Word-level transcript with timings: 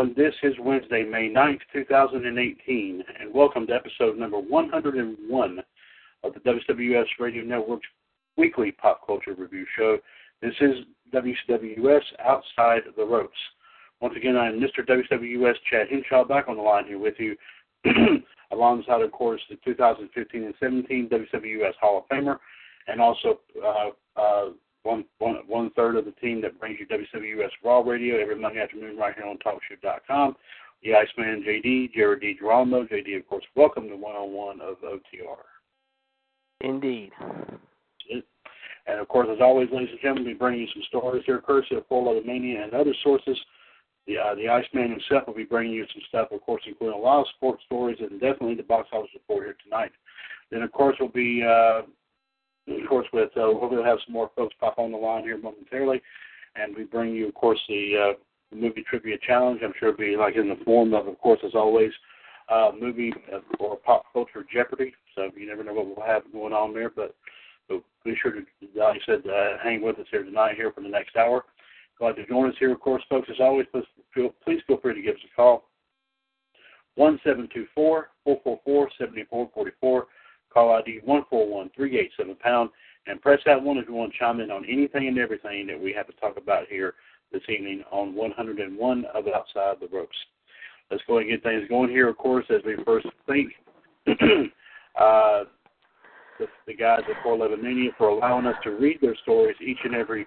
Everyone. 0.00 0.16
This 0.16 0.34
is 0.42 0.54
Wednesday, 0.60 1.04
May 1.04 1.28
9th, 1.28 1.60
2018, 1.74 3.02
and 3.20 3.34
welcome 3.34 3.66
to 3.66 3.74
episode 3.74 4.16
number 4.16 4.38
101 4.38 5.58
of 6.24 6.32
the 6.32 6.40
WWS 6.40 7.04
Radio 7.18 7.44
Network's 7.44 7.86
weekly 8.38 8.72
pop 8.72 9.04
culture 9.06 9.34
review 9.34 9.66
show. 9.76 9.98
This 10.40 10.54
is 10.60 10.76
WWS 11.12 12.00
Outside 12.24 12.82
the 12.96 13.04
Ropes. 13.04 13.36
Once 14.00 14.14
again, 14.16 14.38
I'm 14.38 14.58
Mr. 14.58 14.86
WWS 14.88 15.56
Chad 15.70 15.88
Hinshaw 15.90 16.24
back 16.24 16.48
on 16.48 16.56
the 16.56 16.62
line 16.62 16.86
here 16.86 16.98
with 16.98 17.16
you, 17.18 17.36
alongside, 18.52 19.02
of 19.02 19.12
course, 19.12 19.42
the 19.50 19.56
2015 19.66 20.44
and 20.44 20.54
17 20.60 21.10
WWS 21.10 21.74
Hall 21.78 21.98
of 21.98 22.16
Famer, 22.16 22.38
and 22.88 23.02
also 23.02 23.40
uh, 23.62 23.90
uh, 24.18 24.44
one, 24.82 25.04
one, 25.18 25.36
one 25.46 25.70
third 25.70 25.96
of 25.96 26.04
the 26.04 26.12
team 26.12 26.40
that 26.42 26.58
brings 26.58 26.78
you 26.80 26.86
WWS 26.86 27.50
Raw 27.64 27.80
Radio 27.80 28.20
every 28.20 28.36
Monday 28.36 28.60
afternoon 28.60 28.96
right 28.96 29.14
here 29.14 29.26
on 29.26 29.38
TalkShoe.com. 29.38 30.36
The 30.82 30.94
Iceman 30.94 31.44
JD, 31.46 31.92
Jared 31.92 32.22
D. 32.22 32.36
Geronimo. 32.38 32.84
JD, 32.84 33.18
of 33.18 33.28
course, 33.28 33.44
welcome 33.54 33.88
to 33.88 33.96
one 33.96 34.16
on 34.16 34.32
one 34.32 34.60
of 34.60 34.76
OTR. 34.78 35.36
Indeed. 36.62 37.10
And 38.86 38.98
of 38.98 39.08
course, 39.08 39.28
as 39.30 39.40
always, 39.40 39.68
ladies 39.72 39.90
and 39.92 40.00
gentlemen, 40.00 40.26
we 40.26 40.34
bring 40.34 40.58
you 40.58 40.66
some 40.72 40.82
stories 40.88 41.22
here, 41.26 41.38
courtesy 41.38 41.76
of 41.76 41.86
411 41.86 42.26
Mania 42.26 42.64
and 42.64 42.72
other 42.72 42.94
sources. 43.04 43.38
The 44.06 44.16
uh, 44.16 44.34
the 44.34 44.48
Iceman 44.48 44.90
himself 44.90 45.26
will 45.26 45.34
be 45.34 45.44
bringing 45.44 45.74
you 45.74 45.84
some 45.92 46.02
stuff, 46.08 46.28
of 46.32 46.40
course, 46.40 46.62
including 46.66 46.98
a 46.98 47.02
lot 47.02 47.20
of 47.20 47.26
sports 47.36 47.62
stories 47.66 47.98
and 48.00 48.18
definitely 48.18 48.54
the 48.54 48.62
box 48.62 48.88
office 48.92 49.10
report 49.14 49.44
here 49.44 49.56
tonight. 49.62 49.92
Then, 50.50 50.62
of 50.62 50.72
course, 50.72 50.96
we'll 50.98 51.10
be 51.10 51.44
uh, 51.44 51.82
of 52.70 52.88
course, 52.88 53.06
with 53.12 53.30
uh, 53.36 53.50
we'll 53.50 53.84
have 53.84 53.98
some 54.06 54.12
more 54.12 54.30
folks 54.36 54.54
pop 54.60 54.78
on 54.78 54.92
the 54.92 54.98
line 54.98 55.24
here 55.24 55.38
momentarily, 55.38 56.00
and 56.56 56.76
we 56.76 56.84
bring 56.84 57.14
you, 57.14 57.28
of 57.28 57.34
course, 57.34 57.60
the, 57.68 57.96
uh, 57.96 58.18
movie 58.52 58.84
trivia 58.88 59.16
challenge. 59.26 59.60
I'm 59.62 59.72
sure 59.78 59.90
it'll 59.90 59.98
be 59.98 60.16
like 60.16 60.36
in 60.36 60.48
the 60.48 60.64
form 60.64 60.92
of, 60.94 61.06
of 61.06 61.18
course, 61.20 61.40
as 61.44 61.54
always, 61.54 61.92
uh, 62.48 62.72
movie 62.78 63.12
or 63.58 63.76
pop 63.76 64.04
culture 64.12 64.44
Jeopardy. 64.52 64.92
So 65.14 65.30
you 65.36 65.46
never 65.46 65.62
know 65.62 65.74
what 65.74 65.86
we'll 65.86 66.06
have 66.06 66.22
going 66.32 66.52
on 66.52 66.74
there, 66.74 66.90
but, 66.90 67.14
but 67.68 67.82
be 68.04 68.14
sure 68.20 68.32
to, 68.32 68.40
like 68.74 68.96
I 68.96 69.06
said, 69.06 69.22
uh, 69.26 69.58
hang 69.62 69.82
with 69.82 69.98
us 69.98 70.06
here 70.10 70.24
tonight 70.24 70.56
here 70.56 70.72
for 70.72 70.80
the 70.80 70.88
next 70.88 71.16
hour. 71.16 71.44
Glad 71.98 72.16
to 72.16 72.26
join 72.26 72.48
us 72.48 72.56
here, 72.58 72.72
of 72.72 72.80
course, 72.80 73.04
folks. 73.08 73.28
As 73.30 73.40
always, 73.40 73.66
please 73.70 73.84
feel, 74.14 74.30
please 74.42 74.60
feel 74.66 74.78
free 74.78 74.94
to 74.94 75.02
give 75.02 75.14
us 75.14 75.20
a 75.32 75.36
call. 75.36 75.68
One 76.96 77.20
seven 77.22 77.48
two 77.54 77.66
four 77.74 78.08
four 78.24 78.40
four 78.42 78.60
four 78.64 78.88
seventy 78.98 79.24
four 79.30 79.48
forty 79.54 79.70
four. 79.80 80.06
Call 80.52 80.72
ID 80.72 81.00
141387 81.04 82.36
pound 82.36 82.70
and 83.06 83.20
press 83.20 83.40
that 83.46 83.60
one 83.60 83.78
if 83.78 83.88
you 83.88 83.94
want 83.94 84.12
to 84.12 84.18
chime 84.18 84.40
in 84.40 84.50
on 84.50 84.64
anything 84.64 85.08
and 85.08 85.18
everything 85.18 85.66
that 85.66 85.80
we 85.80 85.92
have 85.92 86.06
to 86.06 86.12
talk 86.14 86.36
about 86.36 86.66
here 86.68 86.94
this 87.32 87.42
evening 87.48 87.82
on 87.90 88.14
101 88.14 89.04
of 89.14 89.24
Outside 89.28 89.76
the 89.80 89.88
Ropes. 89.92 90.16
Let's 90.90 91.02
go 91.06 91.18
ahead 91.18 91.30
and 91.30 91.40
get 91.40 91.48
things 91.48 91.68
going 91.68 91.90
here, 91.90 92.08
of 92.08 92.18
course, 92.18 92.44
as 92.50 92.62
we 92.64 92.76
first 92.84 93.06
thank 93.26 93.52
uh, 94.98 95.44
the, 96.38 96.46
the 96.66 96.74
guys 96.74 97.02
at 97.08 97.22
411 97.22 97.62
Mania 97.62 97.90
for 97.96 98.08
allowing 98.08 98.46
us 98.46 98.56
to 98.64 98.70
read 98.70 98.98
their 99.00 99.16
stories 99.22 99.56
each 99.64 99.78
and 99.84 99.94
every 99.94 100.26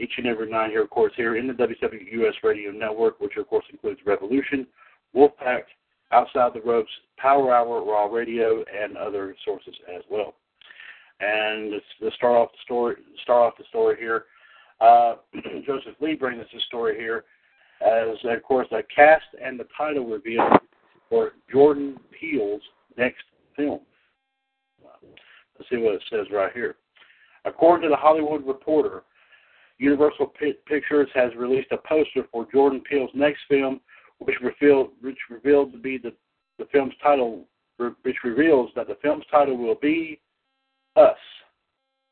each 0.00 0.12
and 0.16 0.26
every 0.26 0.50
night 0.50 0.70
here, 0.70 0.82
of 0.82 0.90
course, 0.90 1.12
here 1.16 1.36
in 1.36 1.46
the 1.46 1.52
WWS 1.52 2.32
Radio 2.42 2.72
Network, 2.72 3.20
which 3.20 3.36
of 3.36 3.46
course 3.46 3.64
includes 3.72 4.00
Revolution, 4.04 4.66
Wolfpack, 5.14 5.62
Outside 6.12 6.52
the 6.54 6.60
Ropes, 6.60 6.90
Power 7.16 7.54
Hour, 7.54 7.84
Raw 7.84 8.06
Radio, 8.06 8.64
and 8.72 8.96
other 8.96 9.34
sources 9.44 9.74
as 9.94 10.02
well. 10.10 10.34
And 11.20 11.80
to 12.00 12.10
start 12.16 12.36
off 12.36 12.52
the 12.52 12.58
story, 12.64 12.96
start 13.22 13.42
off 13.42 13.58
the 13.58 13.64
story 13.68 13.96
here, 13.98 14.26
uh, 14.80 15.14
Joseph 15.66 15.94
Lee 16.00 16.14
brings 16.14 16.40
us 16.40 16.48
a 16.56 16.60
story 16.62 16.96
here, 16.96 17.24
as 17.80 18.16
of 18.24 18.42
course 18.42 18.66
the 18.70 18.82
cast 18.94 19.24
and 19.42 19.58
the 19.58 19.66
title 19.76 20.06
reveal 20.06 20.48
for 21.08 21.32
Jordan 21.50 21.96
Peele's 22.18 22.62
next 22.96 23.24
film. 23.56 23.80
Let's 25.58 25.70
see 25.70 25.76
what 25.76 25.94
it 25.94 26.02
says 26.10 26.26
right 26.32 26.52
here. 26.52 26.76
According 27.44 27.82
to 27.84 27.88
the 27.90 27.96
Hollywood 27.96 28.46
Reporter, 28.46 29.04
Universal 29.78 30.32
Pictures 30.66 31.08
has 31.14 31.34
released 31.36 31.72
a 31.72 31.76
poster 31.76 32.24
for 32.32 32.46
Jordan 32.52 32.80
Peele's 32.88 33.10
next 33.14 33.40
film 33.48 33.80
which 34.18 34.36
revealed 34.42 34.90
which 35.00 35.18
revealed 35.30 35.72
to 35.72 35.78
be 35.78 35.98
the 35.98 36.12
the 36.58 36.66
film's 36.72 36.94
title, 37.02 37.44
which 37.78 38.16
reveals 38.24 38.70
that 38.76 38.86
the 38.86 38.96
film's 39.02 39.24
title 39.30 39.56
will 39.56 39.74
be 39.74 40.20
Us. 40.96 41.16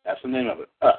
That's 0.04 0.20
the 0.22 0.28
name 0.28 0.48
of 0.48 0.60
it, 0.60 0.68
Us. 0.82 0.98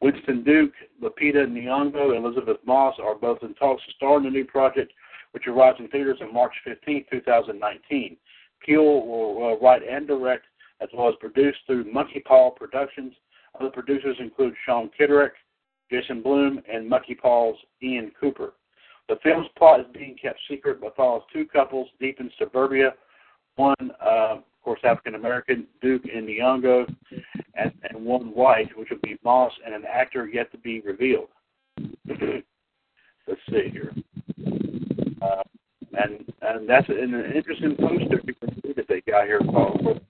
Winston 0.00 0.44
Duke, 0.44 0.72
Lupita 1.02 1.46
Nyong'o, 1.46 2.16
and 2.16 2.24
Elisabeth 2.24 2.58
Moss 2.64 2.94
are 3.02 3.16
both 3.16 3.42
in 3.42 3.52
talks 3.54 3.84
to 3.84 3.92
star 3.92 4.16
in 4.16 4.22
the 4.22 4.30
new 4.30 4.44
project, 4.44 4.92
which 5.32 5.46
arrives 5.46 5.78
in 5.78 5.88
theaters 5.88 6.18
on 6.22 6.32
March 6.32 6.54
15, 6.64 7.04
2019. 7.10 8.16
Peele 8.64 8.82
will 8.82 9.58
write 9.60 9.82
and 9.86 10.06
direct, 10.06 10.46
as 10.80 10.88
well 10.94 11.08
as 11.08 11.14
produce 11.20 11.56
through 11.66 11.92
Monkey 11.92 12.20
Paw 12.20 12.50
Productions. 12.50 13.12
Other 13.58 13.70
producers 13.70 14.16
include 14.20 14.54
Sean 14.64 14.90
Kitterick, 14.98 15.32
Jason 15.90 16.22
Blum, 16.22 16.62
and 16.72 16.88
Monkey 16.88 17.14
Paw's 17.14 17.56
Ian 17.82 18.12
Cooper. 18.18 18.52
The 19.10 19.18
film's 19.24 19.48
plot 19.58 19.80
is 19.80 19.86
being 19.92 20.14
kept 20.22 20.38
secret 20.48 20.80
but 20.80 20.94
follows 20.94 21.22
two 21.32 21.44
couples 21.44 21.88
deep 21.98 22.20
in 22.20 22.30
suburbia. 22.38 22.94
One, 23.56 23.74
uh, 24.00 24.36
of 24.36 24.44
course, 24.62 24.78
African 24.84 25.16
American, 25.16 25.66
Duke 25.82 26.04
and 26.04 26.28
Nyong'o, 26.28 26.86
and, 27.56 27.72
and 27.90 28.04
one 28.04 28.26
white, 28.26 28.68
which 28.78 28.88
would 28.90 29.02
be 29.02 29.18
Moss, 29.24 29.52
and 29.66 29.74
an 29.74 29.82
actor 29.84 30.28
yet 30.28 30.52
to 30.52 30.58
be 30.58 30.80
revealed. 30.82 31.26
Let's 32.06 33.40
see 33.50 33.68
here. 33.72 33.92
Uh, 35.20 35.42
and 35.94 36.32
and 36.42 36.68
that's 36.68 36.88
an 36.88 37.32
interesting 37.34 37.74
poster 37.80 38.22
that 38.76 38.86
they 38.88 39.00
got 39.10 39.26
here 39.26 39.40
called 39.40 40.00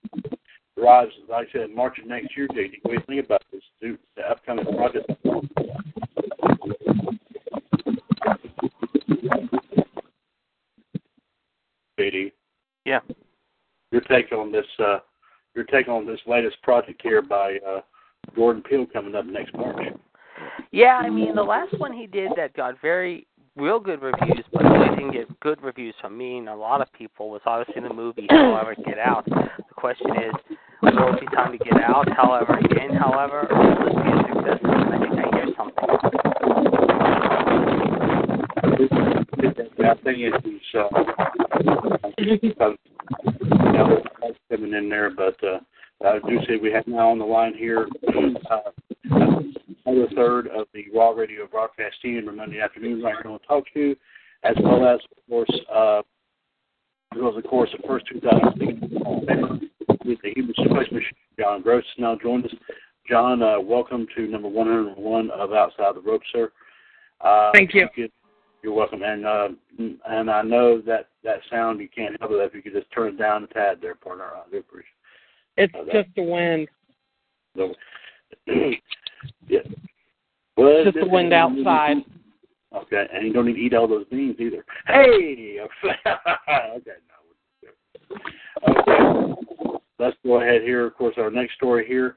arrives, 0.78 1.12
like 1.26 1.48
I 1.48 1.52
said, 1.52 1.70
March 1.74 1.98
of 1.98 2.06
next 2.06 2.36
year, 2.36 2.48
JD. 2.48 2.80
What 2.82 2.90
do 2.90 2.92
you 2.92 3.02
think 3.06 3.24
about 3.24 3.42
this? 3.50 3.62
The 3.80 3.96
upcoming 4.30 4.66
project. 4.66 5.10
JD. 12.00 12.32
Yeah. 12.84 13.00
Your 13.92 14.00
take 14.02 14.32
on 14.32 14.52
this? 14.52 14.66
Uh, 14.78 14.98
your 15.54 15.64
take 15.64 15.88
on 15.88 16.06
this 16.06 16.20
latest 16.26 16.60
project 16.62 17.00
here 17.02 17.22
by 17.22 17.58
uh, 17.66 17.80
Jordan 18.34 18.62
Peele 18.62 18.86
coming 18.92 19.14
up 19.14 19.26
next 19.26 19.54
March? 19.54 19.86
Yeah, 20.70 21.00
I 21.02 21.10
mean 21.10 21.34
the 21.34 21.42
last 21.42 21.78
one 21.78 21.92
he 21.92 22.06
did 22.06 22.30
that 22.36 22.54
got 22.54 22.80
very 22.80 23.26
real 23.56 23.80
good 23.80 24.00
reviews, 24.00 24.44
but 24.52 24.64
it 24.64 24.96
didn't 24.96 25.12
get 25.12 25.40
good 25.40 25.60
reviews 25.62 25.94
from 26.00 26.16
me 26.16 26.38
and 26.38 26.48
a 26.48 26.54
lot 26.54 26.80
of 26.80 26.90
people. 26.92 27.30
Was 27.30 27.42
obviously 27.44 27.82
the 27.82 27.92
movie, 27.92 28.26
however, 28.30 28.74
Get 28.86 28.98
Out. 28.98 29.24
The 29.26 29.74
question 29.76 30.10
is, 30.12 30.56
will 30.82 31.14
it 31.14 31.20
be 31.20 31.26
time 31.26 31.52
to 31.52 31.58
get 31.58 31.74
out? 31.82 32.08
However, 32.16 32.58
again, 32.58 32.96
however, 32.96 33.48
will 33.50 33.84
this 33.84 33.94
be 34.02 34.10
a 34.10 34.34
success? 34.34 34.60
I 34.64 34.98
think 34.98 35.12
I 35.18 35.36
hear 35.36 35.46
something. 35.56 36.19
I 39.40 39.94
think 40.04 40.18
it's 40.18 40.64
uh, 40.74 40.88
you 42.18 43.72
know, 43.72 44.02
coming 44.50 44.74
in 44.74 44.88
there, 44.90 45.10
but 45.10 45.36
uh, 45.42 45.60
I 46.04 46.18
do 46.28 46.38
say 46.46 46.56
we 46.60 46.70
have 46.72 46.86
now 46.86 47.10
on 47.10 47.18
the 47.18 47.24
line 47.24 47.54
here 47.54 47.88
uh, 48.50 48.70
another 49.10 50.08
third 50.14 50.48
of 50.48 50.66
the 50.74 50.84
Raw 50.94 51.10
Radio 51.10 51.46
broadcast 51.46 51.96
team 52.02 52.26
for 52.26 52.32
Monday 52.32 52.60
afternoon 52.60 53.02
right 53.02 53.14
here 53.22 53.32
on 53.32 53.38
TalkShoe, 53.48 53.96
as 54.42 54.56
well 54.62 54.86
as 54.86 55.00
of 55.10 55.28
course 55.28 55.60
uh, 55.74 55.98
as 57.14 57.20
well 57.20 57.30
as 57.30 57.36
of 57.42 57.44
course 57.50 57.70
the 57.80 57.88
first 57.88 58.06
2016 58.12 59.70
with 60.04 60.18
the 60.22 60.32
Human 60.36 60.54
Suplex 60.58 60.92
Machine. 60.92 61.12
John 61.38 61.62
Gross 61.62 61.84
now 61.96 62.18
joined 62.20 62.44
us. 62.44 62.52
John, 63.08 63.42
uh, 63.42 63.58
welcome 63.58 64.06
to 64.16 64.26
number 64.26 64.48
101 64.48 65.30
of 65.30 65.52
Outside 65.52 65.96
the 65.96 66.00
Rope, 66.00 66.22
sir. 66.30 66.52
Uh, 67.22 67.50
Thank 67.54 67.74
you. 67.74 67.88
you 67.96 68.08
you're 68.62 68.72
welcome. 68.72 69.02
And 69.02 69.26
uh, 69.26 69.48
and 70.08 70.30
I 70.30 70.42
know 70.42 70.80
that 70.82 71.08
that 71.24 71.40
sound 71.50 71.80
you 71.80 71.88
can't 71.88 72.18
help 72.20 72.32
it 72.32 72.36
if 72.36 72.54
you 72.54 72.62
could 72.62 72.72
just 72.74 72.90
turn 72.92 73.14
it 73.14 73.18
down 73.18 73.44
a 73.44 73.46
tad 73.48 73.78
there, 73.80 73.94
partner. 73.94 74.24
I 74.24 74.48
do 74.50 74.58
appreciate. 74.58 74.92
It's 75.56 75.74
Uh, 75.74 75.84
just 75.92 76.08
the 76.16 76.22
wind. 76.22 76.68
So, 77.56 77.74
yeah. 79.48 79.60
Well, 80.56 80.84
Just 80.84 80.98
the 81.00 81.08
wind 81.08 81.32
outside. 81.32 81.98
Okay, 82.74 83.06
and 83.12 83.26
you 83.26 83.32
don't 83.32 83.46
need 83.46 83.54
to 83.54 83.60
eat 83.60 83.74
all 83.74 83.88
those 83.88 84.06
beans 84.06 84.36
either. 84.38 84.64
Hey, 84.86 85.58
okay, 85.84 86.92
no. 87.08 88.18
Okay, 88.68 89.76
let's 89.98 90.16
go 90.24 90.40
ahead 90.40 90.62
here. 90.62 90.86
Of 90.86 90.96
course, 90.96 91.14
our 91.18 91.30
next 91.30 91.54
story 91.54 91.86
here. 91.86 92.16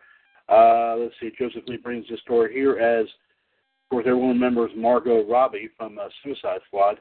Uh, 0.49 0.95
let's 0.97 1.13
see. 1.19 1.31
Joseph 1.37 1.63
Lee 1.67 1.77
brings 1.77 2.07
this 2.09 2.19
story 2.19 2.53
here 2.53 2.77
as, 2.77 3.07
course, 3.93 4.05
everyone 4.07 4.29
remembers 4.29 4.71
Margot 4.75 5.23
Robbie 5.25 5.69
from 5.77 5.99
uh, 5.99 6.07
Suicide 6.23 6.61
Squad 6.67 6.99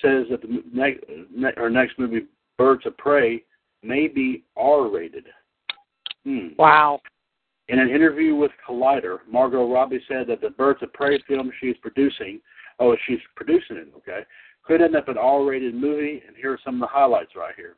says 0.00 0.24
that 0.30 0.40
the 0.40 0.62
next 0.72 1.04
ne- 1.34 1.52
her 1.56 1.68
next 1.68 1.98
movie, 1.98 2.26
Birds 2.56 2.86
of 2.86 2.96
Prey, 2.96 3.42
may 3.82 4.08
be 4.08 4.44
R-rated. 4.56 5.26
Hmm. 6.24 6.48
Wow. 6.58 7.00
In 7.68 7.78
an 7.78 7.90
interview 7.90 8.34
with 8.34 8.52
Collider, 8.66 9.18
Margot 9.30 9.70
Robbie 9.70 10.00
said 10.08 10.26
that 10.28 10.40
the 10.40 10.50
Birds 10.50 10.82
of 10.82 10.92
Prey 10.94 11.18
film 11.28 11.52
she 11.60 11.66
is 11.66 11.76
producing, 11.82 12.40
oh, 12.78 12.96
she's 13.06 13.18
producing 13.36 13.76
it, 13.76 13.92
okay, 13.98 14.20
could 14.64 14.80
end 14.80 14.96
up 14.96 15.08
an 15.08 15.18
R-rated 15.18 15.74
movie, 15.74 16.22
and 16.26 16.34
here 16.36 16.52
are 16.52 16.60
some 16.64 16.76
of 16.76 16.80
the 16.80 16.86
highlights 16.86 17.36
right 17.36 17.54
here. 17.54 17.76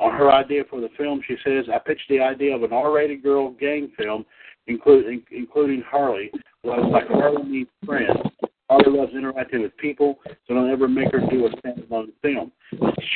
On 0.00 0.12
her 0.12 0.30
idea 0.30 0.62
for 0.68 0.80
the 0.80 0.90
film, 0.98 1.22
she 1.26 1.36
says, 1.42 1.64
I 1.72 1.78
pitched 1.78 2.08
the 2.10 2.20
idea 2.20 2.54
of 2.54 2.62
an 2.62 2.72
R-rated 2.72 3.22
girl 3.22 3.50
gang 3.52 3.90
film, 3.96 4.26
including 4.68 5.22
including 5.30 5.82
Harley. 5.82 6.30
It's 6.32 6.92
like 6.92 7.08
Harley 7.08 7.42
needs 7.48 7.70
friends. 7.84 8.18
Harley 8.70 8.98
loves 8.98 9.14
interacting 9.14 9.62
with 9.62 9.76
people, 9.78 10.18
so 10.46 10.54
don't 10.54 10.70
ever 10.70 10.86
make 10.86 11.10
her 11.12 11.20
do 11.30 11.46
a 11.46 11.50
standalone 11.56 12.12
film. 12.20 12.52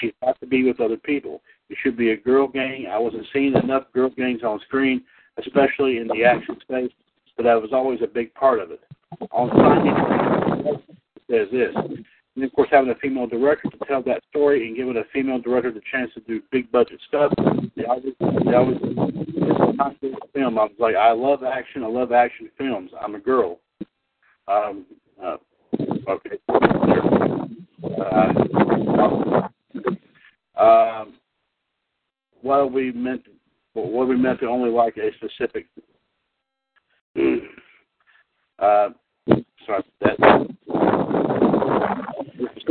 She's 0.00 0.12
got 0.22 0.40
to 0.40 0.46
be 0.46 0.64
with 0.64 0.80
other 0.80 0.96
people. 0.96 1.42
It 1.68 1.76
should 1.82 1.96
be 1.96 2.12
a 2.12 2.16
girl 2.16 2.48
gang. 2.48 2.86
I 2.90 2.98
wasn't 2.98 3.26
seeing 3.32 3.54
enough 3.54 3.84
girl 3.92 4.08
gangs 4.08 4.42
on 4.42 4.60
screen, 4.60 5.02
especially 5.38 5.98
in 5.98 6.08
the 6.08 6.24
action 6.24 6.56
space, 6.62 6.90
but 7.36 7.42
that 7.44 7.60
was 7.60 7.70
always 7.72 8.00
a 8.02 8.06
big 8.06 8.32
part 8.34 8.60
of 8.60 8.70
it. 8.70 8.80
On 9.30 9.50
finding 9.50 9.94
it 9.94 10.82
says 11.30 11.48
this. 11.52 11.74
And 12.34 12.44
of 12.44 12.52
course, 12.52 12.68
having 12.72 12.90
a 12.90 12.94
female 12.94 13.26
director 13.26 13.68
to 13.68 13.78
tell 13.86 14.02
that 14.04 14.22
story 14.30 14.66
and 14.66 14.76
giving 14.76 14.96
a 14.96 15.04
female 15.12 15.38
director 15.38 15.70
the 15.70 15.82
chance 15.90 16.10
to 16.14 16.20
do 16.20 16.40
big 16.50 16.70
budget 16.72 16.98
stuff, 17.06 17.32
they 17.76 17.84
always, 17.84 18.14
they 18.20 18.54
always, 18.54 18.78
film. 20.32 20.58
I 20.58 20.64
was 20.64 20.72
like, 20.78 20.94
I 20.96 21.12
love 21.12 21.42
action. 21.44 21.84
I 21.84 21.88
love 21.88 22.12
action 22.12 22.48
films. 22.56 22.90
I'm 23.00 23.14
a 23.14 23.20
girl. 23.20 23.58
Um, 24.48 24.86
uh, 25.22 25.36
okay. 26.08 26.38
Uh, 28.00 28.32
um, 30.58 31.14
we 32.72 32.92
meant, 32.92 33.22
what 33.74 34.08
we 34.08 34.16
meant 34.16 34.40
to 34.40 34.46
only 34.46 34.70
like 34.70 34.96
a 34.96 35.10
specific. 35.16 35.66
Uh, 38.58 38.90
sorry, 39.66 39.82
that 40.00 40.16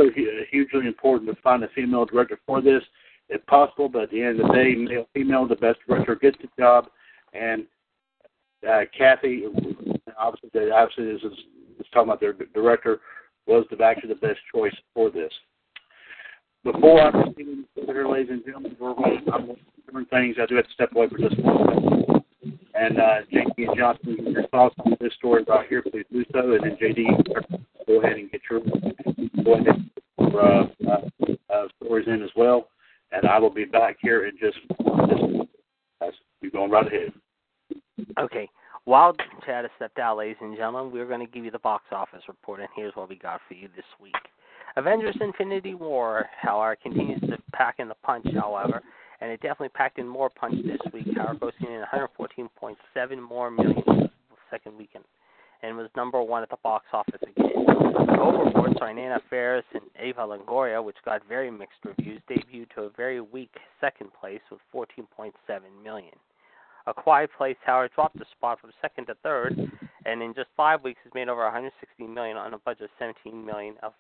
be 0.10 0.28
hugely 0.52 0.88
important 0.88 1.30
to 1.30 1.42
find 1.42 1.64
a 1.64 1.70
female 1.70 2.06
director 2.06 2.40
for 2.46 2.62
this, 2.62 2.82
if 3.30 3.46
possible. 3.46 3.90
But 3.90 4.04
at 4.04 4.12
the 4.12 4.24
end 4.24 4.40
of 4.40 4.48
the 4.48 4.54
day, 4.54 4.76
male, 4.76 5.08
female, 5.14 5.48
the 5.48 5.56
best 5.56 5.80
director 5.88 6.16
gets 6.16 6.38
the 6.42 6.50
job. 6.58 6.88
And 7.34 7.66
uh, 8.68 8.82
Kathy, 8.98 9.46
obviously, 10.18 10.72
obviously 10.72 11.06
is, 11.06 11.22
is, 11.24 11.38
is 11.80 11.86
talking 11.94 12.10
about 12.10 12.20
their 12.20 12.34
director 12.34 13.00
was 13.48 13.66
the, 13.72 13.84
actually 13.84 14.10
the 14.10 14.16
best 14.16 14.40
choice 14.54 14.76
for 14.94 15.10
this. 15.10 15.32
Before 16.64 17.02
I 17.02 17.12
proceed 17.12 17.66
ladies 17.88 18.30
and 18.30 18.46
gentlemen, 18.46 18.76
we're 18.80 18.94
going 18.94 19.26
I'm 19.34 19.48
to 19.48 20.06
things. 20.10 20.36
I 20.40 20.46
do 20.46 20.56
have 20.56 20.68
to 20.68 20.74
step 20.74 20.96
away 20.96 21.10
for 21.10 21.18
just 21.18 21.40
one 21.40 21.58
second. 21.68 22.01
And 22.74 23.00
uh, 23.00 23.22
JD 23.32 23.68
and 23.70 23.78
Johnson, 23.78 24.18
your 24.20 24.48
thoughts 24.48 24.76
on 24.86 24.96
this 25.00 25.14
story 25.18 25.44
right 25.48 25.68
here, 25.68 25.84
please 25.84 26.06
do 26.12 26.24
so. 26.32 26.54
And 26.54 26.64
then 26.64 26.78
JD, 26.82 27.88
go 27.88 28.02
ahead 28.02 28.18
and 28.18 28.32
get 28.32 28.42
your 28.50 28.62
go 29.44 29.54
ahead 29.54 29.68
and 29.68 29.90
your, 30.18 30.46
uh, 30.46 30.66
uh, 30.88 31.34
uh, 31.54 31.68
stories 31.82 32.08
in 32.08 32.22
as 32.24 32.30
well. 32.36 32.70
And 33.12 33.26
I 33.28 33.40
will 33.40 33.50
be 33.50 33.66
back 33.66 33.98
here 34.02 34.26
in 34.28 34.38
just 34.40 34.58
just 36.02 36.18
you 36.42 36.52
going 36.52 36.72
right 36.72 36.88
ahead. 36.88 37.14
Okay. 38.20 38.50
While 38.86 39.14
Chad 39.46 39.66
has 39.66 39.72
stepped 39.76 40.00
out, 40.00 40.18
ladies 40.18 40.38
and 40.42 40.58
gentlemen, 40.58 40.92
we're 40.92 41.06
going 41.06 41.26
to 41.26 41.32
give 41.32 41.46
you 41.46 41.52
the 41.52 41.60
box 41.60 41.84
office 41.92 42.24
report, 42.28 42.62
and 42.62 42.70
here's 42.76 42.96
what 42.96 43.10
we 43.10 43.16
got 43.16 43.40
for 43.48 43.54
you 43.54 43.68
this 43.76 43.86
week. 44.02 44.16
Avengers 44.76 45.16
Infinity 45.22 45.76
War, 45.76 46.26
however, 46.42 46.78
continues 46.82 47.22
to 47.22 47.38
pack 47.54 47.76
in 47.78 47.88
the 47.88 47.96
punch, 48.04 48.26
however, 48.34 48.82
and 49.22 49.32
it 49.32 49.40
definitely 49.42 49.70
packed 49.70 50.00
in 50.00 50.08
more 50.08 50.30
punch 50.30 50.56
this 50.66 50.82
week, 50.92 51.08
however, 51.16 51.38
posting 51.40 51.72
in 51.72 51.84
114.7 51.94 53.22
more 53.22 53.52
million 53.52 54.10
second 54.50 54.78
weekend, 54.78 55.06
and 55.64 55.78
was 55.78 55.90
number 55.96 56.22
one 56.22 56.44
at 56.44 56.50
the 56.50 56.58
box 56.64 56.86
office 56.92 57.22
again. 57.22 57.52
Overboard, 58.20 58.74
starring 58.76 59.00
Anna 59.00 59.20
Faris 59.30 59.64
and 59.74 59.84
Ava 59.98 60.22
Longoria, 60.22 60.84
which 60.84 60.98
got 61.06 61.22
very 61.28 61.50
mixed 61.50 61.80
reviews, 61.86 62.22
debuted 62.30 62.70
to 62.76 62.82
a 62.84 62.90
very 62.90 63.22
weak 63.22 63.54
second 63.80 64.10
place 64.20 64.42
with 64.52 64.60
14.7 64.74 65.32
million. 65.84 66.14
A 66.88 66.94
Quiet 66.94 67.30
Place, 67.38 67.58
however, 67.64 67.90
dropped 67.94 68.16
a 68.18 68.26
spot 68.36 68.60
from 68.60 68.72
second 68.82 69.06
to 69.06 69.16
third, 69.24 69.56
and 70.06 70.22
in 70.22 70.34
just 70.34 70.50
five 70.58 70.84
weeks 70.84 71.00
has 71.04 71.14
made 71.14 71.30
over 71.30 71.44
160 71.44 72.08
million 72.08 72.38
on 72.38 72.54
a 72.54 72.58
budget 72.58 72.84
of 72.84 72.90
17 73.00 73.46
million 73.46 73.76
of 73.84 73.94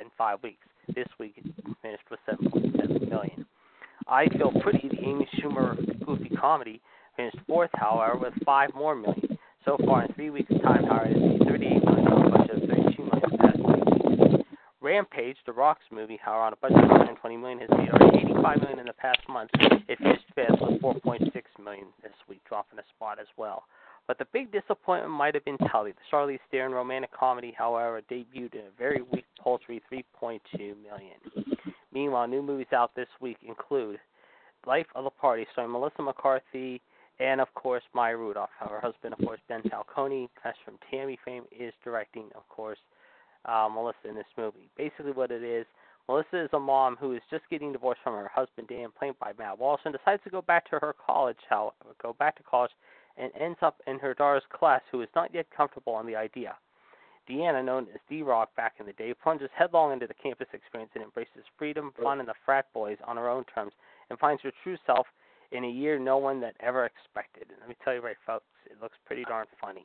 in 0.00 0.06
five 0.16 0.42
weeks. 0.42 0.66
This 0.94 1.08
week 1.18 1.34
it 1.36 1.44
finished 1.82 2.04
with 2.10 2.20
7.7 2.28 3.08
million. 3.08 3.46
I 4.08 4.26
Feel 4.28 4.52
Pretty, 4.62 4.88
the 4.88 5.06
Amy 5.06 5.28
Schumer 5.36 5.76
goofy 6.04 6.30
comedy, 6.30 6.80
finished 7.14 7.36
fourth, 7.46 7.70
however, 7.74 8.16
with 8.18 8.32
five 8.44 8.70
more 8.74 8.94
million. 8.94 9.36
So 9.66 9.76
far 9.84 10.04
in 10.04 10.12
three 10.14 10.30
weeks' 10.30 10.52
time, 10.64 10.84
however, 10.84 11.10
made 11.10 11.42
38 11.46 11.84
million 11.84 12.08
on 12.08 12.26
a 12.26 12.30
budget 12.30 12.62
of 12.62 12.68
32 12.70 13.02
million 13.02 13.20
the 13.30 13.38
past 13.38 13.58
week. 13.58 14.46
Rampage, 14.80 15.36
the 15.44 15.52
Rock's 15.52 15.84
movie, 15.90 16.18
however, 16.24 16.44
on 16.44 16.52
a 16.54 16.56
budget 16.56 16.78
of 16.78 16.88
120 16.88 17.36
million, 17.36 17.58
has 17.58 17.68
made 17.76 17.90
over 17.90 18.16
85 18.16 18.60
million 18.62 18.78
in 18.78 18.86
the 18.86 18.94
past 18.94 19.20
month. 19.28 19.50
It 19.88 19.98
finished 19.98 20.24
fifth 20.34 20.56
with 20.58 20.80
4.6 20.80 21.28
million 21.62 21.86
this 22.02 22.12
week, 22.30 22.40
dropping 22.48 22.78
a 22.78 22.82
spot 22.96 23.18
as 23.20 23.26
well. 23.36 23.64
But 24.06 24.16
the 24.16 24.26
big 24.32 24.50
disappointment 24.50 25.12
might 25.12 25.34
have 25.34 25.44
been 25.44 25.58
Tully. 25.70 25.92
The 25.92 26.00
Charlize 26.10 26.40
Theron 26.50 26.72
romantic 26.72 27.12
comedy, 27.12 27.54
however, 27.56 28.00
debuted 28.10 28.54
in 28.54 28.60
a 28.60 28.78
very 28.78 29.02
weak, 29.02 29.26
paltry 29.38 29.82
3.2 29.92 30.40
million. 30.58 31.20
Meanwhile, 31.92 32.28
new 32.28 32.42
movies 32.42 32.72
out 32.72 32.94
this 32.94 33.08
week 33.20 33.38
include 33.46 33.98
Life 34.66 34.86
of 34.94 35.04
the 35.04 35.10
Party, 35.10 35.46
starring 35.52 35.72
Melissa 35.72 36.02
McCarthy 36.02 36.80
and, 37.20 37.40
of 37.40 37.52
course, 37.54 37.82
Maya 37.94 38.16
Rudolph. 38.16 38.50
Her 38.60 38.80
husband, 38.80 39.14
of 39.18 39.24
course, 39.24 39.40
Ben 39.48 39.62
Falcone, 39.68 40.28
as 40.44 40.54
from 40.64 40.78
Tammy 40.90 41.18
fame, 41.24 41.44
is 41.50 41.72
directing, 41.82 42.26
of 42.34 42.48
course, 42.48 42.78
uh, 43.44 43.68
Melissa 43.72 44.08
in 44.08 44.14
this 44.14 44.26
movie. 44.36 44.68
Basically, 44.76 45.12
what 45.12 45.30
it 45.30 45.42
is, 45.42 45.66
Melissa 46.08 46.44
is 46.44 46.50
a 46.52 46.58
mom 46.58 46.96
who 46.96 47.14
is 47.14 47.22
just 47.30 47.44
getting 47.50 47.72
divorced 47.72 48.00
from 48.02 48.14
her 48.14 48.30
husband, 48.32 48.68
Dan, 48.68 48.88
played 48.96 49.18
by 49.18 49.32
Matt 49.38 49.58
Walsh, 49.58 49.80
and 49.84 49.94
decides 49.94 50.22
to 50.24 50.30
go 50.30 50.42
back 50.42 50.68
to 50.70 50.78
her 50.78 50.94
college, 51.04 51.36
how 51.48 51.72
go 52.02 52.14
back 52.18 52.36
to 52.36 52.42
college, 52.42 52.70
and 53.16 53.32
ends 53.38 53.58
up 53.62 53.80
in 53.86 53.98
her 53.98 54.14
daughter's 54.14 54.44
class, 54.52 54.80
who 54.90 55.02
is 55.02 55.08
not 55.14 55.34
yet 55.34 55.46
comfortable 55.54 55.94
on 55.94 56.06
the 56.06 56.16
idea. 56.16 56.54
Deanna, 57.28 57.64
known 57.64 57.86
as 57.94 58.00
D-Rock 58.08 58.54
back 58.56 58.74
in 58.80 58.86
the 58.86 58.92
day, 58.94 59.12
plunges 59.22 59.50
headlong 59.54 59.92
into 59.92 60.06
the 60.06 60.14
campus 60.14 60.48
experience 60.52 60.92
and 60.94 61.04
embraces 61.04 61.44
freedom, 61.58 61.92
fun, 62.02 62.20
and 62.20 62.28
the 62.28 62.34
frat 62.44 62.66
boys 62.72 62.96
on 63.06 63.16
her 63.16 63.28
own 63.28 63.44
terms, 63.54 63.72
and 64.08 64.18
finds 64.18 64.42
her 64.42 64.52
true 64.62 64.76
self 64.86 65.06
in 65.52 65.64
a 65.64 65.68
year 65.68 65.98
no 65.98 66.18
one 66.18 66.40
that 66.40 66.54
ever 66.60 66.84
expected. 66.86 67.48
And 67.50 67.58
let 67.60 67.68
me 67.68 67.76
tell 67.84 67.94
you 67.94 68.00
right, 68.00 68.16
folks, 68.26 68.44
it 68.66 68.80
looks 68.82 68.96
pretty 69.06 69.24
darn 69.24 69.46
funny. 69.60 69.84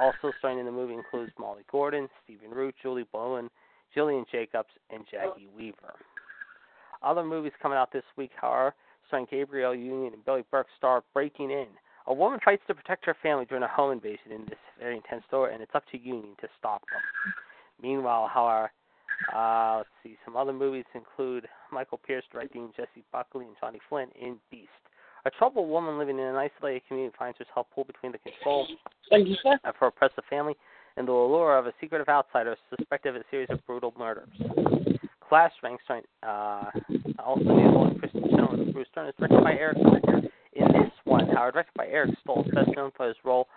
Also 0.00 0.32
starring 0.38 0.58
in 0.58 0.66
the 0.66 0.72
movie 0.72 0.94
includes 0.94 1.32
Molly 1.38 1.62
Gordon, 1.70 2.08
Stephen 2.24 2.50
Root, 2.50 2.74
Julie 2.82 3.06
Bowen, 3.12 3.48
Gillian 3.94 4.24
Jacobs, 4.30 4.68
and 4.90 5.04
Jacki 5.06 5.46
Weaver. 5.56 5.94
Other 7.02 7.24
movies 7.24 7.52
coming 7.62 7.78
out 7.78 7.92
this 7.92 8.04
week, 8.16 8.32
however, 8.40 8.74
starring 9.06 9.26
Gabrielle 9.30 9.74
Union 9.74 10.12
and 10.12 10.24
Billy 10.24 10.44
Burke, 10.50 10.66
star 10.76 11.04
Breaking 11.14 11.50
In. 11.50 11.68
A 12.08 12.14
woman 12.14 12.38
fights 12.44 12.62
to 12.68 12.74
protect 12.74 13.04
her 13.06 13.16
family 13.22 13.46
during 13.46 13.64
a 13.64 13.68
home 13.68 13.92
invasion 13.92 14.30
in 14.30 14.44
this 14.46 14.58
very 14.78 14.96
intense 14.96 15.24
story, 15.26 15.52
and 15.52 15.62
it's 15.62 15.74
up 15.74 15.84
to 15.90 15.98
Union 15.98 16.36
to 16.40 16.48
stop 16.58 16.82
them. 16.92 17.00
Meanwhile, 17.82 18.30
however, 18.32 18.70
uh, 19.34 19.78
let's 19.78 19.88
see, 20.02 20.16
some 20.24 20.36
other 20.36 20.52
movies 20.52 20.84
include 20.94 21.48
Michael 21.72 21.98
Pearce 21.98 22.24
directing 22.30 22.70
Jessie 22.76 23.04
Buckley 23.12 23.46
and 23.46 23.56
Johnny 23.60 23.80
Flynn 23.88 24.08
in 24.20 24.36
Beast. 24.50 24.68
A 25.24 25.30
troubled 25.30 25.68
woman 25.68 25.98
living 25.98 26.18
in 26.18 26.24
an 26.24 26.36
isolated 26.36 26.82
community 26.86 27.14
finds 27.18 27.38
herself 27.38 27.66
pulled 27.74 27.88
between 27.88 28.12
the 28.12 28.18
control 28.18 28.68
of 29.64 29.74
her 29.80 29.86
oppressive 29.88 30.22
family 30.30 30.54
and 30.96 31.08
the 31.08 31.12
allure 31.12 31.58
of 31.58 31.66
a 31.66 31.72
secretive 31.80 32.08
outsider 32.08 32.56
suspected 32.70 33.16
of 33.16 33.22
a 33.22 33.24
series 33.30 33.48
of 33.50 33.64
brutal 33.66 33.92
murders. 33.98 34.28
Class 35.28 35.50
Rank, 35.62 35.80
starring 35.84 36.04
uh, 36.22 36.70
also 37.18 37.42
in 37.42 37.98
Kristin 38.00 38.30
Chenoweth 38.30 38.60
and 38.60 38.72
Bruce 38.72 38.86
Dern, 38.94 39.08
is 39.08 39.14
directed 39.18 39.42
by 39.42 39.52
Eric 39.54 39.78
Stoltz. 39.78 40.28
In 40.52 40.72
this 40.72 40.92
one, 41.06 41.26
however, 41.28 41.52
directed 41.52 41.74
by 41.74 41.86
Eric 41.86 42.10
Stoltz, 42.26 42.52
best 42.54 42.70
known 42.76 42.90
for 42.96 43.08
his 43.08 43.16
role 43.24 43.48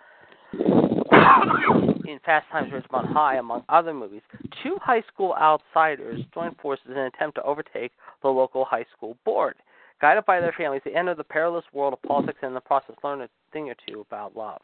in 0.53 2.19
Fast 2.25 2.47
Times 2.51 2.71
at 2.73 2.83
Ridgemont 2.83 3.13
High, 3.13 3.37
among 3.37 3.63
other 3.69 3.93
movies, 3.93 4.21
two 4.63 4.77
high 4.81 5.03
school 5.13 5.35
outsiders 5.39 6.21
join 6.33 6.55
forces 6.61 6.85
in 6.87 6.97
an 6.97 7.11
attempt 7.13 7.35
to 7.35 7.43
overtake 7.43 7.91
the 8.21 8.29
local 8.29 8.65
high 8.65 8.85
school 8.95 9.17
board. 9.25 9.55
Guided 10.01 10.25
by 10.25 10.39
their 10.39 10.53
families, 10.57 10.81
they 10.85 10.95
enter 10.95 11.13
the 11.13 11.23
perilous 11.23 11.65
world 11.73 11.93
of 11.93 12.01
politics 12.03 12.39
and 12.41 12.49
in 12.49 12.53
the 12.53 12.61
process 12.61 12.95
learn 13.03 13.21
a 13.21 13.29
thing 13.51 13.69
or 13.69 13.75
two 13.87 14.01
about 14.01 14.35
love. 14.35 14.61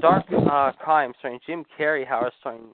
Dark 0.00 0.24
uh, 0.50 0.72
Crime, 0.72 1.12
starring 1.18 1.38
Jim 1.46 1.64
Carrey, 1.78 2.06
however, 2.06 2.32
starring 2.40 2.66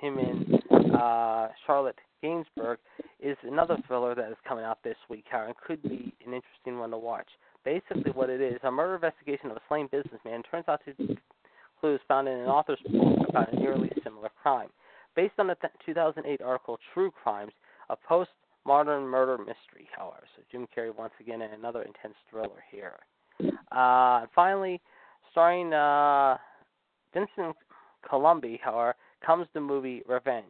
him 0.00 0.18
in 0.18 0.58
uh, 0.94 1.48
Charlotte 1.66 1.98
Gainsbourg, 2.24 2.78
is 3.20 3.36
another 3.44 3.76
thriller 3.86 4.14
that 4.14 4.30
is 4.30 4.36
coming 4.48 4.64
out 4.64 4.78
this 4.82 4.96
week, 5.08 5.26
however, 5.30 5.48
and 5.48 5.56
could 5.58 5.82
be 5.82 6.14
an 6.26 6.32
interesting 6.32 6.78
one 6.78 6.90
to 6.90 6.98
watch. 6.98 7.28
Basically, 7.64 8.10
what 8.12 8.30
it 8.30 8.40
is, 8.40 8.58
a 8.64 8.70
murder 8.70 8.94
investigation 8.96 9.50
of 9.50 9.56
a 9.56 9.60
slain 9.68 9.88
businessman 9.90 10.42
turns 10.50 10.64
out 10.68 10.80
to 10.84 11.16
clues 11.80 12.00
found 12.08 12.28
in 12.28 12.34
an 12.34 12.46
author's 12.46 12.78
book 12.88 13.28
about 13.28 13.52
a 13.52 13.56
nearly 13.56 13.90
similar 14.04 14.30
crime. 14.42 14.68
Based 15.14 15.34
on 15.38 15.48
the 15.48 15.56
th- 15.56 15.72
2008 15.84 16.40
article 16.40 16.78
True 16.94 17.10
Crimes, 17.10 17.52
a 17.90 17.96
post-modern 17.96 19.02
murder 19.04 19.36
mystery, 19.38 19.88
however. 19.96 20.22
So 20.36 20.42
Jim 20.50 20.66
Carrey 20.74 20.96
once 20.96 21.12
again 21.20 21.42
in 21.42 21.50
another 21.52 21.82
intense 21.82 22.14
thriller 22.30 22.62
here. 22.70 22.94
Uh, 23.72 24.26
finally, 24.34 24.80
starring 25.30 25.72
uh, 25.72 26.36
Vincent 27.12 27.56
Colombe, 28.08 28.58
however, 28.62 28.94
comes 29.24 29.46
the 29.54 29.60
movie 29.60 30.02
Revenge. 30.08 30.46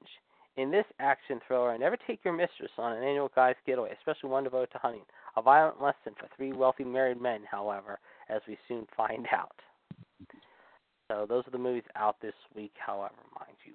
In 0.57 0.71
this 0.71 0.85
action 0.99 1.41
thriller, 1.49 1.77
never 1.79 1.97
take 2.07 2.21
your 2.25 2.35
mistress 2.35 2.71
on 2.77 2.93
an 2.93 3.03
annual 3.03 3.31
guy's 3.35 3.55
getaway, 3.67 3.91
especially 3.99 4.29
one 4.29 4.45
devoted 4.45 4.71
to 4.73 4.79
hunting. 4.79 5.03
A 5.37 5.43
violent 5.43 5.81
lesson 5.81 6.15
for 6.19 6.29
three 6.37 6.53
wealthy 6.53 6.85
married 6.85 7.21
men, 7.21 7.43
however, 7.51 7.99
as 8.29 8.43
we 8.47 8.59
soon 8.69 8.87
find 8.97 9.27
out. 9.33 9.57
So 11.09 11.27
those 11.29 11.47
are 11.47 11.51
the 11.51 11.59
movies 11.59 11.85
out 11.97 12.17
this 12.23 12.35
week, 12.55 12.73
however, 12.79 13.15
mind 13.39 13.57
you. 13.67 13.75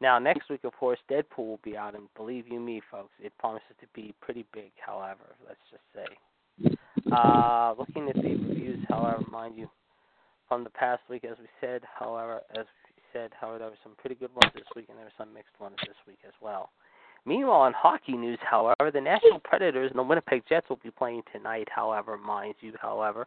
Now, 0.00 0.18
next 0.18 0.48
week, 0.48 0.64
of 0.64 0.72
course, 0.72 0.98
Deadpool 1.10 1.46
will 1.46 1.60
be 1.62 1.76
out, 1.76 1.94
and 1.94 2.08
believe 2.16 2.48
you 2.48 2.58
me, 2.58 2.80
folks, 2.90 3.12
it 3.20 3.36
promises 3.38 3.68
to 3.80 3.86
be 3.94 4.14
pretty 4.22 4.46
big, 4.54 4.70
however, 4.84 5.36
let's 5.46 5.60
just 5.70 5.82
say. 5.94 6.76
Uh, 7.12 7.74
looking 7.78 8.08
at 8.08 8.14
the 8.14 8.36
reviews, 8.36 8.78
however, 8.88 9.22
mind 9.30 9.58
you, 9.58 9.68
from 10.48 10.64
the 10.64 10.70
past 10.70 11.02
week, 11.10 11.24
as 11.24 11.36
we 11.38 11.46
said, 11.60 11.82
however, 11.98 12.40
as 12.56 12.64
we 12.96 13.02
said, 13.12 13.30
however, 13.38 13.58
there 13.58 13.68
were 13.68 13.84
some 13.84 13.94
pretty 13.98 14.14
good 14.14 14.30
ones 14.34 14.52
this 14.54 14.64
week, 14.74 14.86
and 14.88 14.96
there 14.96 15.04
were 15.04 15.18
some 15.18 15.34
mixed 15.34 15.58
ones 15.60 15.76
this 15.86 15.96
week 16.06 16.18
as 16.26 16.34
well. 16.40 16.70
Meanwhile, 17.26 17.66
in 17.66 17.72
hockey 17.74 18.12
news, 18.12 18.38
however, 18.42 18.90
the 18.92 19.00
Nashville 19.00 19.40
Predators 19.44 19.90
and 19.90 19.98
the 19.98 20.02
Winnipeg 20.02 20.42
Jets 20.48 20.68
will 20.68 20.80
be 20.82 20.90
playing 20.90 21.22
tonight, 21.32 21.68
however, 21.70 22.16
mind 22.16 22.54
you, 22.60 22.72
however 22.80 23.26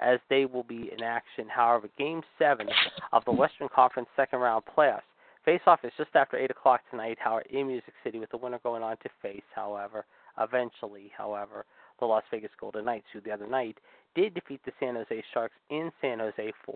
as 0.00 0.18
they 0.30 0.44
will 0.44 0.62
be 0.62 0.90
in 0.92 1.02
action. 1.02 1.46
However, 1.48 1.88
Game 1.98 2.22
7 2.38 2.68
of 3.12 3.24
the 3.24 3.32
Western 3.32 3.68
Conference 3.74 4.08
second 4.16 4.40
round 4.40 4.64
playoffs. 4.64 5.02
Face 5.44 5.60
off 5.66 5.84
is 5.84 5.92
just 5.96 6.10
after 6.14 6.36
8 6.36 6.50
o'clock 6.50 6.80
tonight, 6.90 7.18
however, 7.20 7.44
in 7.50 7.68
Music 7.68 7.94
City, 8.04 8.18
with 8.18 8.30
the 8.30 8.36
winner 8.36 8.60
going 8.62 8.82
on 8.82 8.96
to 8.98 9.08
face, 9.22 9.42
however, 9.54 10.04
eventually, 10.38 11.10
however, 11.16 11.64
the 12.00 12.06
Las 12.06 12.22
Vegas 12.30 12.50
Golden 12.60 12.84
Knights, 12.84 13.06
who 13.12 13.20
the 13.20 13.30
other 13.32 13.46
night 13.46 13.78
did 14.14 14.34
defeat 14.34 14.60
the 14.64 14.72
San 14.78 14.94
Jose 14.94 15.24
Sharks 15.32 15.54
in 15.70 15.90
San 16.00 16.18
Jose 16.18 16.52
4. 16.64 16.74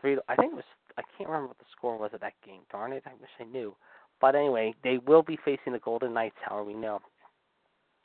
Three, 0.00 0.18
I 0.28 0.36
think 0.36 0.52
it 0.52 0.56
was, 0.56 0.64
I 0.98 1.02
can't 1.16 1.30
remember 1.30 1.48
what 1.48 1.58
the 1.58 1.64
score 1.76 1.96
was 1.96 2.10
of 2.12 2.20
that 2.20 2.34
game. 2.44 2.60
Darn 2.70 2.92
it, 2.92 3.04
I 3.06 3.12
wish 3.20 3.30
I 3.40 3.44
knew. 3.44 3.74
But 4.20 4.34
anyway, 4.34 4.74
they 4.82 4.98
will 5.06 5.22
be 5.22 5.38
facing 5.44 5.72
the 5.72 5.78
Golden 5.78 6.14
Knights, 6.14 6.36
however, 6.42 6.64
we 6.64 6.74
know. 6.74 7.00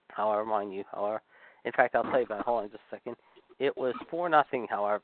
However, 0.09 0.45
mind 0.45 0.73
you, 0.73 0.83
however, 0.91 1.21
in 1.63 1.71
fact, 1.71 1.95
I'll 1.95 2.03
tell 2.03 2.19
you 2.19 2.25
about 2.25 2.41
it. 2.41 2.45
Hold 2.45 2.63
on 2.63 2.69
just 2.69 2.81
a 2.91 2.95
second. 2.95 3.15
It 3.59 3.75
was 3.77 3.93
4 4.09 4.27
nothing, 4.29 4.67
however. 4.69 5.03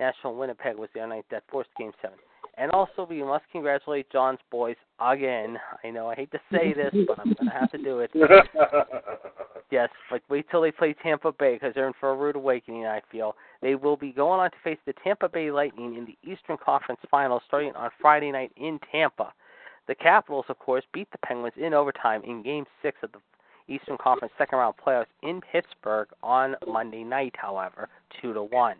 National 0.00 0.36
Winnipeg 0.36 0.76
was 0.76 0.88
the 0.94 1.00
other 1.00 1.14
night 1.14 1.26
that 1.30 1.42
forced 1.50 1.70
Game 1.76 1.92
7. 2.00 2.16
And 2.56 2.70
also, 2.72 3.06
we 3.08 3.22
must 3.22 3.44
congratulate 3.52 4.10
John's 4.10 4.38
boys 4.50 4.76
again. 5.00 5.58
I 5.84 5.90
know 5.90 6.08
I 6.08 6.14
hate 6.14 6.30
to 6.32 6.40
say 6.50 6.72
this, 6.72 6.92
but 7.06 7.18
I'm 7.18 7.32
going 7.34 7.46
to 7.46 7.58
have 7.58 7.70
to 7.72 7.78
do 7.78 8.00
it. 8.00 8.10
yes, 9.70 9.88
like 10.10 10.22
wait 10.28 10.46
till 10.50 10.62
they 10.62 10.72
play 10.72 10.94
Tampa 11.00 11.32
Bay 11.32 11.54
because 11.54 11.72
they're 11.74 11.86
in 11.86 11.92
for 12.00 12.10
a 12.10 12.16
rude 12.16 12.34
awakening. 12.34 12.86
I 12.86 13.00
feel 13.12 13.36
they 13.62 13.76
will 13.76 13.96
be 13.96 14.10
going 14.10 14.40
on 14.40 14.50
to 14.50 14.56
face 14.64 14.78
the 14.86 14.94
Tampa 15.04 15.28
Bay 15.28 15.52
Lightning 15.52 15.94
in 15.96 16.04
the 16.04 16.16
Eastern 16.28 16.56
Conference 16.64 17.00
Finals 17.10 17.42
starting 17.46 17.74
on 17.76 17.90
Friday 18.00 18.32
night 18.32 18.50
in 18.56 18.80
Tampa. 18.90 19.32
The 19.88 19.94
Capitals, 19.94 20.44
of 20.50 20.58
course, 20.58 20.84
beat 20.92 21.10
the 21.10 21.18
Penguins 21.26 21.54
in 21.56 21.72
overtime 21.72 22.22
in 22.22 22.42
Game 22.42 22.66
Six 22.82 22.98
of 23.02 23.10
the 23.12 23.20
Eastern 23.72 23.96
Conference 23.96 24.32
second 24.36 24.58
round 24.58 24.74
playoffs 24.76 25.06
in 25.22 25.40
Pittsburgh 25.40 26.08
on 26.22 26.56
Monday 26.66 27.02
night, 27.02 27.34
however, 27.38 27.88
two 28.20 28.34
to 28.34 28.42
one. 28.42 28.76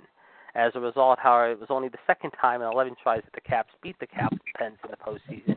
As 0.54 0.72
a 0.74 0.80
result, 0.80 1.18
however, 1.18 1.52
it 1.52 1.60
was 1.60 1.70
only 1.70 1.88
the 1.88 1.98
second 2.06 2.32
time 2.32 2.60
in 2.60 2.68
11 2.68 2.94
tries 3.02 3.22
that 3.24 3.32
the 3.32 3.40
Caps 3.40 3.72
beat 3.82 3.98
the 4.00 4.06
Capitals 4.06 4.40
in 4.60 4.90
the 4.90 4.96
postseason. 4.96 5.56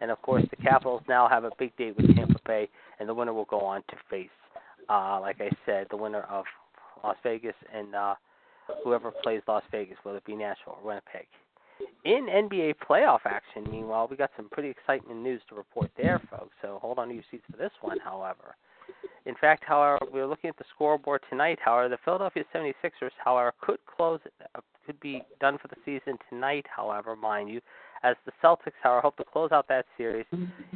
And 0.00 0.12
of 0.12 0.22
course, 0.22 0.44
the 0.50 0.56
Capitals 0.62 1.02
now 1.08 1.28
have 1.28 1.42
a 1.42 1.50
big 1.58 1.76
date 1.76 1.96
with 1.96 2.14
Tampa 2.14 2.38
Bay, 2.46 2.68
and 3.00 3.08
the 3.08 3.14
winner 3.14 3.32
will 3.32 3.44
go 3.46 3.60
on 3.60 3.82
to 3.88 3.96
face, 4.08 4.28
uh, 4.88 5.18
like 5.20 5.40
I 5.40 5.50
said, 5.66 5.88
the 5.90 5.96
winner 5.96 6.22
of 6.30 6.44
Las 7.02 7.16
Vegas 7.24 7.56
and 7.74 7.94
uh, 7.94 8.14
whoever 8.84 9.10
plays 9.10 9.42
Las 9.48 9.64
Vegas, 9.72 9.96
whether 10.04 10.18
it 10.18 10.24
be 10.24 10.36
Nashville 10.36 10.78
or 10.80 10.86
Winnipeg. 10.86 11.26
In 12.04 12.26
NBA 12.26 12.74
playoff 12.88 13.20
action, 13.24 13.66
meanwhile, 13.70 14.08
we 14.10 14.16
got 14.16 14.30
some 14.36 14.48
pretty 14.48 14.70
exciting 14.70 15.22
news 15.22 15.40
to 15.48 15.54
report 15.54 15.90
there, 15.96 16.20
folks. 16.30 16.54
So 16.60 16.78
hold 16.82 16.98
on 16.98 17.08
to 17.08 17.14
your 17.14 17.22
seats 17.30 17.44
for 17.50 17.56
this 17.56 17.70
one, 17.80 17.98
however. 18.00 18.56
In 19.24 19.34
fact, 19.40 19.62
however, 19.64 19.98
we're 20.12 20.26
looking 20.26 20.50
at 20.50 20.56
the 20.58 20.64
scoreboard 20.74 21.20
tonight. 21.30 21.58
However, 21.64 21.88
the 21.88 21.98
Philadelphia 22.04 22.44
76ers, 22.52 23.10
however, 23.24 23.52
could 23.60 23.78
close, 23.86 24.18
uh, 24.54 24.60
could 24.84 24.98
be 24.98 25.22
done 25.40 25.58
for 25.58 25.68
the 25.68 25.76
season 25.84 26.18
tonight. 26.28 26.66
However, 26.74 27.14
mind 27.14 27.48
you, 27.48 27.60
as 28.02 28.16
the 28.26 28.32
Celtics, 28.42 28.72
however, 28.82 29.02
hope 29.02 29.16
to 29.18 29.24
close 29.24 29.52
out 29.52 29.68
that 29.68 29.86
series 29.96 30.26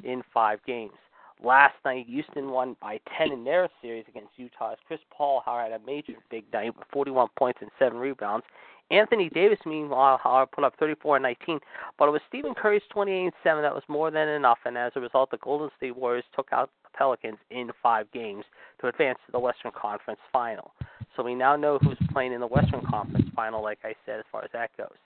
in 0.04 0.22
five 0.32 0.60
games. 0.64 0.94
Last 1.42 1.74
night, 1.84 2.06
Houston 2.08 2.50
won 2.50 2.76
by 2.80 2.98
10 3.18 3.32
in 3.32 3.44
their 3.44 3.68
series 3.82 4.04
against 4.08 4.30
Utah. 4.36 4.72
As 4.72 4.78
Chris 4.86 5.00
Paul, 5.10 5.42
however, 5.44 5.70
had 5.70 5.80
a 5.80 5.84
major 5.84 6.14
big 6.30 6.44
night 6.52 6.74
with 6.76 6.86
41 6.92 7.28
points 7.36 7.58
and 7.60 7.70
seven 7.78 7.98
rebounds. 7.98 8.46
Anthony 8.90 9.28
Davis, 9.28 9.58
meanwhile, 9.66 10.18
however, 10.22 10.48
put 10.52 10.64
up 10.64 10.74
34 10.78 11.16
and 11.16 11.22
19, 11.24 11.58
but 11.98 12.08
it 12.08 12.12
was 12.12 12.20
Stephen 12.28 12.54
Curry's 12.54 12.82
28 12.90 13.24
and 13.24 13.32
7 13.42 13.62
that 13.62 13.74
was 13.74 13.82
more 13.88 14.10
than 14.10 14.28
enough, 14.28 14.58
and 14.64 14.78
as 14.78 14.92
a 14.94 15.00
result, 15.00 15.30
the 15.30 15.38
Golden 15.38 15.70
State 15.76 15.96
Warriors 15.96 16.24
took 16.34 16.52
out 16.52 16.70
the 16.84 16.90
Pelicans 16.96 17.38
in 17.50 17.70
five 17.82 18.10
games 18.12 18.44
to 18.80 18.86
advance 18.86 19.18
to 19.26 19.32
the 19.32 19.40
Western 19.40 19.72
Conference 19.72 20.20
Final. 20.32 20.72
So 21.16 21.22
we 21.22 21.34
now 21.34 21.56
know 21.56 21.78
who's 21.78 21.98
playing 22.12 22.32
in 22.32 22.40
the 22.40 22.46
Western 22.46 22.82
Conference 22.82 23.26
Final, 23.34 23.62
like 23.62 23.78
I 23.82 23.94
said, 24.04 24.20
as 24.20 24.24
far 24.30 24.44
as 24.44 24.50
that 24.52 24.70
goes. 24.76 24.96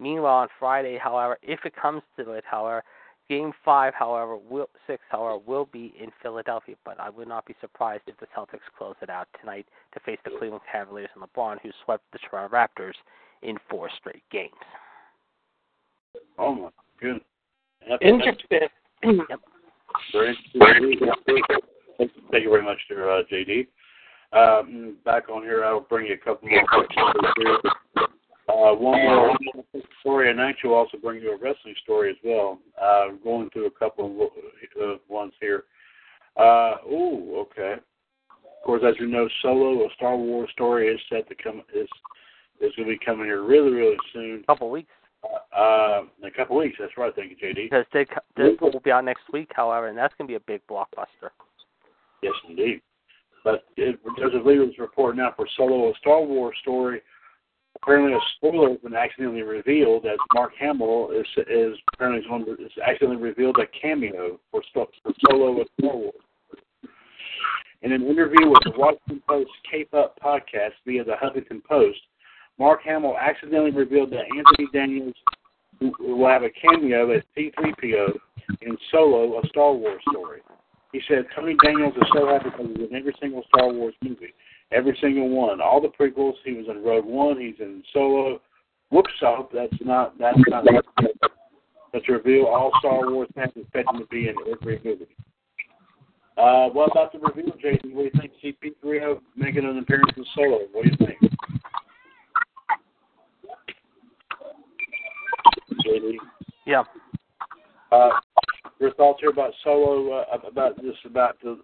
Meanwhile, 0.00 0.34
on 0.34 0.48
Friday, 0.58 0.98
however, 0.98 1.38
if 1.42 1.60
it 1.64 1.76
comes 1.76 2.02
to 2.16 2.32
it, 2.32 2.44
however, 2.50 2.82
Game 3.30 3.52
five, 3.64 3.94
however, 3.94 4.36
will 4.36 4.68
six, 4.88 5.04
however, 5.08 5.38
will 5.46 5.68
be 5.72 5.94
in 5.96 6.10
Philadelphia. 6.20 6.74
But 6.84 6.98
I 6.98 7.10
would 7.10 7.28
not 7.28 7.46
be 7.46 7.54
surprised 7.60 8.02
if 8.08 8.16
the 8.18 8.26
Celtics 8.36 8.66
close 8.76 8.96
it 9.02 9.08
out 9.08 9.28
tonight 9.38 9.66
to 9.94 10.00
face 10.00 10.18
the 10.24 10.32
Cleveland 10.36 10.62
Cavaliers 10.70 11.10
and 11.14 11.22
LeBron, 11.22 11.60
who 11.62 11.70
swept 11.84 12.02
the 12.12 12.18
Toronto 12.28 12.52
Raptors 12.52 12.94
in 13.42 13.56
four 13.70 13.88
straight 14.00 14.24
games. 14.32 14.50
Oh 16.38 16.54
my 16.56 16.70
goodness. 17.00 17.22
Interesting. 18.00 18.68
Yep. 19.04 19.40
Very 20.12 20.36
interesting. 20.92 21.42
Thank 21.98 22.44
you 22.44 22.50
very 22.50 22.62
much, 22.62 22.78
there, 22.88 23.12
uh, 23.12 23.22
JD. 23.32 23.68
Um, 24.32 24.96
back 25.04 25.28
on 25.28 25.42
here, 25.42 25.64
I'll 25.64 25.80
bring 25.80 26.06
you 26.06 26.14
a 26.14 26.18
couple 26.18 26.48
more 26.48 26.66
questions 26.66 27.24
here. 27.36 27.58
Uh, 28.50 28.74
one 28.74 29.00
more 29.04 29.36
story, 30.00 30.30
and 30.30 30.40
actually, 30.40 30.70
will 30.70 30.76
also 30.76 30.98
bring 30.98 31.22
you 31.22 31.32
a 31.32 31.36
wrestling 31.36 31.74
story 31.82 32.10
as 32.10 32.16
well. 32.24 32.58
Uh, 32.80 33.08
going 33.22 33.48
through 33.50 33.66
a 33.66 33.70
couple 33.70 34.06
of 34.22 34.82
uh, 34.82 34.96
ones 35.08 35.32
here. 35.40 35.64
Uh, 36.36 36.76
oh, 36.88 37.46
okay. 37.50 37.74
Of 37.74 38.66
course, 38.66 38.82
as 38.86 38.94
you 38.98 39.06
know, 39.06 39.28
Solo, 39.40 39.84
a 39.84 39.88
Star 39.94 40.16
Wars 40.16 40.50
story, 40.52 40.88
is 40.88 41.00
set 41.08 41.28
to 41.28 41.34
come 41.34 41.62
is 41.74 41.88
is 42.60 42.72
going 42.76 42.88
to 42.88 42.98
be 42.98 43.04
coming 43.04 43.26
here 43.26 43.42
really, 43.42 43.70
really 43.70 43.96
soon. 44.12 44.40
A 44.42 44.46
couple 44.46 44.70
weeks. 44.70 44.92
Uh, 45.56 46.02
in 46.20 46.28
a 46.28 46.30
couple 46.30 46.56
weeks. 46.56 46.76
That's 46.78 46.92
right. 46.96 47.14
Thank 47.14 47.30
you, 47.30 47.36
JD. 47.36 47.70
Because 47.70 47.86
Dead- 47.92 48.08
Deadpool 48.38 48.72
will 48.72 48.80
be 48.80 48.90
out 48.90 49.04
next 49.04 49.22
week, 49.32 49.50
however, 49.54 49.88
and 49.88 49.96
that's 49.96 50.14
going 50.18 50.26
to 50.26 50.32
be 50.32 50.36
a 50.36 50.40
big 50.40 50.60
blockbuster. 50.66 51.30
Yes, 52.22 52.34
indeed. 52.48 52.82
But 53.44 53.64
it, 53.76 53.98
there's 54.18 54.34
a 54.34 54.46
leaders 54.46 54.74
report 54.78 55.16
now 55.16 55.32
for 55.36 55.46
Solo, 55.56 55.90
a 55.90 55.94
Star 56.00 56.22
Wars 56.22 56.56
story. 56.60 57.00
Apparently, 57.82 58.12
a 58.12 58.20
spoiler 58.36 58.70
has 58.70 58.78
been 58.78 58.94
accidentally 58.94 59.42
revealed 59.42 60.04
as 60.04 60.18
Mark 60.34 60.52
Hamill 60.58 61.10
is 61.12 61.26
is 61.48 61.76
apparently 61.94 62.22
to, 62.28 62.64
is 62.64 62.70
accidentally 62.86 63.22
revealed 63.22 63.56
a 63.58 63.66
cameo 63.80 64.38
for, 64.50 64.62
for 64.74 65.12
Solo, 65.26 65.60
a 65.60 65.64
Star 65.78 65.96
Wars. 65.96 66.14
In 67.82 67.92
an 67.92 68.02
interview 68.02 68.50
with 68.50 68.60
the 68.64 68.72
Washington 68.76 69.22
Post 69.26 69.50
Cape 69.70 69.94
Up 69.94 70.18
podcast 70.20 70.72
via 70.86 71.02
the 71.02 71.12
Huffington 71.12 71.64
Post, 71.64 71.98
Mark 72.58 72.82
Hamill 72.84 73.16
accidentally 73.18 73.70
revealed 73.70 74.10
that 74.10 74.24
Anthony 74.36 74.68
Daniels 74.74 75.14
will 75.98 76.28
have 76.28 76.42
a 76.42 76.50
cameo 76.50 77.10
as 77.10 77.22
C-3PO 77.34 78.12
in 78.60 78.76
Solo, 78.90 79.40
a 79.40 79.48
Star 79.48 79.72
Wars 79.72 80.02
story. 80.10 80.40
He 80.92 81.00
said 81.08 81.24
Tony 81.34 81.56
Daniels 81.64 81.94
is 81.96 82.08
so 82.12 82.26
happy 82.26 82.50
because 82.50 82.66
he's 82.76 82.90
in 82.90 82.94
every 82.94 83.14
single 83.20 83.44
Star 83.54 83.72
Wars 83.72 83.94
movie, 84.02 84.34
every 84.72 84.96
single 85.00 85.28
one, 85.28 85.60
all 85.60 85.80
the 85.80 85.88
prequels. 85.88 86.34
He 86.44 86.52
was 86.52 86.66
in 86.68 86.82
Rogue 86.82 87.04
One. 87.04 87.40
He's 87.40 87.54
in 87.60 87.82
Solo. 87.92 88.40
Whoops! 88.90 89.10
Hope 89.20 89.52
that's 89.52 89.72
not 89.80 90.18
that's 90.18 90.38
not. 90.48 90.64
That's 91.92 92.06
to 92.06 92.12
reveal 92.12 92.46
all 92.46 92.70
Star 92.78 93.10
Wars 93.10 93.28
fans 93.34 93.52
expect 93.56 93.88
him 93.92 94.00
to 94.00 94.06
be 94.06 94.28
in 94.28 94.34
every 94.50 94.80
movie. 94.84 95.06
Uh, 96.36 96.68
what 96.68 96.90
about 96.90 97.12
the 97.12 97.18
reveal, 97.18 97.52
Jason? 97.60 97.94
What 97.94 98.10
do 98.10 98.10
you 98.14 98.30
think? 98.40 98.56
CP3O 98.62 99.20
making 99.36 99.64
an 99.64 99.78
appearance 99.78 100.10
in 100.16 100.24
Solo. 100.34 100.60
What 100.72 100.84
do 100.84 100.90
you 100.90 100.96
think? 100.96 101.32
JD. 105.86 106.14
Yeah. 106.66 106.84
Uh, 107.90 108.10
your 108.78 108.94
thoughts 108.94 109.20
here 109.20 109.30
about 109.30 109.52
Solo, 109.64 110.12
uh, 110.12 110.38
about 110.46 110.76
this, 110.76 110.94
about 111.04 111.36
the 111.42 111.58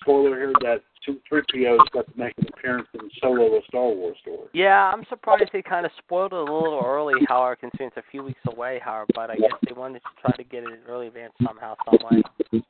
spoiler 0.00 0.36
here 0.36 0.52
that 0.60 0.82
C-3PO 1.04 1.74
is 1.74 1.88
got 1.92 2.06
to 2.06 2.18
make 2.18 2.34
an 2.38 2.46
appearance 2.52 2.88
in 2.94 3.10
Solo, 3.20 3.56
a 3.56 3.60
Star 3.68 3.88
Wars 3.88 4.16
story. 4.20 4.48
Yeah, 4.52 4.90
I'm 4.92 5.04
surprised 5.08 5.50
they 5.52 5.62
kind 5.62 5.86
of 5.86 5.92
spoiled 5.98 6.32
it 6.32 6.38
a 6.38 6.42
little 6.42 6.82
early, 6.84 7.14
however, 7.28 7.56
considering 7.56 7.90
it's 7.94 7.96
a 7.96 8.10
few 8.10 8.22
weeks 8.22 8.40
away, 8.46 8.80
however, 8.84 9.06
but 9.14 9.30
I 9.30 9.36
guess 9.36 9.52
they 9.66 9.72
wanted 9.74 10.00
to 10.00 10.08
try 10.20 10.36
to 10.36 10.44
get 10.44 10.64
it 10.64 10.70
in 10.70 10.78
early 10.88 11.08
advance 11.08 11.32
somehow, 11.44 11.74
some 11.84 11.98
way. 12.10 12.62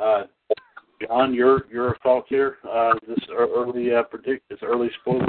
Uh, 0.00 0.22
John, 1.06 1.34
your 1.34 1.66
your 1.70 1.96
thoughts 2.02 2.26
here? 2.28 2.58
Uh, 2.68 2.92
this 3.06 3.18
early 3.32 3.94
uh, 3.94 4.02
predict 4.04 4.48
this 4.48 4.58
early 4.62 4.88
spoiler. 5.00 5.26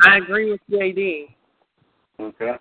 I 0.00 0.18
agree 0.18 0.50
with 0.50 0.60
JD. 0.70 1.34
Okay. 2.20 2.52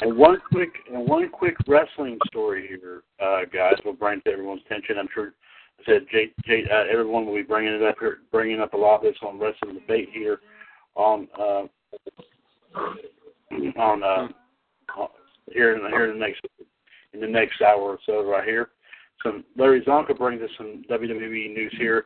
And 0.00 0.16
one 0.16 0.38
quick 0.50 0.70
and 0.92 1.08
one 1.08 1.28
quick 1.30 1.56
wrestling 1.66 2.18
story 2.26 2.68
here, 2.68 3.02
uh, 3.20 3.40
guys. 3.52 3.74
Will 3.84 3.92
bring 3.92 4.20
to 4.22 4.30
everyone's 4.30 4.62
attention. 4.66 4.96
I'm 4.98 5.08
sure 5.12 5.32
I 5.80 5.82
said 5.84 6.06
Jay, 6.10 6.32
Jay, 6.46 6.64
uh, 6.70 6.84
everyone 6.90 7.26
will 7.26 7.34
be 7.34 7.42
bringing 7.42 7.72
it 7.72 7.82
up 7.82 7.96
here, 7.98 8.18
bringing 8.30 8.60
up 8.60 8.74
a 8.74 8.76
lot 8.76 8.96
of 8.96 9.02
this 9.02 9.16
on 9.22 9.38
wrestling 9.38 9.74
debate 9.74 10.08
here 10.12 10.40
on 10.94 11.28
uh, 11.38 11.62
on 13.80 14.02
uh, 14.02 14.28
here 15.52 15.74
in 15.74 15.82
the, 15.82 15.88
here 15.88 16.10
in 16.10 16.18
the 16.18 16.24
next 16.24 16.40
in 17.12 17.20
the 17.20 17.26
next 17.26 17.60
hour 17.62 17.80
or 17.80 17.98
so 18.06 18.22
right 18.22 18.44
here. 18.44 18.70
Some 19.22 19.44
Larry 19.56 19.82
Csonka 19.82 20.16
brings 20.16 20.42
us 20.42 20.50
some 20.56 20.82
WWE 20.88 21.54
news 21.54 21.74
here. 21.78 22.04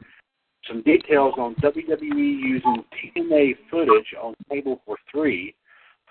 Some 0.68 0.82
details 0.82 1.34
on 1.36 1.54
WWE 1.56 2.00
using 2.10 2.84
TNA 3.16 3.56
footage 3.70 4.14
on 4.20 4.34
Table 4.50 4.80
for 4.86 4.96
Three, 5.10 5.54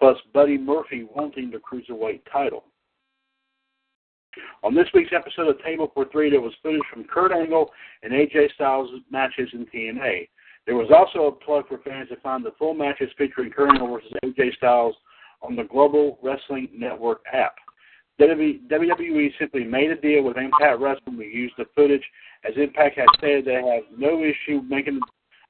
plus 0.04 0.18
Buddy 0.34 0.58
Murphy 0.58 1.08
wanting 1.16 1.50
the 1.50 1.60
cruiserweight 1.60 2.24
title. 2.30 2.66
On 4.62 4.76
this 4.76 4.88
week's 4.94 5.14
episode 5.16 5.48
of 5.48 5.64
Table 5.64 5.90
for 5.94 6.04
Three, 6.12 6.30
there 6.30 6.42
was 6.42 6.52
footage 6.62 6.82
from 6.92 7.06
Kurt 7.06 7.32
Angle 7.32 7.72
and 8.02 8.12
AJ 8.12 8.52
Styles 8.54 8.90
matches 9.10 9.48
in 9.54 9.66
TNA. 9.68 10.28
There 10.66 10.76
was 10.76 10.92
also 10.94 11.28
a 11.28 11.32
plug 11.32 11.70
for 11.70 11.78
fans 11.78 12.10
to 12.10 12.18
find 12.18 12.44
the 12.44 12.52
full 12.60 12.74
matches 12.74 13.12
featuring 13.18 13.50
Kurt 13.50 13.70
Angle 13.70 13.94
versus 13.94 14.12
AJ 14.26 14.58
Styles 14.58 14.94
on 15.42 15.56
the 15.56 15.64
Global 15.64 16.20
Wrestling 16.22 16.68
Network 16.76 17.22
app. 17.32 17.56
WWE 18.20 19.30
simply 19.40 19.64
made 19.64 19.90
a 19.90 19.96
deal 19.96 20.22
with 20.22 20.36
Impact 20.36 20.82
Wrestling 20.82 21.18
to 21.18 21.24
use 21.24 21.54
the 21.58 21.64
footage, 21.74 22.04
as 22.44 22.58
Impact 22.58 22.98
has 22.98 23.08
said 23.22 23.46
they 23.46 23.54
have 23.54 23.98
no 23.98 24.22
issue 24.22 24.64
making 24.68 25.00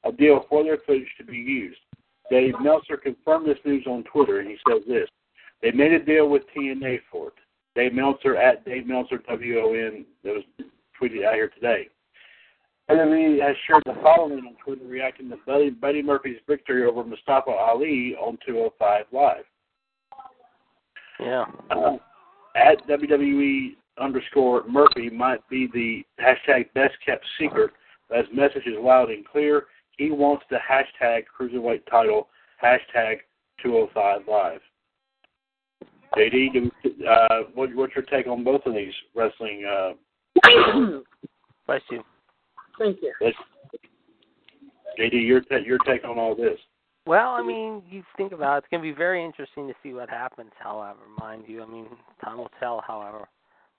a 0.04 0.12
deal 0.12 0.45
for 0.47 0.63
their 0.63 0.78
footage 0.86 1.10
to 1.17 1.23
be 1.23 1.38
used. 1.38 1.80
Dave 2.34 2.56
Meltzer 2.62 2.98
confirmed 2.98 3.48
this 3.48 3.60
news 3.63 3.86
on 3.86 4.04
Twitter, 4.12 4.39
and 4.39 4.50
he 4.50 4.58
says 4.67 4.82
this: 4.88 5.08
They 5.62 5.69
made 5.69 5.93
a 5.93 6.04
deal 6.04 6.28
with 6.28 6.41
TNA 6.58 7.02
for 7.12 7.28
it. 7.28 7.34
Dave 7.76 7.93
Meltzer 7.93 8.36
at 8.36 8.65
Dave 8.65 8.88
Meltzer 8.88 9.22
WON 9.30 10.04
that 10.24 10.34
was 10.34 10.43
tweeted 11.00 11.26
out 11.26 11.36
here 11.36 11.50
today. 11.50 11.89
WWE 12.89 13.39
has 13.39 13.56
shared 13.67 13.84
the 13.86 13.93
following 14.02 14.39
on 14.39 14.56
Twitter, 14.63 14.84
reacting 14.86 15.30
to 15.30 15.38
Buddy, 15.46 15.69
Buddy 15.69 16.02
Murphy's 16.02 16.39
victory 16.48 16.86
over 16.86 17.04
Mustafa 17.04 17.52
Ali 17.52 18.15
on 18.19 18.39
205 18.46 19.06
Live. 19.12 19.46
Yeah. 21.19 21.46
Uh, 21.69 21.98
at 22.56 22.86
WWE 22.88 23.76
underscore 24.00 24.63
Murphy 24.67 25.12
might 25.12 25.48
be 25.50 25.69
the 25.72 26.04
hashtag 26.19 26.74
best 26.74 26.96
kept 27.06 27.26
secret, 27.39 27.69
his 28.12 28.26
message 28.34 28.65
is 28.65 28.76
loud 28.80 29.12
and 29.12 29.24
clear. 29.26 29.67
He 29.97 30.12
wants 30.12 30.43
the 30.49 30.58
hashtag 30.58 31.23
cruiserweight 31.39 31.86
title, 31.89 32.27
hashtag 32.63 33.17
205 33.62 34.21
Live. 34.27 34.62
JD, 36.17 36.53
do, 36.53 36.71
uh, 37.08 37.39
what, 37.53 37.73
what's 37.75 37.95
your 37.95 38.03
take 38.06 38.27
on 38.27 38.43
both 38.43 38.62
of 38.65 38.73
these 38.73 38.93
wrestling? 39.15 39.65
Uh, 39.65 39.93
Bless 41.67 41.82
you. 41.89 42.03
Thank 42.77 42.99
you. 43.01 43.13
JD, 44.99 45.27
your 45.27 45.41
ta- 45.41 45.58
your 45.65 45.79
take 45.79 46.03
on 46.03 46.19
all 46.19 46.36
this? 46.36 46.58
Well, 47.06 47.32
I 47.32 47.41
mean, 47.41 47.82
you 47.89 48.03
think 48.15 48.32
about 48.32 48.56
it, 48.56 48.58
it's 48.60 48.67
going 48.71 48.82
to 48.82 48.89
be 48.89 48.95
very 48.95 49.23
interesting 49.23 49.67
to 49.67 49.73
see 49.84 49.93
what 49.93 50.10
happens, 50.10 50.51
however, 50.60 50.99
mind 51.19 51.43
you. 51.47 51.62
I 51.62 51.65
mean, 51.65 51.88
time 52.23 52.38
will 52.38 52.51
tell, 52.60 52.82
however. 52.86 53.27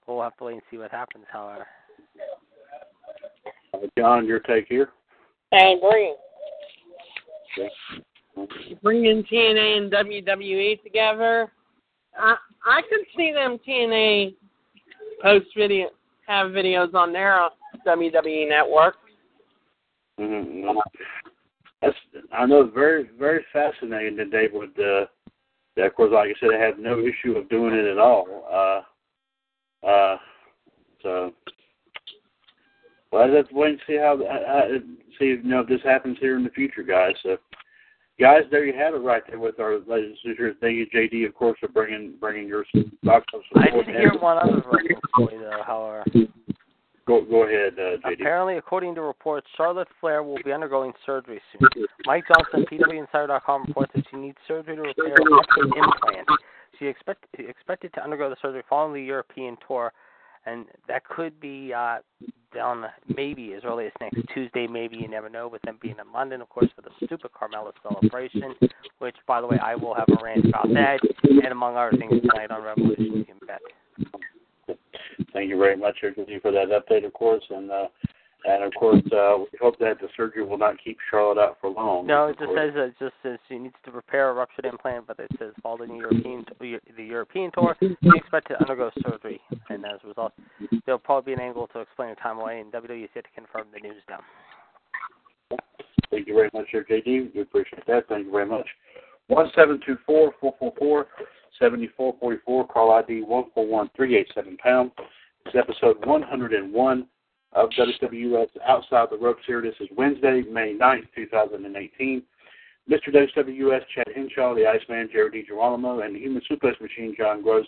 We'll 0.05 0.21
have 0.21 0.37
to 0.37 0.43
wait 0.43 0.53
and 0.53 0.61
see 0.69 0.77
what 0.77 0.91
happens, 0.91 1.25
however. 1.31 1.65
Uh, 3.73 3.87
John, 3.97 4.25
your 4.25 4.39
take 4.39 4.67
here? 4.67 4.89
I 5.55 5.75
agree. 5.77 6.15
Okay. 7.57 8.77
Bringing 8.83 9.23
TNA 9.23 9.77
and 9.77 9.91
WWE 9.91 10.83
together, 10.83 11.51
I 12.17 12.35
I 12.65 12.81
could 12.89 13.05
see 13.15 13.31
them 13.31 13.57
TNA 13.67 14.35
post 15.21 15.47
video 15.55 15.89
have 16.27 16.51
videos 16.51 16.93
on 16.93 17.13
their 17.13 17.49
WWE 17.87 18.49
network. 18.49 18.95
Mm-hmm. 20.19 20.77
That's 21.81 21.95
I 22.33 22.45
know 22.45 22.61
it's 22.61 22.73
very 22.73 23.09
very 23.17 23.45
fascinating 23.53 24.17
that 24.17 24.31
they 24.31 24.47
would. 24.51 24.77
Uh, 24.79 25.05
that 25.75 25.87
of 25.87 25.95
course, 25.95 26.11
like 26.13 26.29
I 26.29 26.39
said, 26.39 26.49
they 26.51 26.59
have 26.59 26.79
no 26.79 26.99
issue 26.99 27.37
of 27.37 27.49
doing 27.49 27.73
it 27.73 27.85
at 27.85 27.97
all. 27.97 28.25
Uh, 28.51 29.87
uh, 29.87 30.17
so, 31.03 31.33
well, 33.15 33.33
let's 33.33 33.51
wait 33.51 33.69
and 33.69 33.79
see 33.87 33.95
how 33.95 34.21
uh, 34.21 34.77
see 35.17 35.25
you 35.25 35.43
know 35.43 35.61
if 35.61 35.67
this 35.67 35.79
happens 35.85 36.17
here 36.19 36.35
in 36.35 36.43
the 36.43 36.49
future, 36.49 36.83
guys. 36.83 37.13
So, 37.23 37.37
guys, 38.19 38.41
there 38.51 38.65
you 38.65 38.73
have 38.77 38.93
it 38.93 38.97
right 38.97 39.23
there 39.25 39.39
with 39.39 39.57
our 39.59 39.79
latest 39.87 40.21
features. 40.21 40.57
Thank 40.59 40.75
you, 40.75 40.87
JD, 40.93 41.25
of 41.25 41.33
course, 41.33 41.57
for 41.61 41.69
bringing 41.69 42.15
bringing 42.19 42.45
your 42.45 42.65
box 43.03 43.25
of 43.33 43.39
support. 43.47 43.85
I 43.87 43.91
did 43.91 43.95
hear 43.95 44.11
one 44.19 44.37
other 44.37 44.61
story, 44.61 45.37
though, 45.39 45.61
however. 45.65 46.03
Go 47.07 47.23
go 47.23 47.43
ahead, 47.47 47.75
uh, 47.79 48.05
JD. 48.05 48.19
Apparently, 48.19 48.57
according 48.57 48.95
to 48.95 49.01
reports, 49.01 49.47
Charlotte 49.55 49.87
Flair 50.01 50.21
will 50.21 50.41
be 50.43 50.51
undergoing 50.51 50.91
surgery 51.05 51.39
soon. 51.53 51.85
Mike 52.05 52.25
Johnson, 52.27 52.65
PWInsider.com 52.69 53.63
reports 53.67 53.93
that 53.95 54.03
she 54.11 54.17
needs 54.17 54.37
surgery 54.45 54.75
to 54.75 54.81
repair 54.81 55.15
an 55.15 55.71
implant. 55.77 56.27
She 56.79 56.87
expect, 56.87 57.23
expected 57.39 57.93
to 57.93 58.03
undergo 58.03 58.29
the 58.29 58.35
surgery 58.41 58.63
following 58.69 58.93
the 58.93 59.07
European 59.07 59.55
tour, 59.65 59.93
and 60.45 60.65
that 60.87 61.03
could 61.05 61.39
be 61.39 61.73
uh, 61.73 61.97
done 62.53 62.85
maybe 63.15 63.53
as 63.53 63.63
early 63.63 63.85
as 63.85 63.91
next 63.99 64.21
Tuesday. 64.33 64.67
Maybe 64.67 64.97
you 64.97 65.07
never 65.07 65.29
know. 65.29 65.47
With 65.47 65.61
them 65.63 65.77
being 65.81 65.95
in 65.99 66.11
London, 66.13 66.41
of 66.41 66.49
course, 66.49 66.69
for 66.75 66.81
the 66.81 66.89
stupid 67.05 67.31
Carmella 67.31 67.71
celebration, 67.83 68.55
which, 68.99 69.15
by 69.27 69.41
the 69.41 69.47
way, 69.47 69.59
I 69.61 69.75
will 69.75 69.93
have 69.93 70.07
a 70.09 70.23
rant 70.23 70.45
about 70.45 70.67
that, 70.73 70.99
and 71.23 71.51
among 71.51 71.75
other 71.75 71.95
things 71.97 72.21
tonight 72.21 72.51
on 72.51 72.63
Revolution. 72.63 73.17
You 73.17 73.25
can 73.25 73.39
bet. 73.45 74.77
Thank 75.33 75.49
you 75.49 75.57
very 75.57 75.75
much, 75.75 75.97
Hercules, 76.01 76.39
for 76.41 76.51
that 76.51 76.69
update, 76.69 77.05
of 77.05 77.13
course, 77.13 77.43
and 77.49 77.69
uh, 77.69 77.87
and 78.47 78.63
of 78.63 78.73
course, 78.79 79.01
uh, 79.11 79.37
we 79.39 79.57
hope 79.59 79.77
that 79.79 79.99
the 79.99 80.07
surgery 80.15 80.43
will 80.45 80.57
not 80.57 80.75
keep 80.83 80.97
Charlotte 81.09 81.39
out 81.39 81.57
for 81.59 81.69
long. 81.69 82.05
No, 82.05 82.27
it 82.27 82.37
just 82.37 82.47
course. 82.47 82.59
says 82.59 82.73
it 82.75 82.95
just 82.99 83.13
says 83.23 83.39
she 83.49 83.57
needs 83.57 83.75
to 83.85 83.91
repair 83.91 84.29
a 84.29 84.33
ruptured 84.33 84.65
implant, 84.65 85.07
but 85.07 85.19
it 85.19 85.29
says 85.39 85.53
following 85.63 85.89
the 85.89 85.97
European 85.97 86.45
the 86.59 87.03
European 87.03 87.51
tour, 87.53 87.75
she 87.79 87.95
expect 88.15 88.47
to 88.49 88.59
undergo 88.61 88.91
surgery, 89.03 89.41
and 89.69 89.83
as 89.85 89.99
a 90.03 90.07
result, 90.07 90.33
there'll 90.85 90.99
probably 90.99 91.33
be 91.33 91.41
an 91.41 91.47
angle 91.47 91.67
to 91.67 91.79
explain 91.79 92.09
her 92.09 92.15
time 92.15 92.37
away, 92.37 92.59
and 92.59 92.71
WWE 92.71 93.03
is 93.03 93.09
yet 93.15 93.25
to 93.25 93.31
confirm 93.41 93.67
the 93.73 93.79
news 93.79 94.01
now. 94.09 94.19
Thank 96.11 96.27
you 96.27 96.35
very 96.35 96.49
much, 96.53 96.67
Sir 96.71 96.85
JD. 96.89 97.33
We 97.33 97.41
appreciate 97.41 97.85
that. 97.87 98.07
Thank 98.07 98.25
you 98.25 98.31
very 98.31 98.45
much. 98.45 98.67
One 99.27 99.49
seven 99.55 99.79
two 99.85 99.97
four 100.05 100.33
four 100.39 100.53
four 100.59 100.73
four 100.77 101.07
seventy 101.59 101.89
four 101.97 102.15
forty 102.19 102.37
four. 102.45 102.67
Call 102.67 102.91
ID 102.91 103.23
one 103.23 103.45
four 103.53 103.65
one 103.65 103.89
three 103.95 104.15
eight 104.15 104.27
seven 104.35 104.55
pound. 104.57 104.91
It's 105.45 105.55
episode 105.55 106.05
one 106.05 106.21
hundred 106.21 106.53
and 106.53 106.71
one 106.71 107.07
of 107.55 107.69
WWS 107.69 108.49
Outside 108.67 109.07
the 109.09 109.17
Ropes 109.17 109.43
here. 109.47 109.61
This 109.61 109.75
is 109.79 109.87
Wednesday, 109.95 110.43
May 110.51 110.73
9th, 110.73 111.07
2018. 111.15 112.21
Mr. 112.89 113.07
WWS, 113.07 113.81
Chad 113.95 114.07
Henshaw, 114.13 114.53
the 114.53 114.67
Iceman, 114.67 115.09
Jared 115.11 115.33
DiGirolamo, 115.33 116.05
and 116.05 116.15
the 116.15 116.19
Human 116.19 116.41
Suplex 116.49 116.79
Machine, 116.79 117.15
John 117.17 117.41
Gross, 117.41 117.65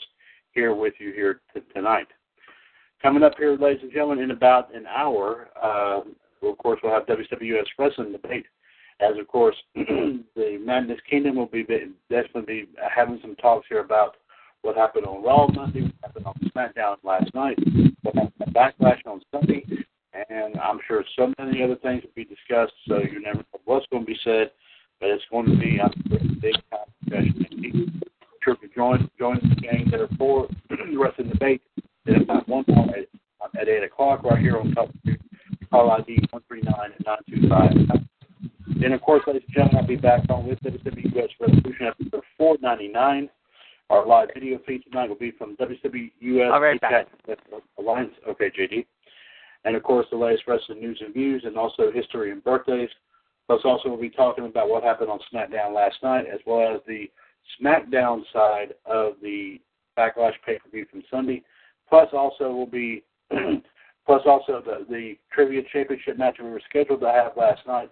here 0.52 0.76
with 0.76 0.94
you 1.00 1.12
here 1.14 1.42
t- 1.54 1.62
tonight. 1.74 2.08
Coming 3.02 3.24
up 3.24 3.34
here, 3.38 3.58
ladies 3.58 3.82
and 3.82 3.92
gentlemen, 3.92 4.20
in 4.20 4.32
about 4.32 4.76
an 4.76 4.86
hour, 4.86 5.50
uh, 5.62 6.02
of 6.48 6.58
course, 6.58 6.80
we'll 6.84 6.94
have 6.94 7.08
WWS 7.08 7.66
Wrestling 7.80 8.12
debate. 8.12 8.46
As 9.00 9.18
of 9.20 9.28
course, 9.28 9.56
the 9.76 10.60
Madness 10.64 11.00
Kingdom 11.10 11.36
will 11.36 11.46
be 11.46 11.64
definitely 12.10 12.42
be 12.46 12.70
having 12.94 13.20
some 13.22 13.36
talks 13.36 13.68
here 13.70 13.80
about 13.80 14.18
what 14.62 14.76
happened 14.76 15.06
on 15.06 15.24
Raw 15.24 15.48
Monday, 15.48 15.84
what 15.84 15.94
happened 16.04 16.26
on 16.26 16.36
SmackDown 16.56 16.98
last 17.04 17.34
night, 17.34 17.58
what 18.04 18.16
happened 18.16 18.34
on 18.46 18.54
Backlash 18.54 19.00
on 19.06 19.22
Sunday, 19.32 19.66
and 20.30 20.58
I'm 20.60 20.80
sure 20.88 21.04
so 21.18 21.34
many 21.38 21.64
other 21.64 21.76
things 21.78 22.04
will 22.04 22.12
be 22.16 22.26
discussed. 22.26 22.74
So 22.88 23.00
you 23.00 23.22
never 23.22 23.40
know 23.40 23.62
what's 23.66 23.86
going 23.92 24.04
to 24.04 24.08
be 24.08 24.18
said, 24.24 24.52
but 25.00 25.10
it's 25.10 25.24
going 25.32 25.46
to 25.46 25.58
be 25.58 25.80
I'm 25.82 25.92
sure, 26.08 26.18
a 26.18 26.36
big 26.42 26.56
time 26.72 26.88
discussion. 27.04 27.46
And 27.52 28.04
sure 28.44 28.56
to 28.56 28.68
join 28.76 29.10
join 29.20 29.40
the 29.42 29.56
gang 29.56 29.88
there 29.92 30.08
for 30.18 30.48
the 30.70 30.98
rest 30.98 31.20
of 31.20 31.28
the 31.28 31.34
debate 31.34 31.62
at 32.08 32.22
about 32.22 32.48
one 32.48 32.64
point 32.64 32.92
at, 32.92 33.62
at 33.62 33.68
eight 33.68 33.84
o'clock 33.84 34.24
right 34.24 34.40
here 34.40 34.58
on. 34.58 34.74
Call 35.70 35.92
ID 35.92 36.20
one 36.30 36.42
three 36.48 36.62
nine 36.62 36.94
nine 37.06 37.18
two 37.30 37.50
five. 37.50 37.72
Then, 38.80 38.94
of 38.94 39.02
course, 39.02 39.24
ladies 39.28 39.42
and 39.48 39.56
gentlemen, 39.56 39.82
I'll 39.82 39.88
be 39.88 39.96
back 39.96 40.30
on 40.30 40.48
with 40.48 40.60
WWS 40.60 41.30
Revolution 41.42 41.88
episode 41.88 42.24
499. 42.38 43.30
Our 43.90 44.06
live 44.06 44.30
video 44.34 44.60
feed 44.66 44.84
tonight 44.84 45.08
will 45.08 45.16
be 45.16 45.32
from 45.32 45.56
WWS 45.58 46.52
All 46.52 46.62
right, 46.62 46.80
back. 46.82 47.08
Alliance. 47.80 48.14
Okay, 48.28 48.50
JD. 48.50 48.86
And, 49.64 49.76
of 49.76 49.84
course, 49.84 50.06
the 50.12 50.18
latest 50.18 50.44
wrestling 50.48 50.80
news 50.80 51.02
and 51.04 51.14
views 51.14 51.44
and 51.46 51.58
also 51.58 51.92
history 51.92 52.32
and 52.32 52.44
birthdays. 52.44 52.90
Plus, 53.48 53.62
also, 53.64 53.90
we'll 53.90 54.02
be 54.02 54.10
talking 54.10 54.46
about 54.46 54.70
what 54.70 54.84
happened 54.84 55.10
on 55.10 55.20
SmackDown 55.34 55.74
last 55.74 55.96
night 56.04 56.26
as 56.32 56.40
well 56.46 56.76
as 56.76 56.82
the 56.86 57.10
SmackDown 57.62 58.24
side 58.34 58.74
of 58.86 59.14
the 59.22 59.60
Backlash 59.98 60.34
pay-per-view 60.46 60.86
from 60.92 61.04
Sunday. 61.10 61.44
Plus, 61.90 62.10
also, 62.12 62.52
will 62.52 62.66
be 62.68 63.04
plus 64.06 64.22
also 64.26 64.62
the, 64.66 64.86
the 64.90 65.18
Trivia 65.34 65.62
Championship 65.72 66.18
match 66.18 66.38
we 66.42 66.50
were 66.50 66.62
scheduled 66.70 67.02
to 67.02 67.12
have 67.12 67.36
last 67.36 67.60
night 67.68 67.90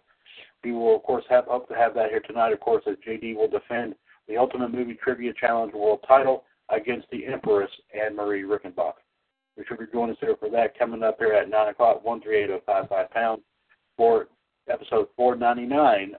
we 0.66 0.72
will, 0.72 0.96
of 0.96 1.04
course, 1.04 1.24
have 1.30 1.46
hope 1.46 1.68
to 1.70 1.76
have 1.76 1.94
that 1.94 2.10
here 2.10 2.20
tonight. 2.20 2.52
Of 2.52 2.60
course, 2.60 2.84
as 2.88 2.96
JD 3.08 3.36
will 3.36 3.48
defend 3.48 3.96
the 4.28 4.38
Ultimate 4.38 4.72
Movie 4.74 4.98
Trivia 5.02 5.34
Challenge 5.40 5.74
World 5.74 6.04
Title 6.08 6.44
against 6.70 7.08
the 7.12 7.26
Empress 7.26 7.70
Anne 7.94 8.16
Marie 8.16 8.44
Rickenbach. 8.44 8.94
We 9.58 9.64
should 9.68 9.80
be 9.80 9.86
joining 9.92 10.16
us 10.16 10.18
here 10.20 10.36
for 10.40 10.50
that 10.50 10.78
coming 10.78 11.04
up 11.04 11.18
here 11.20 11.34
at 11.34 11.50
nine 11.50 11.70
o'clock, 11.70 12.04
one 12.04 12.22
three 12.22 12.44
eight 12.44 12.50
oh 12.50 12.62
five 12.66 12.90
five 12.90 13.10
pound 13.12 13.42
for 13.96 14.28
episode 14.70 15.08
four 15.16 15.36
ninety 15.36 15.66
nine, 15.66 16.14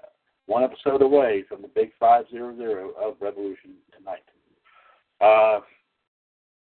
one 0.46 0.62
episode 0.62 1.02
away 1.02 1.44
from 1.48 1.62
the 1.62 1.68
big 1.68 1.90
five 2.00 2.24
zero 2.30 2.56
zero 2.56 2.92
of 3.00 3.16
Revolution 3.20 3.74
tonight. 3.96 4.22
Uh, 5.20 5.60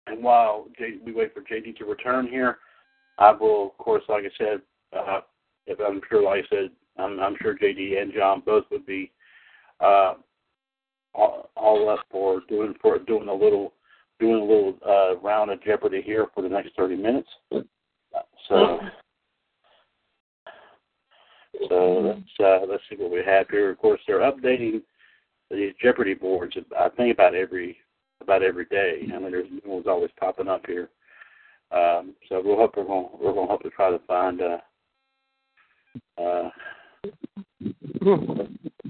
and 0.08 0.24
while 0.24 0.68
J- 0.78 0.98
we 1.06 1.12
wait 1.12 1.34
for 1.34 1.42
JD 1.42 1.78
to 1.78 1.86
return 1.86 2.28
here, 2.28 2.58
I 3.20 3.32
will, 3.32 3.68
of 3.68 3.78
course, 3.78 4.04
like 4.10 4.24
I 4.24 4.38
said, 4.38 4.62
uh, 4.98 5.22
if 5.68 5.80
I'm 5.80 6.02
sure, 6.10 6.24
like 6.24 6.46
I 6.46 6.56
said, 6.56 6.72
I'm, 6.98 7.20
I'm 7.20 7.36
sure 7.42 7.58
JD 7.58 8.02
and 8.02 8.14
John 8.14 8.42
both 8.46 8.66
would 8.72 8.86
be 8.86 9.12
uh, 9.80 10.16
all, 11.14 11.50
all 11.56 11.90
up 11.90 12.00
for 12.12 12.42
doing 12.48 12.74
for 12.82 13.00
doing 13.00 13.28
a 13.28 13.34
little 13.34 13.74
doing 14.20 14.42
a 14.42 14.46
little 14.46 14.76
uh, 14.88 15.18
round 15.18 15.52
of 15.52 15.64
Jeopardy 15.64 16.02
here 16.02 16.28
for 16.34 16.42
the 16.42 16.50
next 16.50 16.76
30 16.76 16.96
minutes. 16.96 17.30
So. 18.48 18.80
So 21.68 22.00
let's 22.06 22.22
uh, 22.40 22.66
let's 22.70 22.84
see 22.90 22.96
what 22.96 23.12
we 23.12 23.22
have 23.26 23.50
here. 23.50 23.72
Of 23.72 23.80
course, 23.80 24.00
they're 24.08 24.20
updating 24.20 24.82
these 25.52 25.74
Jeopardy 25.82 26.14
boards. 26.14 26.56
I 26.80 26.90
think 26.90 27.14
about 27.14 27.36
every 27.36 27.78
about 28.22 28.44
every 28.44 28.66
day. 28.66 29.02
I 29.14 29.20
mean, 29.20 29.32
there's 29.32 29.50
new 29.50 29.72
ones 29.72 29.88
always 29.88 30.12
popping 30.20 30.48
up 30.48 30.66
here. 30.66 30.90
Um, 31.72 32.16
so 32.28 32.42
we'll 32.44 32.56
hope 32.56 32.78
we're 32.78 32.86
going 32.86 33.10
we're 33.20 33.34
going 33.34 33.48
to 33.48 33.52
hope 33.52 33.64
to 33.64 33.70
try 33.70 33.92
to 33.92 34.00
find 34.08 34.42
uh, 34.42 34.58
uh, 36.22 36.50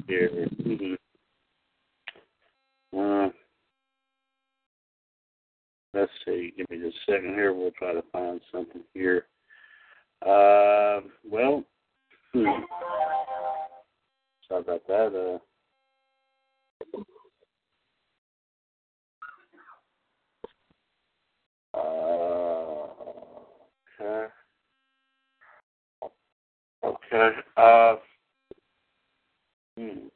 here. 0.08 0.48
Mm-hmm. 0.66 0.94
Uh, 2.98 3.30
let's 6.00 6.12
see. 6.26 6.54
Give 6.56 6.70
me 6.70 6.78
just 6.80 6.98
a 7.08 7.12
second 7.12 7.34
here. 7.34 7.54
We'll 7.54 7.72
try 7.72 7.94
to 7.94 8.04
find 8.12 8.40
something 8.52 8.82
here. 8.94 9.26
Uh, 10.22 11.02
well, 11.30 11.64
hmm. 12.34 12.46
sorry 14.48 14.62
about 14.62 14.88
that. 14.88 15.40
Uh, 21.74 21.78
uh, 21.78 22.88
okay. 24.02 24.28
Okay. 26.84 27.30
Uh, 27.58 27.96
hmm. 29.78 30.08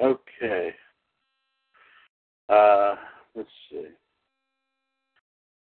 Okay. 0.00 0.74
Uh, 2.48 2.94
let's 3.34 3.48
see. 3.70 3.86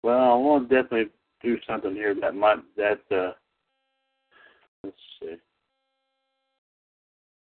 Well, 0.02 0.32
I 0.32 0.34
want 0.34 0.68
to 0.68 0.82
definitely 0.82 1.10
do 1.42 1.56
something 1.66 1.94
here 1.94 2.14
that 2.20 2.34
might 2.34 2.58
that 2.76 3.00
uh 3.10 3.32
let's 4.82 4.96
see. 5.20 5.34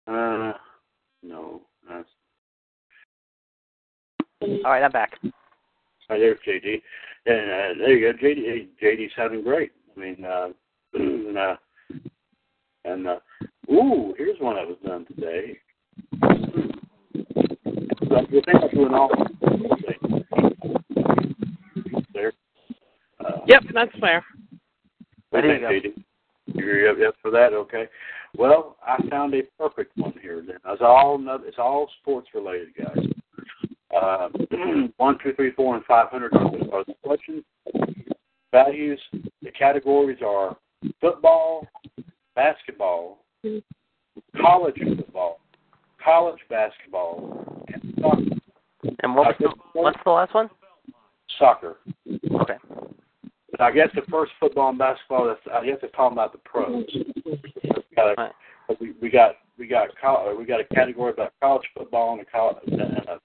Uh 0.08 0.54
no. 1.24 1.62
That's 1.88 2.08
All 4.46 4.72
right, 4.72 4.84
I'm 4.84 4.92
back. 4.92 5.18
oh, 5.24 5.30
there's 6.10 6.38
JD. 6.48 6.82
And 7.26 7.50
uh, 7.50 7.80
there 7.80 7.98
you 7.98 8.14
go, 8.14 8.18
JD 8.20 8.68
JD 8.82 9.08
having 9.16 9.44
great. 9.44 9.72
I 9.96 10.00
mean 10.00 10.24
uh 10.24 10.50
and 10.94 11.38
uh 11.38 11.56
and 12.84 13.08
uh 13.08 13.20
ooh, 13.72 14.14
here's 14.18 14.40
one 14.40 14.56
that 14.56 14.68
was 14.68 14.78
done 14.86 15.06
today. 15.06 15.58
So 18.08 18.22
you 18.30 18.42
think 18.46 18.62
I'm 18.62 18.70
doing 18.70 18.94
all 18.94 19.10
there. 22.14 22.32
Uh, 23.20 23.40
Yep, 23.48 23.64
that's 23.74 24.00
fair. 24.00 24.24
There 25.32 25.60
you 25.60 25.66
Okay, 25.66 25.88
JD. 25.90 26.04
You're 26.54 26.92
up, 26.92 26.98
up 27.10 27.16
for 27.20 27.32
that? 27.32 27.54
Okay. 27.54 27.88
Well, 28.38 28.78
I 28.86 28.98
found 29.10 29.34
a 29.34 29.42
perfect 29.58 29.98
one 29.98 30.14
here. 30.22 30.44
Then 30.46 30.58
it's 30.68 30.82
all 30.82 31.20
it's 31.46 31.58
all 31.58 31.90
sports 32.02 32.28
related, 32.36 32.70
guys. 32.78 33.15
Uh, 33.96 34.30
one, 34.98 35.18
two, 35.24 35.34
three, 35.34 35.52
four, 35.52 35.76
and 35.76 35.86
five 35.86 36.10
hundred 36.10 36.34
are 36.36 36.84
the, 36.86 36.94
questions. 37.04 37.44
Values. 38.52 39.02
The 39.42 39.52
categories 39.52 40.20
are 40.26 40.58
football, 41.02 41.68
basketball, 42.36 43.20
college 44.42 44.76
football, 44.98 45.40
college 46.04 46.40
basketball, 46.50 47.66
and 47.74 47.94
soccer. 48.00 48.22
And 49.04 49.16
what 49.16 49.28
was 49.28 49.36
the, 49.40 49.50
what's 49.74 49.98
the 50.04 50.12
last 50.12 50.34
one? 50.34 50.50
Soccer. 51.40 51.78
Okay. 52.42 52.58
But 53.52 53.62
I 53.62 53.72
guess 53.72 53.90
the 53.96 54.02
first 54.12 54.32
football 54.40 54.70
and 54.70 54.78
basketball. 54.78 55.28
That's, 55.28 55.40
I 55.54 55.66
guess 55.66 55.78
they're 55.82 55.90
talking 55.92 56.16
about 56.18 56.34
the 56.34 56.40
pros. 56.40 56.86
We 57.26 57.42
got 57.96 58.12
a, 58.12 58.16
Right. 58.18 58.32
we, 58.80 58.94
we 59.02 59.10
got 59.10 59.36
we 59.58 59.68
got 59.68 59.90
col- 60.00 60.36
we 60.38 60.46
got 60.46 60.60
a 60.60 60.66
category 60.76 61.12
about 61.14 61.34
college 61.42 61.66
football 61.78 62.14
and 62.14 62.22
a, 62.22 62.26
college, 62.26 62.58
and 62.68 62.82
a, 62.82 63.20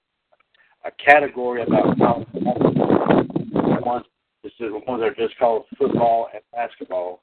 a 0.85 0.91
category 1.03 1.63
about 1.63 1.97
college. 1.97 2.27
One 2.33 4.03
is 4.43 4.51
the 4.59 4.81
ones 4.87 5.01
that 5.01 5.09
are 5.09 5.15
just 5.15 5.37
called 5.37 5.65
football 5.77 6.29
and 6.33 6.41
basketball. 6.51 7.21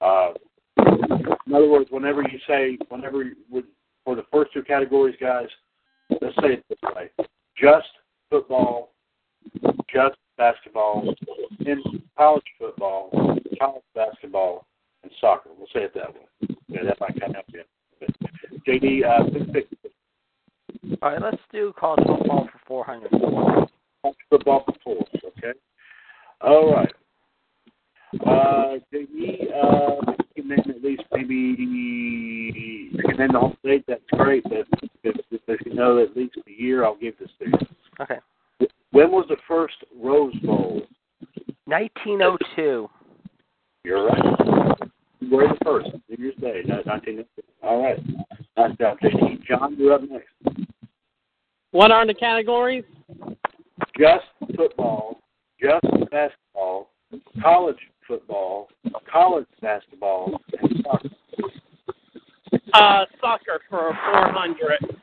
Uh, 0.00 0.32
in 0.78 1.54
other 1.54 1.68
words, 1.68 1.88
whenever 1.90 2.22
you 2.22 2.38
say 2.46 2.78
whenever 2.88 3.22
you 3.22 3.36
would 3.50 3.64
for 4.04 4.16
the 4.16 4.24
first 4.32 4.52
two 4.52 4.62
categories, 4.62 5.16
guys, 5.20 5.48
let's 6.20 6.34
say 6.36 6.54
it 6.54 6.64
this 6.68 6.78
way: 6.94 7.10
just 7.56 7.88
football, 8.30 8.92
just 9.92 10.16
basketball, 10.38 11.14
in 11.60 11.82
college 12.16 12.42
football, 12.58 13.10
college 13.60 13.82
basketball, 13.94 14.66
and 15.02 15.12
soccer. 15.20 15.50
We'll 15.56 15.68
say 15.74 15.82
it 15.84 15.94
that 15.94 16.14
way. 16.14 16.56
Yeah, 16.68 16.84
that 16.84 17.00
might 17.00 17.20
kind 17.20 17.36
of 17.36 17.44
help 17.44 17.46
you. 17.52 17.62
JD, 18.66 19.04
uh, 19.04 19.30
please 19.30 19.48
pick 19.52 19.81
All 21.00 21.10
right, 21.10 21.22
let's 21.22 21.42
do 21.52 21.72
college 21.78 22.04
football 22.06 22.48
for 22.52 22.84
400. 22.84 23.10
college 23.10 24.16
football 24.28 24.64
for 24.66 24.74
four. 24.82 25.06
Okay. 25.38 25.58
All 26.40 26.74
right. 26.74 26.92
Uh, 28.26 28.78
JD, 28.92 29.52
uh, 29.52 30.12
you 30.34 30.42
can 30.42 30.48
name 30.48 30.64
at 30.68 30.82
least 30.82 31.02
maybe 31.12 31.34
you 31.34 33.02
can 33.04 33.16
name 33.16 33.32
the 33.32 33.38
whole 33.38 33.56
state. 33.60 33.84
That's 33.86 34.02
great. 34.12 34.42
But 34.44 34.66
if, 34.82 35.16
if, 35.30 35.40
if 35.46 35.66
you 35.66 35.74
know 35.74 36.02
at 36.02 36.16
least 36.16 36.36
the 36.44 36.52
year, 36.52 36.84
I'll 36.84 36.96
give 36.96 37.18
this 37.18 37.30
to 37.38 37.46
you. 37.46 37.54
Okay. 38.00 38.18
When 38.90 39.10
was 39.10 39.26
the 39.28 39.36
first 39.48 39.76
Rose 39.98 40.34
Bowl? 40.40 40.82
1902. 41.66 42.90
You're 43.84 44.06
right. 44.06 44.42
February 45.32 45.56
the 45.58 45.64
first, 45.64 45.88
New 46.08 46.16
Year's 46.18 46.36
Day, 46.36 46.62
no, 46.66 46.76
1902. 46.84 47.42
All 47.62 47.82
right. 47.82 47.98
Nice 48.56 48.76
job, 48.76 48.98
JD. 49.02 49.44
John, 49.44 49.76
you're 49.78 49.94
up 49.94 50.02
next. 50.02 50.28
What 51.72 51.90
are 51.90 52.06
the 52.06 52.14
categories? 52.14 52.84
Just 53.98 54.24
football, 54.56 55.20
just 55.60 55.84
basketball, 56.10 56.90
college 57.42 57.78
football, 58.06 58.68
college 59.10 59.46
basketball, 59.60 60.38
and 60.60 60.84
soccer. 60.84 61.08
Uh, 62.74 63.04
soccer 63.20 63.60
for 63.70 63.96
400. 64.12 64.96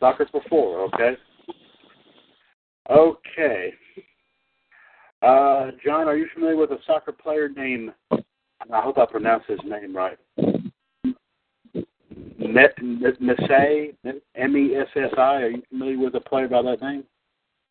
Soccer 0.00 0.28
for 0.30 0.42
four, 0.48 0.80
okay? 0.86 1.16
Okay. 2.90 3.72
Uh, 5.22 5.70
John, 5.84 6.08
are 6.08 6.16
you 6.16 6.26
familiar 6.34 6.56
with 6.56 6.70
a 6.72 6.78
soccer 6.84 7.12
player 7.12 7.48
named, 7.48 7.92
I 8.10 8.80
hope 8.80 8.98
I 8.98 9.06
pronounce 9.06 9.44
his 9.46 9.60
name 9.64 9.96
right, 9.96 10.18
Messai, 12.40 13.94
M-E-S-S-I? 14.34 15.20
Are 15.20 15.50
you 15.50 15.62
familiar 15.68 15.98
with 15.98 16.14
a 16.14 16.20
player 16.20 16.48
by 16.48 16.62
that 16.62 16.80
name? 16.80 17.04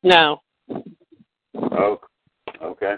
No. 0.03 0.41
Oh, 1.55 1.99
okay. 2.61 2.95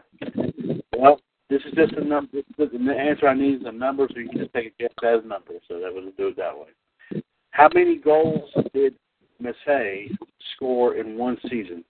Well, 0.98 1.20
this 1.50 1.62
is 1.66 1.74
just 1.76 1.94
a 1.94 2.04
number. 2.04 2.40
The 2.58 2.96
answer 3.00 3.28
I 3.28 3.34
need 3.34 3.62
is 3.62 3.66
a 3.66 3.72
number, 3.72 4.08
so 4.12 4.20
you 4.20 4.30
can 4.30 4.40
just 4.40 4.54
take 4.54 4.68
a 4.68 4.82
guess 4.82 4.92
as 5.04 5.24
a 5.24 5.28
number. 5.28 5.54
So 5.68 5.80
that 5.80 5.94
would 5.94 6.16
do 6.18 6.28
it 6.28 6.38
that 6.38 6.58
way. 6.58 7.22
How 7.52 7.70
many 7.74 7.98
goals 7.98 8.50
did 8.74 8.96
Messai 9.42 10.10
score 10.56 10.96
in 10.96 11.18
one 11.18 11.38
season? 11.50 11.84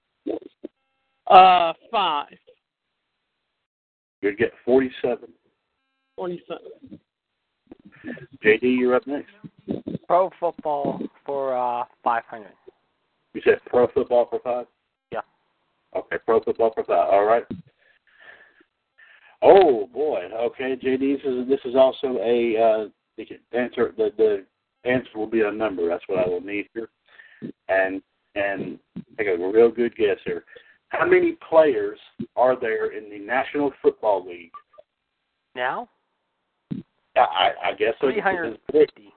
Uh, 1.28 1.74
five. 1.92 2.38
You'd 4.22 4.38
get 4.38 4.52
47. 4.66 5.30
47. 6.16 7.00
JD, 8.44 8.62
you're 8.62 8.96
up 8.96 9.08
next. 9.08 9.32
Pro 10.08 10.30
football 10.40 11.02
for 11.26 11.58
uh 11.58 11.84
500. 12.04 12.48
You 13.34 13.42
said 13.44 13.60
pro 13.66 13.88
football 13.88 14.28
for 14.30 14.40
five? 14.44 14.66
Yeah. 15.12 15.20
Okay, 15.96 16.18
pro 16.26 16.42
football 16.42 16.72
for 16.74 16.84
five. 16.84 17.10
All 17.12 17.26
right. 17.26 17.44
Oh 19.42 19.88
boy. 19.94 20.30
Okay, 20.34 20.76
JD, 20.76 21.18
this 21.18 21.26
is 21.26 21.48
this 21.48 21.60
is 21.66 21.76
also 21.76 22.18
a 22.24 22.58
uh, 22.58 22.90
the 23.18 23.28
answer. 23.58 23.94
The 23.98 24.12
the 24.18 24.46
answer 24.90 25.10
will 25.16 25.28
be 25.28 25.42
a 25.42 25.52
number. 25.52 25.88
That's 25.88 26.04
what 26.08 26.26
I 26.26 26.28
will 26.28 26.42
need 26.42 26.68
here. 26.74 26.90
And 27.68 28.02
and 28.36 28.80
take 29.18 29.28
a 29.28 29.38
real 29.38 29.70
good 29.70 29.96
guess 29.96 30.18
here. 30.26 30.46
How 30.90 31.06
many 31.06 31.38
players 31.50 32.00
are 32.36 32.60
there 32.60 32.98
in 32.98 33.10
the 33.10 33.20
National 33.20 33.74
Football 33.82 34.26
League? 34.26 34.52
Now? 35.56 35.90
I, 37.18 37.24
I 37.24 37.70
I 37.70 37.74
guess 37.74 37.94
so. 38.00 38.08
350. 38.12 39.14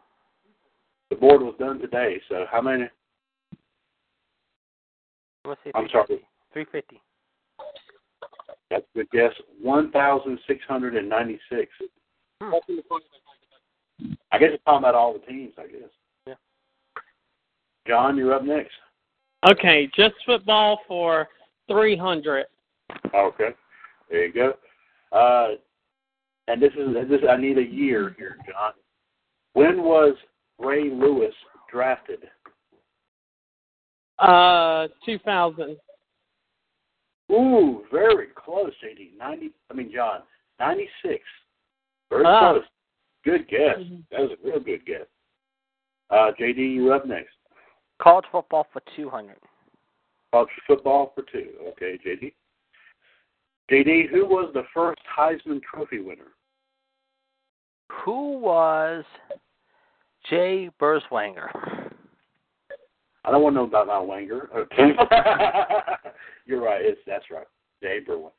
The 1.11 1.17
board 1.17 1.43
was 1.43 1.55
done 1.59 1.79
today, 1.79 2.21
so 2.29 2.47
how 2.51 2.61
many? 2.61 2.85
Let's 5.45 5.61
say 5.65 5.73
I'm 5.75 5.89
sorry. 5.91 6.21
350. 6.53 7.01
That's 8.71 8.85
a 8.95 8.99
good 8.99 9.11
guess. 9.11 9.33
One 9.61 9.91
thousand 9.91 10.39
six 10.47 10.61
hundred 10.69 10.95
and 10.95 11.09
ninety-six. 11.09 11.71
Hmm. 12.41 12.55
I 14.33 14.39
guess 14.39 14.51
it's 14.53 14.65
talking 14.65 14.79
about 14.79 14.95
all 14.95 15.13
the 15.13 15.19
teams. 15.21 15.53
I 15.59 15.67
guess. 15.67 15.91
Yeah. 16.27 16.35
John, 17.87 18.17
you're 18.17 18.35
up 18.35 18.45
next. 18.45 18.73
Okay, 19.49 19.91
just 19.97 20.15
football 20.27 20.81
for 20.87 21.27
300. 21.69 22.45
Okay, 23.15 23.51
there 24.11 24.27
you 24.27 24.33
go. 24.33 24.53
Uh, 25.13 25.57
and 26.51 26.61
this 26.63 26.73
is 26.73 26.95
this. 27.09 27.21
I 27.29 27.37
need 27.37 27.59
a 27.59 27.63
year 27.63 28.15
here, 28.19 28.37
John. 28.47 28.73
When 29.55 29.83
was 29.83 30.15
Ray 30.59 30.91
Lewis 30.91 31.35
drafted? 31.71 32.21
Uh, 34.19 34.89
2000. 35.07 35.77
Ooh, 37.33 37.85
very 37.93 38.29
close, 38.35 38.73
JD. 38.85 39.17
Ninety. 39.17 39.51
I 39.71 39.75
mean, 39.75 39.91
John, 39.95 40.23
ninety-six. 40.59 41.23
Very 42.11 42.25
Ah. 42.27 42.55
close. 42.55 42.65
Good 43.25 43.47
guess. 43.49 43.79
Mhm. 43.79 44.03
That 44.11 44.21
was 44.21 44.33
a 44.33 44.37
real 44.43 44.61
good 44.61 44.85
guess. 44.85 45.07
Uh, 46.11 46.33
JD, 46.33 46.75
you're 46.75 46.93
up 46.95 47.05
next. 47.07 47.37
College 47.99 48.27
football 48.33 48.65
for 48.73 48.81
200. 48.97 49.39
College 50.33 50.51
football 50.67 51.13
for 51.15 51.23
two. 51.23 51.55
Okay, 51.69 51.99
JD. 51.99 52.35
JD, 53.71 54.07
who 54.07 54.27
was 54.27 54.53
the 54.53 54.65
first 54.75 55.01
Heisman 55.05 55.63
Trophy 55.63 56.01
winner? 56.01 56.33
Who 58.05 58.39
was 58.39 59.05
Jay 60.29 60.71
Berwanger? 60.81 61.49
I 63.25 63.31
don't 63.31 63.43
want 63.43 63.55
to 63.55 63.61
know 63.61 63.67
about 63.67 63.87
my 63.87 63.95
Wanger. 63.95 64.51
Okay. 64.55 64.93
You're 66.47 66.63
right. 66.63 66.81
It's 66.83 67.01
that's 67.07 67.25
right. 67.31 67.47
Jay 67.83 68.01
Berwin. 68.07 68.31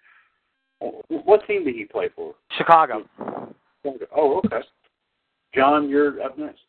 What 1.10 1.46
team 1.46 1.64
did 1.64 1.76
he 1.76 1.86
play 1.86 2.10
for? 2.16 2.34
Chicago. 2.58 3.08
Oh, 4.16 4.42
okay. 4.46 4.66
John, 5.54 5.90
you're 5.90 6.22
up 6.22 6.38
next. 6.38 6.62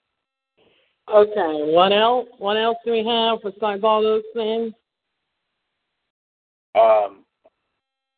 Okay, 1.13 1.73
what 1.73 1.93
else? 1.93 2.29
What 2.39 2.57
else 2.57 2.77
do 2.85 2.93
we 2.93 3.05
have 3.07 3.39
besides 3.43 3.83
all 3.83 4.03
those 4.03 4.23
things? 4.35 4.73
Um, 6.75 7.22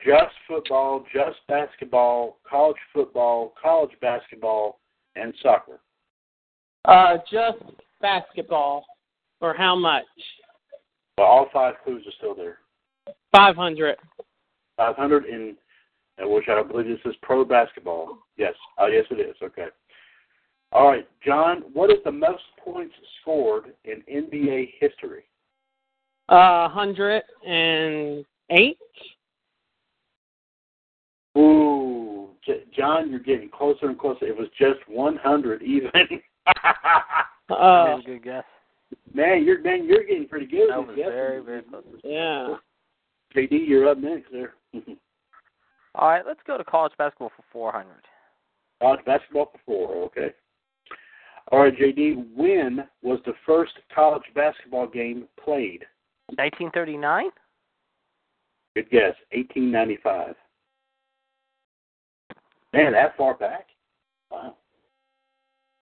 just 0.05 0.35
football, 0.47 1.05
just 1.12 1.38
basketball, 1.49 2.38
college 2.49 2.77
football, 2.93 3.55
college 3.61 3.90
basketball, 4.01 4.79
and 5.17 5.35
soccer. 5.43 5.81
Uh, 6.85 7.17
just 7.31 7.59
basketball. 8.01 8.85
For 9.40 9.55
how 9.55 9.75
much? 9.75 10.05
Well, 11.19 11.27
all 11.27 11.49
five 11.53 11.75
clues 11.85 12.05
are 12.07 12.12
still 12.19 12.35
there. 12.35 12.59
500. 13.33 13.97
500 14.77 15.25
in, 15.27 15.57
uh, 16.23 16.29
which 16.29 16.45
I 16.49 16.62
believe 16.62 16.87
this 16.87 16.99
is 17.05 17.17
pro 17.23 17.45
basketball. 17.45 18.19
Yes. 18.37 18.55
Oh, 18.79 18.87
yes, 18.87 19.05
it 19.11 19.21
is. 19.21 19.35
Okay. 19.43 19.67
All 20.73 20.88
right, 20.88 21.07
John. 21.25 21.62
What 21.73 21.90
is 21.90 21.99
the 22.05 22.12
most 22.12 22.43
points 22.62 22.95
scored 23.21 23.75
in 23.85 24.03
NBA 24.11 24.73
history? 24.81 25.25
Uh, 26.29 26.69
108. 26.69 28.79
Ooh, 31.37 32.29
J- 32.44 32.64
John, 32.77 33.11
you're 33.11 33.18
getting 33.20 33.49
closer 33.49 33.87
and 33.88 33.99
closer. 33.99 34.27
It 34.27 34.37
was 34.37 34.49
just 34.59 34.79
100 34.88 35.62
even. 35.62 35.90
Uh, 36.47 36.53
That 37.49 37.94
was 37.97 38.03
a 38.07 38.09
good 38.11 38.25
guess. 38.25 38.44
man, 39.12 39.44
you're 39.44 39.61
man, 39.61 39.85
you're 39.85 40.05
getting 40.05 40.27
pretty 40.27 40.47
good. 40.47 40.70
That 40.70 40.79
was 40.87 40.97
guessing. 40.97 41.12
very, 41.12 41.42
very 41.42 41.62
close. 41.62 41.85
yeah. 42.03 42.55
JD, 43.37 43.68
you're 43.68 43.88
up 43.88 43.99
next 43.99 44.31
there. 44.33 44.55
All 45.97 46.09
right, 46.09 46.25
let's 46.27 46.40
go 46.47 46.57
to 46.57 46.64
college 46.64 46.92
basketball 46.97 47.31
for 47.37 47.44
400. 47.53 47.92
College 48.81 49.01
basketball 49.05 49.51
for 49.53 49.59
four. 49.66 50.05
Okay. 50.07 50.31
All 51.53 51.61
right, 51.61 51.77
JD. 51.77 52.35
When 52.35 52.85
was 53.03 53.20
the 53.27 53.35
first 53.47 53.73
college 53.94 54.23
basketball 54.35 54.87
game 54.88 55.29
played? 55.42 55.85
1939? 56.37 57.25
Good 58.75 58.90
guess. 58.90 59.14
1895. 59.33 60.35
Man, 62.75 62.93
that 62.93 63.17
far 63.17 63.35
back? 63.35 63.69
Wow. 64.33 64.57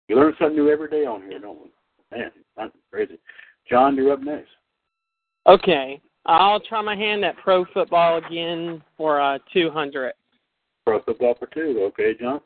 You 0.09 0.17
learn 0.17 0.35
something 0.39 0.57
new 0.57 0.71
every 0.71 0.91
day 0.91 1.07
on 1.07 1.23
here, 1.23 1.39
don't 1.39 1.59
we? 1.63 1.71
Man, 2.17 2.31
that's 2.55 2.73
crazy. 2.91 3.19
John, 3.69 3.97
you're 3.97 4.13
up 4.13 4.21
next. 4.21 4.51
Okay, 5.47 6.03
I'll 6.27 6.61
try 6.61 6.83
my 6.83 6.95
hand 6.95 7.25
at 7.25 7.39
pro 7.39 7.65
football 7.73 8.19
again 8.19 8.83
for 8.99 9.23
uh 9.23 9.39
200. 9.55 10.13
Pro 10.85 11.01
football 11.03 11.35
for 11.39 11.47
two. 11.47 11.81
Okay, 11.89 12.13
John. 12.21 12.41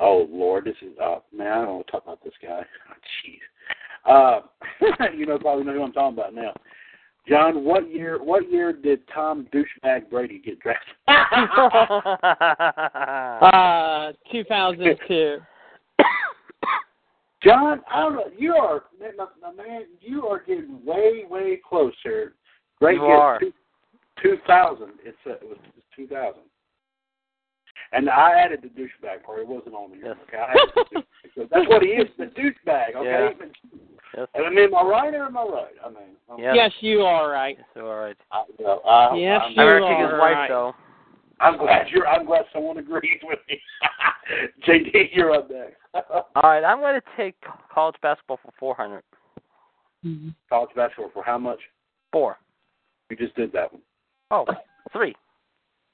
Oh 0.00 0.26
Lord, 0.30 0.64
this 0.64 0.76
is 0.80 0.96
uh 0.98 1.18
man, 1.36 1.52
I 1.52 1.64
don't 1.66 1.74
want 1.74 1.86
to 1.86 1.92
talk 1.92 2.04
about 2.04 2.24
this 2.24 2.32
guy. 2.42 2.62
Oh, 4.08 4.40
Jeez. 4.40 5.04
Uh 5.04 5.12
you 5.16 5.26
know 5.26 5.38
probably 5.38 5.64
know 5.64 5.74
who 5.74 5.82
I'm 5.82 5.92
talking 5.92 6.18
about 6.18 6.34
now. 6.34 6.54
John, 7.28 7.62
what 7.62 7.92
year 7.92 8.22
what 8.24 8.50
year 8.50 8.72
did 8.72 9.00
Tom 9.12 9.46
douchebag 9.52 10.08
Brady 10.08 10.40
get 10.42 10.60
drafted? 10.60 10.94
Uh, 13.44 14.12
2002. 14.30 15.38
John, 17.42 17.80
I 17.92 18.00
don't 18.00 18.14
know. 18.14 18.24
You 18.36 18.54
are, 18.54 18.84
my, 19.00 19.26
my 19.40 19.52
man. 19.52 19.82
You 20.00 20.26
are 20.26 20.38
getting 20.40 20.84
way, 20.84 21.24
way 21.28 21.60
close 21.68 21.92
here. 22.02 22.34
Great 22.78 22.96
You 22.96 23.02
are. 23.02 23.38
Two, 23.38 23.52
two 24.22 24.36
thousand. 24.46 24.92
It's 25.04 25.16
uh, 25.26 25.32
it 25.32 25.42
was 25.48 25.58
two 25.94 26.06
thousand. 26.06 26.42
And 27.92 28.08
I 28.10 28.32
added 28.38 28.60
the 28.62 28.68
douchebag 28.68 29.22
part. 29.24 29.40
It 29.40 29.48
wasn't 29.48 29.74
on 29.74 29.90
here. 29.90 30.06
Yes. 30.06 30.16
Okay, 30.28 30.38
I 30.38 30.54
the. 31.36 31.48
That's 31.50 31.68
what 31.68 31.82
he 31.82 31.88
is, 31.88 32.08
the 32.18 32.24
douchebag. 32.24 32.96
Okay. 32.96 33.30
Yes. 34.16 34.28
I 34.34 34.48
mean, 34.50 34.58
am 34.58 34.74
I 34.74 34.82
right 34.82 35.14
or 35.14 35.26
am 35.26 35.36
I 35.36 35.42
right? 35.42 35.74
I 35.84 35.88
mean, 35.88 35.98
I'm, 36.30 36.38
Yes. 36.38 36.54
Yes, 36.56 36.72
you 36.80 37.00
are 37.00 37.28
right. 37.30 37.56
Yes, 37.58 37.66
all 37.76 37.94
right. 37.96 38.16
I, 38.30 38.44
you 38.58 38.64
know, 38.64 38.78
I, 38.80 39.16
Yes, 39.16 39.40
I'm, 39.44 39.52
you 39.52 39.62
I'm 39.62 39.68
are 39.68 39.80
gonna 39.80 39.94
take 39.94 40.10
his 40.10 40.18
wife 40.18 40.34
right. 40.34 40.48
though. 40.48 40.74
I'm 41.40 41.58
glad 41.58 41.86
you're. 41.90 42.06
I'm 42.06 42.26
glad 42.26 42.44
someone 42.52 42.78
agrees 42.78 43.20
with 43.22 43.38
me. 43.48 43.60
JD, 44.66 45.08
you're 45.12 45.32
up 45.32 45.50
next. 45.50 45.76
All 46.10 46.42
right, 46.42 46.64
I'm 46.64 46.80
going 46.80 47.00
to 47.00 47.06
take 47.16 47.34
college 47.72 47.96
basketball 48.02 48.38
for 48.42 48.52
400. 48.58 49.02
Mm-hmm. 50.04 50.28
College 50.48 50.70
basketball 50.76 51.10
for 51.12 51.24
how 51.24 51.38
much? 51.38 51.58
Four. 52.12 52.38
We 53.10 53.16
just 53.16 53.34
did 53.34 53.52
that 53.52 53.72
one. 53.72 53.82
Oh, 54.30 54.46
three. 54.92 55.14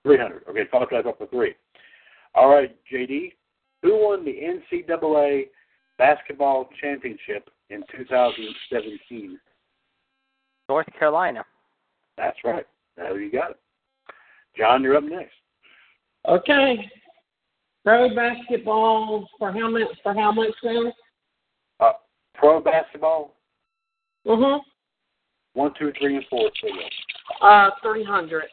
Three 0.02 0.18
hundred. 0.18 0.42
Okay, 0.48 0.64
college 0.70 0.90
basketball 0.90 1.26
for 1.26 1.26
three. 1.28 1.54
All 2.34 2.48
right, 2.48 2.74
JD. 2.92 3.32
Who 3.82 4.04
won 4.04 4.24
the 4.24 4.36
NCAA 4.72 5.48
basketball 5.98 6.68
championship 6.80 7.48
in 7.70 7.82
2017? 7.96 9.38
North 10.68 10.86
Carolina. 10.98 11.44
That's 12.16 12.36
right. 12.44 12.66
Now 12.98 13.14
you 13.14 13.32
got 13.32 13.52
it. 13.52 13.60
John, 14.60 14.82
you're 14.82 14.96
up 14.96 15.04
next. 15.04 15.32
Okay. 16.28 16.90
Pro 17.82 18.14
basketball 18.14 19.26
for 19.38 19.52
how 19.52 19.70
much? 19.70 19.88
For 20.02 20.12
how 20.12 20.30
much 20.32 20.50
now? 20.62 20.92
Uh, 21.80 21.92
pro 22.34 22.60
basketball, 22.60 23.34
Mhm. 24.26 24.62
one, 25.54 25.72
two, 25.78 25.92
three, 25.92 26.16
and 26.16 26.26
four. 26.26 26.50
So 26.60 26.68
Uh, 27.40 27.70
three 27.82 28.04
hundred. 28.04 28.50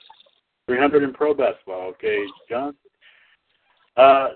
300 0.66 1.04
in 1.04 1.14
pro 1.14 1.34
basketball. 1.34 1.88
Okay, 1.88 2.26
John. 2.50 2.78
Uh, 3.98 4.36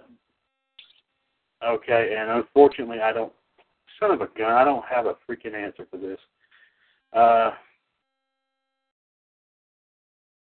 okay, 1.63 2.15
and 2.15 2.29
unfortunately, 2.31 2.99
I 2.99 3.13
don't. 3.13 3.33
Son 3.97 4.11
of 4.11 4.19
a 4.21 4.27
gun, 4.27 4.51
I 4.51 4.65
don't 4.65 4.83
have 4.85 5.05
a 5.05 5.15
freaking 5.27 5.53
answer 5.53 5.85
for 5.85 5.97
this. 5.97 6.19
Uh, 7.13 7.55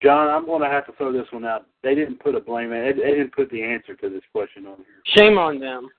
John, 0.03 0.27
I'm 0.27 0.45
going 0.45 0.61
to 0.61 0.67
have 0.67 0.85
to 0.87 0.91
throw 0.93 1.13
this 1.13 1.27
one 1.31 1.45
out. 1.45 1.65
They 1.81 1.95
didn't 1.95 2.19
put 2.19 2.35
a 2.35 2.39
blame. 2.39 2.71
They, 2.71 2.91
they 2.91 3.11
didn't 3.11 3.33
put 3.33 3.49
the 3.49 3.63
answer 3.63 3.95
to 3.95 4.09
this 4.09 4.21
question 4.33 4.65
on 4.65 4.77
here. 4.77 5.01
Shame 5.15 5.37
on 5.37 5.59
them. 5.59 5.89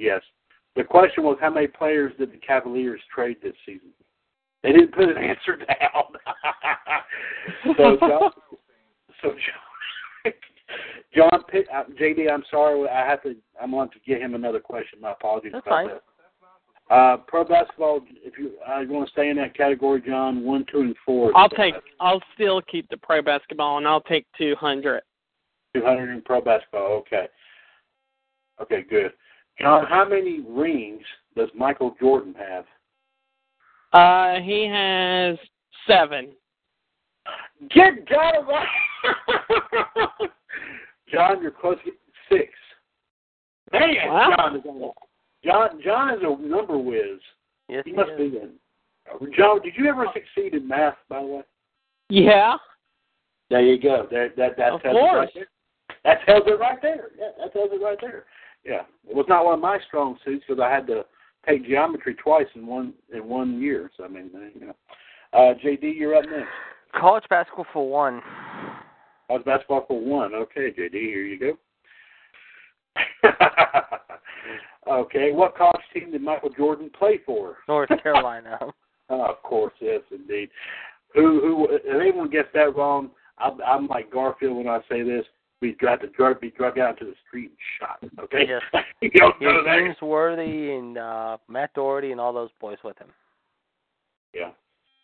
Yes. 0.00 0.22
The 0.74 0.84
question 0.84 1.22
was 1.22 1.36
how 1.40 1.50
many 1.50 1.66
players 1.66 2.12
did 2.18 2.32
the 2.32 2.38
Cavaliers 2.38 3.00
trade 3.14 3.36
this 3.42 3.54
season? 3.66 3.90
They 4.62 4.72
didn't 4.72 4.94
put 4.94 5.08
an 5.08 5.16
answer 5.22 5.56
down. 5.56 6.04
so 7.76 7.96
John, 8.00 8.30
so 9.22 9.30
John, 10.24 10.32
John 11.14 11.44
Pitt, 11.48 11.66
JD, 12.00 12.30
I'm 12.30 12.42
sorry, 12.50 12.88
I 12.88 13.06
have 13.06 13.22
to. 13.22 13.36
I'm 13.60 13.70
going 13.70 13.90
to 13.90 13.98
get 14.06 14.20
him 14.20 14.34
another 14.34 14.60
question. 14.60 15.00
My 15.00 15.12
apologies 15.12 15.52
That's 15.52 15.66
about 15.66 15.74
fine. 15.74 15.88
that. 15.88 16.02
Uh, 16.88 17.16
pro 17.26 17.42
basketball. 17.44 18.00
If 18.22 18.38
you 18.38 18.52
uh, 18.68 18.80
you 18.80 18.88
want 18.90 19.08
to 19.08 19.12
stay 19.12 19.28
in 19.28 19.36
that 19.36 19.56
category, 19.56 20.00
John, 20.06 20.44
one, 20.44 20.64
two, 20.70 20.80
and 20.82 20.94
four. 21.04 21.36
I'll 21.36 21.48
take. 21.48 21.74
I'll 21.98 22.22
still 22.34 22.62
keep 22.62 22.88
the 22.90 22.96
pro 22.96 23.22
basketball, 23.22 23.78
and 23.78 23.88
I'll 23.88 24.02
take 24.02 24.24
two 24.38 24.54
hundred. 24.54 25.02
two 25.74 25.82
hundred 25.84 26.12
in 26.12 26.22
pro 26.22 26.40
basketball. 26.40 26.92
Okay. 26.98 27.26
Okay, 28.62 28.84
good. 28.88 29.12
John, 29.60 29.86
how 29.86 30.08
many 30.08 30.40
rings 30.48 31.02
does 31.36 31.48
Michael 31.56 31.96
Jordan 32.00 32.34
have? 32.38 32.64
Uh, 33.92 34.40
he 34.42 34.66
has 34.66 35.36
seven. 35.88 36.32
Get 37.74 38.06
John 38.06 38.46
right. 38.46 38.66
John, 41.12 41.42
you're 41.42 41.50
close 41.50 41.78
to 41.84 41.90
six. 42.30 42.50
Man, 43.72 43.94
Wow. 44.06 44.34
John 44.36 44.56
is 44.56 44.62
on. 44.66 44.92
John, 45.46 45.80
John 45.82 46.10
is 46.14 46.20
a 46.22 46.42
number 46.42 46.76
whiz. 46.76 47.20
Yes, 47.68 47.82
He 47.84 47.90
he 47.92 47.96
must 47.96 48.10
is. 48.12 48.18
be 48.18 48.38
then. 48.38 48.50
John, 49.36 49.62
did 49.62 49.74
you 49.76 49.86
ever 49.88 50.06
succeed 50.12 50.54
in 50.54 50.66
math, 50.66 50.96
by 51.08 51.20
the 51.20 51.26
way? 51.26 51.42
Yeah. 52.08 52.56
There 53.50 53.60
you 53.60 53.80
go. 53.80 54.06
That 54.10 54.34
that 54.36 54.56
that 54.56 54.72
Of 54.72 54.82
tells 54.82 54.96
it 54.96 54.98
course. 55.00 55.16
right 55.16 55.30
there. 55.34 55.46
That 56.04 56.24
tells 56.26 56.42
it 56.46 56.58
right 56.60 56.78
there. 56.82 57.10
Yeah, 57.18 57.28
that 57.38 57.52
tells 57.52 57.70
it 57.72 57.82
right 57.82 57.98
there. 58.00 58.24
Yeah, 58.64 58.82
it 59.08 59.14
was 59.14 59.26
not 59.28 59.44
one 59.44 59.54
of 59.54 59.60
my 59.60 59.78
strong 59.86 60.18
suits 60.24 60.44
because 60.48 60.60
I 60.60 60.68
had 60.72 60.86
to 60.88 61.04
take 61.48 61.64
geometry 61.64 62.14
twice 62.14 62.46
in 62.56 62.66
one 62.66 62.92
in 63.14 63.28
one 63.28 63.60
year. 63.60 63.90
So 63.96 64.04
I 64.04 64.08
mean, 64.08 64.30
you 64.58 64.66
know. 64.66 64.74
Uh, 65.32 65.54
JD, 65.64 65.96
you're 65.96 66.14
up 66.16 66.24
next. 66.24 66.48
College 66.98 67.24
basketball 67.28 67.66
for 67.72 67.88
one. 67.88 68.22
College 69.28 69.44
basketball 69.44 69.84
for 69.86 70.00
one. 70.00 70.34
Okay, 70.34 70.72
JD, 70.72 70.92
here 70.92 71.24
you 71.24 71.38
go. 71.38 71.58
okay, 74.88 75.32
what 75.32 75.56
college 75.56 75.80
team 75.92 76.12
did 76.12 76.22
Michael 76.22 76.50
Jordan 76.50 76.90
play 76.98 77.20
for? 77.24 77.56
North 77.68 77.90
Carolina. 78.02 78.58
Oh, 79.08 79.22
of 79.22 79.40
course, 79.44 79.72
yes, 79.80 80.00
indeed. 80.10 80.48
Who 81.14 81.40
who? 81.40 81.68
If 81.70 81.82
anyone 81.94 82.28
gets 82.28 82.48
that 82.54 82.74
wrong, 82.74 83.10
I'm, 83.38 83.60
I'm 83.64 83.86
like 83.86 84.10
Garfield 84.10 84.56
when 84.56 84.66
I 84.66 84.80
say 84.90 85.04
this. 85.04 85.24
We 85.62 85.74
got 85.80 86.00
to 86.00 86.08
drug, 86.08 86.40
be 86.40 86.50
drug 86.50 86.80
out 86.80 86.98
to 86.98 87.04
the 87.04 87.14
street 87.28 87.52
and 87.52 87.58
shot. 87.78 88.24
Okay, 88.24 88.46
Yes. 88.48 88.62
you 89.00 89.10
don't 89.10 89.36
Yeah, 89.40 89.52
know 89.52 89.62
that. 89.64 89.78
James 89.78 89.96
Worthy 90.02 90.72
and 90.72 90.98
uh, 90.98 91.36
Matt 91.48 91.72
Doherty 91.74 92.10
and 92.10 92.20
all 92.20 92.32
those 92.32 92.50
boys 92.60 92.78
with 92.82 92.98
him. 92.98 93.06
Yeah. 94.34 94.50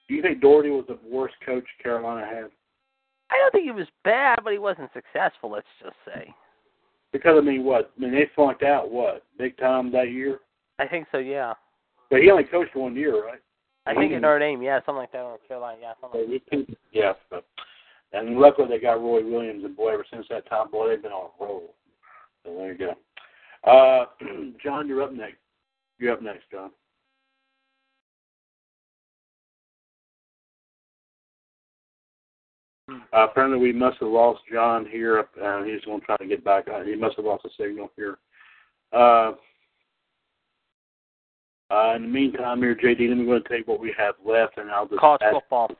Do 0.08 0.14
you 0.16 0.20
think 0.22 0.40
Doherty 0.40 0.70
was 0.70 0.84
the 0.88 0.98
worst 1.08 1.34
coach 1.46 1.64
Carolina 1.80 2.26
had? 2.26 2.50
I 3.30 3.38
don't 3.38 3.52
think 3.52 3.64
he 3.66 3.70
was 3.70 3.86
bad, 4.02 4.40
but 4.42 4.52
he 4.52 4.58
wasn't 4.58 4.90
successful. 4.92 5.52
Let's 5.52 5.66
just 5.80 5.94
say. 6.04 6.34
Because 7.12 7.36
I 7.36 7.40
mean, 7.40 7.64
what? 7.64 7.92
I 7.96 8.00
mean, 8.00 8.12
they 8.12 8.30
flunked 8.34 8.62
out 8.62 8.90
what 8.90 9.24
big 9.38 9.56
time 9.58 9.92
that 9.92 10.10
year. 10.10 10.38
I 10.78 10.86
think 10.88 11.06
so. 11.12 11.18
Yeah. 11.18 11.54
But 12.10 12.22
he 12.22 12.30
only 12.30 12.44
coached 12.44 12.74
one 12.74 12.96
year, 12.96 13.24
right? 13.24 13.40
I 13.86 13.94
think 13.94 14.12
Mhm. 14.12 14.16
in 14.16 14.22
Notre 14.22 14.38
Dame, 14.38 14.62
yeah, 14.62 14.78
something 14.84 14.96
like 14.96 15.12
that, 15.12 15.22
or 15.22 15.38
Carolina, 15.38 15.78
yeah, 15.80 15.94
something. 16.00 16.30
Like 16.30 16.44
that. 16.50 16.76
Yeah. 16.92 17.14
But, 17.30 17.44
and 18.12 18.38
luckily 18.38 18.68
they 18.68 18.78
got 18.78 19.00
Roy 19.00 19.24
Williams, 19.24 19.64
and 19.64 19.76
boy, 19.76 19.92
ever 19.92 20.04
since 20.10 20.26
that 20.28 20.46
time, 20.46 20.70
boy, 20.70 20.88
they've 20.88 21.02
been 21.02 21.12
on 21.12 21.30
a 21.40 21.44
roll. 21.44 21.74
So 22.44 22.54
there 22.54 22.72
you 22.72 22.78
go. 22.78 22.96
Uh, 23.70 24.06
John, 24.62 24.86
you're 24.88 25.02
up 25.02 25.12
next. 25.12 25.38
You're 25.98 26.12
up 26.12 26.22
next, 26.22 26.50
John. 26.50 26.70
Uh, 33.12 33.26
apparently, 33.30 33.58
we 33.58 33.72
must 33.72 33.98
have 33.98 34.08
lost 34.08 34.40
John 34.52 34.86
here. 34.86 35.20
Uh, 35.20 35.62
he's 35.62 35.84
going 35.84 36.00
to 36.00 36.06
try 36.06 36.16
to 36.16 36.26
get 36.26 36.44
back 36.44 36.68
on. 36.68 36.86
He 36.86 36.96
must 36.96 37.16
have 37.16 37.24
lost 37.24 37.42
the 37.44 37.50
signal 37.58 37.90
here. 37.96 38.18
Uh, 38.92 39.32
uh, 41.70 41.94
in 41.96 42.02
the 42.02 42.08
meantime, 42.08 42.58
here, 42.60 42.74
JD, 42.74 43.08
let 43.08 43.18
me 43.18 43.24
go 43.24 43.32
and 43.32 43.44
tell 43.46 43.56
you 43.58 43.64
what 43.66 43.80
we 43.80 43.94
have 43.96 44.14
left, 44.24 44.58
and 44.58 44.70
I'll 44.70 44.86
just 44.86 45.00
College 45.00 45.22
football. 45.32 45.70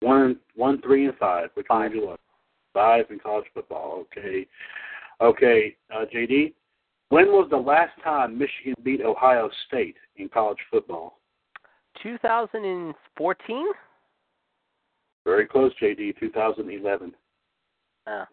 one, 0.00 0.36
one, 0.54 0.80
three, 0.82 1.06
and 1.06 1.16
five. 1.18 1.50
Which 1.54 1.66
one 1.68 1.82
Five. 1.82 1.90
would 1.92 2.00
you 2.00 2.10
like? 2.10 2.20
Five 2.72 3.04
in 3.10 3.18
college 3.20 3.44
football. 3.54 4.04
Okay. 4.16 4.46
Okay, 5.20 5.76
uh, 5.94 6.04
JD. 6.12 6.54
When 7.10 7.26
was 7.26 7.46
the 7.50 7.56
last 7.56 7.92
time 8.02 8.36
Michigan 8.36 8.74
beat 8.82 9.00
Ohio 9.02 9.48
State 9.68 9.96
in 10.16 10.28
college 10.28 10.58
football? 10.70 11.18
2014. 12.02 13.66
Very 15.24 15.46
close, 15.46 15.72
JD. 15.80 16.18
2011. 16.20 17.14
Uh, 18.06 18.24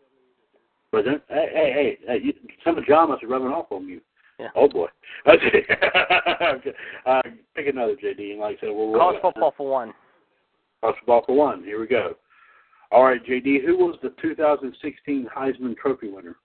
But 0.91 1.05
then, 1.05 1.21
hey, 1.29 1.47
hey, 1.53 1.71
hey, 1.73 1.97
hey 2.07 2.19
you, 2.23 2.33
some 2.65 2.77
of 2.77 2.85
John 2.85 3.09
must 3.09 3.21
be 3.21 3.27
rubbing 3.27 3.47
off 3.47 3.71
on 3.71 3.87
you. 3.87 4.01
Yeah. 4.39 4.49
Oh 4.55 4.67
boy. 4.67 4.87
Okay. 5.27 5.65
uh, 7.05 7.21
pick 7.55 7.67
another, 7.67 7.95
JD. 7.95 8.31
And 8.31 8.39
like 8.39 8.57
I 8.57 8.61
said, 8.61 8.69
we'll 8.71 8.97
college 8.97 9.21
football 9.21 9.53
for 9.55 9.69
one. 9.69 9.93
College 10.81 10.97
football 10.99 11.23
for 11.25 11.35
one. 11.35 11.63
Here 11.63 11.79
we 11.79 11.87
go. 11.87 12.15
All 12.91 13.03
right, 13.05 13.23
JD. 13.23 13.63
Who 13.65 13.77
was 13.77 13.95
the 14.01 14.13
2016 14.21 15.27
Heisman 15.33 15.77
Trophy 15.77 16.09
winner? 16.09 16.35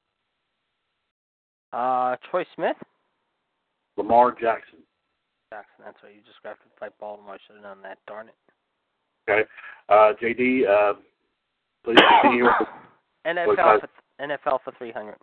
Uh, 1.72 2.16
Troy 2.30 2.44
Smith. 2.55 2.76
Lamar 3.97 4.30
Jackson. 4.32 4.78
Jackson. 5.51 5.84
That's 5.84 5.97
right. 6.05 6.14
You 6.14 6.20
just 6.20 6.40
drafted 6.42 6.70
by 6.78 6.88
Baltimore. 7.01 7.34
I 7.34 7.38
should 7.47 7.57
have 7.57 7.64
known 7.64 7.82
that. 7.82 7.99
Darn 8.07 8.28
it. 8.28 8.34
Okay. 9.28 9.48
Uh, 9.88 10.12
JD, 10.20 10.66
uh, 10.66 10.94
please 11.84 11.98
continue. 12.22 12.44
with 12.44 12.52
the- 12.58 12.66
NFL 13.26 13.80
for, 13.80 13.88
NFL 14.20 14.58
for 14.62 14.72
300. 14.78 15.16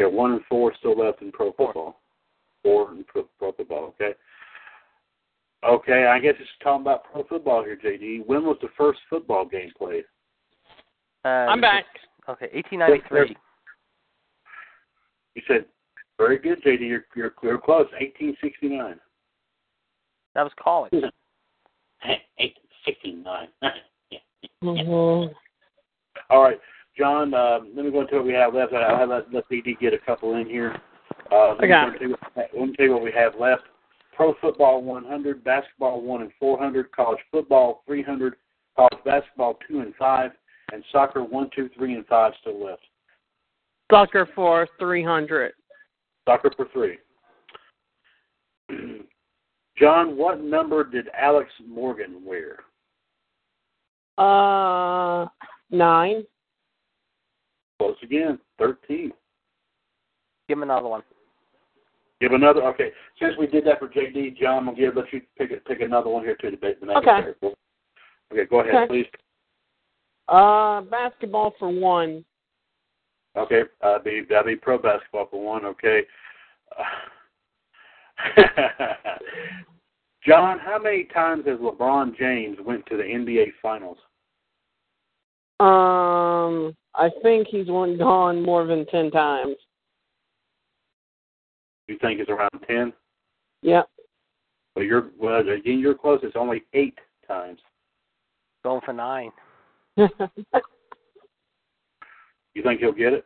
Okay, 0.00 0.14
one 0.14 0.32
and 0.32 0.44
four 0.48 0.72
still 0.78 0.96
left 0.96 1.22
in 1.22 1.32
pro 1.32 1.52
football. 1.52 2.00
Four 2.62 2.92
in 2.92 3.04
pro, 3.04 3.24
pro 3.38 3.52
football. 3.52 3.94
Okay. 4.00 4.14
Okay, 5.64 6.06
I 6.06 6.18
guess 6.18 6.34
it's 6.40 6.50
talking 6.62 6.82
about 6.82 7.04
pro 7.12 7.24
football 7.24 7.62
here, 7.64 7.76
JD. 7.76 8.26
When 8.26 8.44
was 8.44 8.56
the 8.62 8.68
first 8.76 9.00
football 9.08 9.44
game 9.44 9.70
played? 9.76 10.04
Uh, 11.24 11.28
I'm 11.28 11.60
back. 11.60 11.84
Okay, 12.28 12.48
1893. 12.52 13.36
You 15.34 15.42
said 15.46 15.64
Very 16.18 16.38
good, 16.38 16.62
JD. 16.62 16.80
You're 16.80 17.04
you're, 17.16 17.32
you're 17.42 17.58
close. 17.58 17.86
1869. 17.98 18.98
That 20.34 20.42
was 20.42 20.52
college. 20.62 20.92
Eight 22.38 22.56
sixty 22.84 23.12
nine. 23.12 23.48
Mm-hmm. 24.62 25.32
All 26.30 26.42
right, 26.42 26.58
John. 26.96 27.34
Uh, 27.34 27.58
let 27.74 27.84
me 27.84 27.90
go 27.90 28.02
into 28.02 28.14
what 28.14 28.24
we 28.24 28.32
have 28.32 28.54
left. 28.54 28.72
I'll 28.72 28.96
have 28.96 29.08
let, 29.08 29.32
let 29.34 29.48
DD 29.48 29.76
get 29.80 29.92
a 29.92 29.98
couple 29.98 30.36
in 30.36 30.46
here. 30.46 30.80
Uh, 31.32 31.54
let 31.54 31.60
me 31.60 31.74
Okay. 31.74 31.98
go 32.06 32.16
what- 32.34 32.50
Let 32.56 32.68
me 32.68 32.76
tell 32.76 32.86
you 32.86 32.92
what 32.92 33.02
we 33.02 33.10
have 33.10 33.34
left. 33.34 33.64
Pro 34.14 34.34
football 34.34 34.80
100, 34.82 35.42
basketball 35.42 36.00
1 36.00 36.22
and 36.22 36.32
400, 36.38 36.92
college 36.92 37.18
football 37.32 37.82
300, 37.86 38.36
college 38.76 39.02
basketball 39.04 39.58
2 39.66 39.80
and 39.80 39.96
5, 39.96 40.30
and 40.72 40.84
soccer 40.92 41.24
1, 41.24 41.50
2, 41.56 41.68
3, 41.76 41.94
and 41.94 42.06
5 42.06 42.32
still 42.40 42.64
left. 42.64 42.82
Soccer 43.90 44.26
for 44.32 44.68
300. 44.78 45.54
Soccer 46.24 46.52
for 46.56 46.66
3. 46.72 46.98
John, 49.78 50.16
what 50.16 50.40
number 50.40 50.84
did 50.84 51.08
Alex 51.18 51.50
Morgan 51.66 52.22
wear? 52.24 52.58
Uh, 54.18 55.26
nine. 55.70 56.24
Close 57.78 57.96
again. 58.02 58.38
13. 58.58 59.12
Give 60.48 60.58
him 60.58 60.62
another 60.62 60.88
one. 60.88 61.02
Give 62.20 62.32
another. 62.32 62.62
Okay, 62.62 62.90
since 63.20 63.34
we 63.36 63.48
did 63.48 63.64
that 63.66 63.80
for 63.80 63.88
JD, 63.88 64.36
John, 64.36 64.66
we'll 64.66 64.76
give 64.76 64.94
let 64.94 65.12
you 65.12 65.22
pick 65.36 65.50
it, 65.50 65.64
pick 65.64 65.80
another 65.80 66.08
one 66.08 66.22
here 66.22 66.36
too 66.40 66.52
to 66.52 66.58
make 66.62 66.80
make 66.80 67.04
it 67.04 67.06
Okay. 67.08 67.34
Okay, 68.32 68.44
go 68.48 68.60
ahead, 68.60 68.74
Okay. 68.74 68.86
please. 68.86 69.06
Uh, 70.28 70.82
basketball 70.82 71.52
for 71.58 71.68
one. 71.68 72.24
Okay, 73.36 73.62
uh, 73.80 73.98
be 73.98 74.22
that'd 74.28 74.46
be 74.46 74.54
pro 74.54 74.78
basketball 74.78 75.26
for 75.30 75.42
one. 75.42 75.64
Okay. 75.64 76.02
John, 80.26 80.58
how 80.58 80.78
many 80.80 81.04
times 81.04 81.44
has 81.46 81.58
LeBron 81.58 82.16
James 82.16 82.58
went 82.64 82.86
to 82.86 82.96
the 82.96 83.02
NBA 83.02 83.52
Finals? 83.60 83.98
Um, 85.60 86.74
I 86.94 87.10
think 87.22 87.48
he's 87.48 87.68
one 87.68 87.98
gone 87.98 88.42
more 88.42 88.66
than 88.66 88.86
ten 88.86 89.10
times. 89.10 89.56
You 91.88 91.98
think 92.00 92.20
it's 92.20 92.30
around 92.30 92.50
ten? 92.66 92.92
Yeah. 93.62 93.82
Well, 94.74 94.84
you're 94.84 95.10
well 95.18 95.40
again. 95.40 95.78
You're 95.78 95.94
close. 95.94 96.20
It's 96.22 96.36
only 96.36 96.62
eight 96.72 96.98
times. 97.26 97.60
Going 98.64 98.80
for 98.84 98.92
nine. 98.92 99.30
You 102.54 102.62
think 102.62 102.80
he'll 102.80 102.92
get 102.92 103.12
it? 103.12 103.24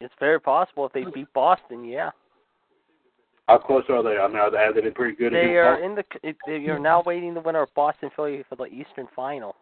It's 0.00 0.14
very 0.20 0.40
possible 0.40 0.86
if 0.86 0.92
they 0.92 1.04
beat 1.12 1.32
Boston. 1.32 1.84
Yeah, 1.84 2.10
How 3.48 3.56
close 3.58 3.84
are 3.88 4.02
they? 4.02 4.18
I 4.18 4.28
mean, 4.28 4.36
are 4.36 4.50
they, 4.50 4.58
have 4.58 4.74
they 4.74 4.82
been 4.82 4.92
pretty 4.92 5.16
good? 5.16 5.32
They 5.32 5.56
are 5.56 5.82
in 5.82 5.94
the. 5.94 6.04
it- 6.22 6.36
they- 6.46 6.58
You're 6.58 6.78
now 6.78 7.02
waiting 7.04 7.32
the 7.34 7.40
winner 7.40 7.62
of 7.62 7.72
Boston 7.74 8.10
Philly 8.14 8.44
for 8.48 8.56
the 8.56 8.64
Eastern 8.66 9.08
Final. 9.16 9.56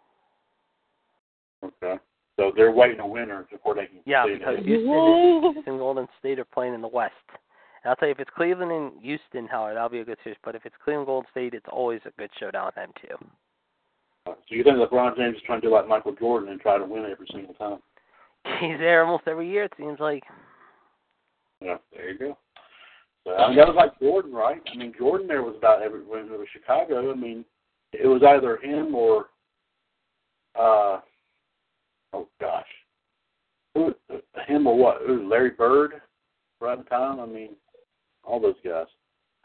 Okay. 1.65 1.99
So 2.37 2.53
they're 2.55 2.73
waiting 2.73 3.01
a 3.01 3.07
winner 3.07 3.47
before 3.51 3.75
they 3.75 3.87
can. 3.87 4.01
Yeah, 4.05 4.27
see 4.27 4.33
it. 4.33 4.39
because 4.41 4.57
Houston 4.65 5.63
and 5.67 5.79
Golden 5.79 6.07
State 6.19 6.39
are 6.39 6.45
playing 6.45 6.75
in 6.75 6.83
the 6.83 6.89
West. 6.89 7.15
And 7.31 7.91
I'll 7.91 7.97
tell 7.97 8.09
you, 8.09 8.13
if 8.13 8.19
it's 8.21 8.31
Cleveland 8.37 8.73
and 8.73 8.93
Houston, 9.01 9.47
Howard, 9.47 9.77
that'll 9.77 9.89
be 9.89 10.01
a 10.01 10.05
good 10.05 10.19
series. 10.23 10.39
But 10.45 10.55
if 10.55 10.67
it's 10.67 10.75
Cleveland 10.85 11.07
Golden 11.07 11.31
State, 11.31 11.55
it's 11.55 11.65
always 11.71 12.01
a 12.05 12.11
good 12.19 12.31
showdown 12.39 12.67
with 12.67 12.75
them 12.75 12.91
too. 13.01 13.15
Uh, 14.27 14.35
so 14.35 14.55
you 14.55 14.65
think 14.65 14.77
LeBron 14.77 15.17
James 15.17 15.37
is 15.37 15.43
trying 15.47 15.61
to 15.61 15.69
do 15.69 15.73
like 15.73 15.89
Michael 15.89 16.13
Jordan 16.13 16.51
and 16.51 16.61
try 16.61 16.77
to 16.77 16.85
win 16.85 17.07
every 17.11 17.29
single 17.33 17.55
time? 17.55 17.79
He's 18.61 18.79
there 18.79 19.05
almost 19.05 19.29
every 19.29 19.49
year. 19.49 19.65
It 19.65 19.73
seems 19.79 19.99
like. 20.01 20.25
Yeah, 21.63 21.77
there 21.95 22.11
you 22.11 22.19
go. 22.19 22.37
So, 23.27 23.35
I 23.35 23.49
mean, 23.49 23.57
that 23.57 23.67
was 23.67 23.75
like 23.77 23.99
Jordan, 23.99 24.33
right? 24.33 24.63
I 24.73 24.77
mean, 24.77 24.95
Jordan 24.97 25.27
there 25.27 25.43
was 25.43 25.57
about 25.59 25.83
every 25.83 26.05
when 26.05 26.27
it 26.27 26.31
was 26.31 26.47
Chicago. 26.53 27.11
I 27.11 27.15
mean, 27.17 27.45
it 27.93 28.07
was 28.07 28.23
either 28.23 28.59
him 28.59 28.95
or, 28.95 29.31
uh, 30.55 31.01
oh 32.13 32.29
gosh, 32.41 32.65
who, 33.75 33.93
him 34.47 34.69
or 34.69 34.79
what? 34.79 34.99
Who, 35.05 35.29
Larry 35.29 35.51
Bird, 35.51 35.95
the 36.61 36.85
time. 36.89 37.19
I 37.19 37.27
mean, 37.27 37.51
all 38.23 38.39
those 38.39 38.55
guys. 38.65 38.87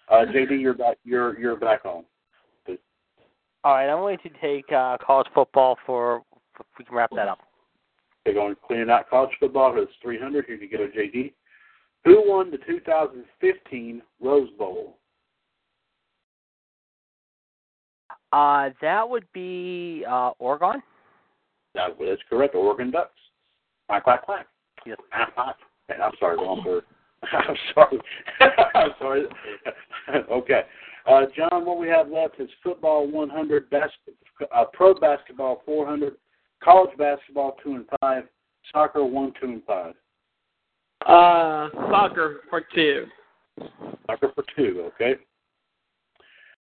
Uh, 0.09 0.25
JD, 0.31 0.61
you're 0.61 0.75
back. 0.75 0.97
You're 1.03 1.39
you're 1.39 1.55
back 1.55 1.81
home. 1.81 2.05
All 3.63 3.73
right, 3.73 3.89
I'm 3.89 3.99
going 3.99 4.17
to 4.19 4.29
take 4.41 4.71
uh, 4.71 4.97
college 5.03 5.27
football 5.33 5.77
for. 5.87 6.23
If 6.59 6.65
we 6.77 6.85
can 6.85 6.95
wrap 6.95 7.09
that 7.15 7.27
up. 7.27 7.39
They're 8.23 8.35
going 8.35 8.53
to 8.53 8.61
clean 8.67 8.87
out 8.91 9.09
college 9.09 9.31
football. 9.39 9.73
It's 9.77 9.91
300. 10.03 10.45
Here 10.45 10.55
you 10.55 10.69
go, 10.69 10.87
JD. 10.87 11.33
Who 12.05 12.23
won 12.27 12.51
the 12.51 12.57
2015 12.57 14.01
Rose 14.21 14.49
Bowl? 14.57 14.97
Uh, 18.33 18.69
that 18.81 19.07
would 19.07 19.25
be 19.33 20.05
uh, 20.09 20.31
Oregon. 20.39 20.81
That, 21.75 21.97
that's 21.99 22.21
correct. 22.29 22.55
Oregon 22.55 22.91
Ducks. 22.91 23.11
Quack, 23.87 24.03
quack, 24.03 24.23
quack. 24.23 24.47
Yes. 24.85 24.97
And 25.89 26.01
I'm 26.01 26.13
sorry, 26.19 26.37
wrong 26.37 26.63
word. 26.65 26.83
I'm 27.23 27.55
sorry. 27.73 27.99
I'm 28.75 28.91
sorry. 28.99 29.23
okay. 30.31 30.61
Uh, 31.07 31.21
John, 31.35 31.65
what 31.65 31.79
we 31.79 31.87
have 31.87 32.09
left 32.09 32.39
is 32.39 32.49
football 32.63 33.09
100, 33.09 33.69
bas- 33.69 33.89
uh, 34.55 34.65
pro 34.73 34.93
basketball 34.93 35.61
400, 35.65 36.13
college 36.63 36.95
basketball 36.97 37.57
2 37.63 37.75
and 37.75 37.85
5, 37.99 38.23
soccer 38.71 39.03
1, 39.03 39.33
2 39.41 39.47
and 39.47 39.63
5. 39.65 39.93
Uh, 41.05 41.69
soccer 41.89 42.41
for 42.49 42.63
two. 42.73 43.05
Soccer 44.07 44.31
for 44.33 44.43
2, 44.55 44.89
okay? 44.95 45.15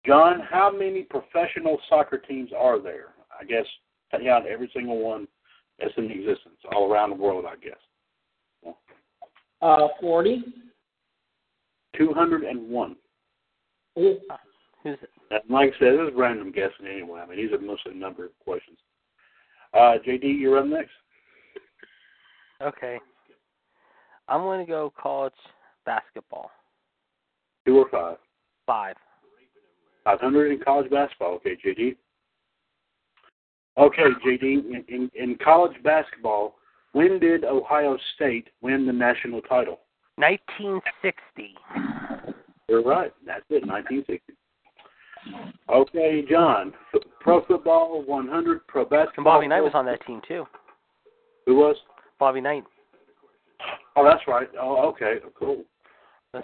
John, 0.05 0.41
how 0.49 0.71
many 0.71 1.03
professional 1.03 1.79
soccer 1.89 2.17
teams 2.17 2.51
are 2.57 2.79
there? 2.81 3.13
I 3.39 3.43
guess 3.43 3.65
take 4.11 4.27
out 4.27 4.47
every 4.47 4.69
single 4.73 4.99
one 4.99 5.27
that's 5.79 5.93
in 5.97 6.09
existence 6.09 6.57
all 6.73 6.91
around 6.91 7.09
the 7.09 7.15
world, 7.15 7.45
I 7.45 7.55
guess. 7.55 8.75
Uh, 9.61 9.87
forty. 9.99 10.43
201. 11.97 12.95
Who's 13.95 14.17
And 14.83 15.39
like 15.49 15.73
I 15.75 15.79
said, 15.79 15.93
this 15.93 16.09
is 16.09 16.13
random 16.15 16.51
guessing 16.51 16.85
anyway. 16.91 17.21
I 17.21 17.25
mean, 17.25 17.37
these 17.37 17.51
are 17.51 17.59
mostly 17.59 17.93
number 17.93 18.25
of 18.25 18.31
questions. 18.43 18.77
Uh, 19.73 19.95
JD, 20.05 20.39
you're 20.39 20.59
up 20.59 20.65
next. 20.65 20.91
okay? 22.61 22.99
I'm 24.27 24.41
going 24.41 24.65
to 24.65 24.69
go 24.69 24.91
college 24.99 25.33
basketball. 25.85 26.51
Two 27.65 27.77
or 27.77 27.89
five. 27.89 28.17
Five. 28.65 28.95
500 30.03 30.51
in 30.51 30.59
college 30.59 30.89
basketball. 30.91 31.33
Okay, 31.35 31.57
JD. 31.65 31.95
Okay, 33.77 34.03
JD, 34.25 34.41
in, 34.43 34.83
in, 34.87 35.11
in 35.15 35.37
college 35.43 35.75
basketball, 35.83 36.55
when 36.93 37.19
did 37.19 37.43
Ohio 37.43 37.97
State 38.15 38.47
win 38.61 38.85
the 38.85 38.93
national 38.93 39.41
title? 39.41 39.79
1960. 40.15 41.55
You're 42.69 42.83
right. 42.83 43.11
That's 43.25 43.43
it, 43.49 43.67
1960. 43.67 44.33
Okay, 45.69 46.23
John. 46.29 46.73
Pro 47.19 47.43
football, 47.45 48.03
100. 48.05 48.67
Pro 48.67 48.83
basketball. 48.83 49.13
And 49.17 49.25
Bobby 49.25 49.47
Knight 49.47 49.61
was 49.61 49.71
on 49.73 49.85
that 49.85 50.05
team 50.05 50.21
too. 50.27 50.45
Who 51.45 51.55
was? 51.55 51.75
Bobby 52.19 52.41
Knight. 52.41 52.63
Oh, 53.95 54.03
that's 54.03 54.27
right. 54.27 54.47
Oh, 54.59 54.89
okay. 54.89 55.15
Cool. 55.37 55.63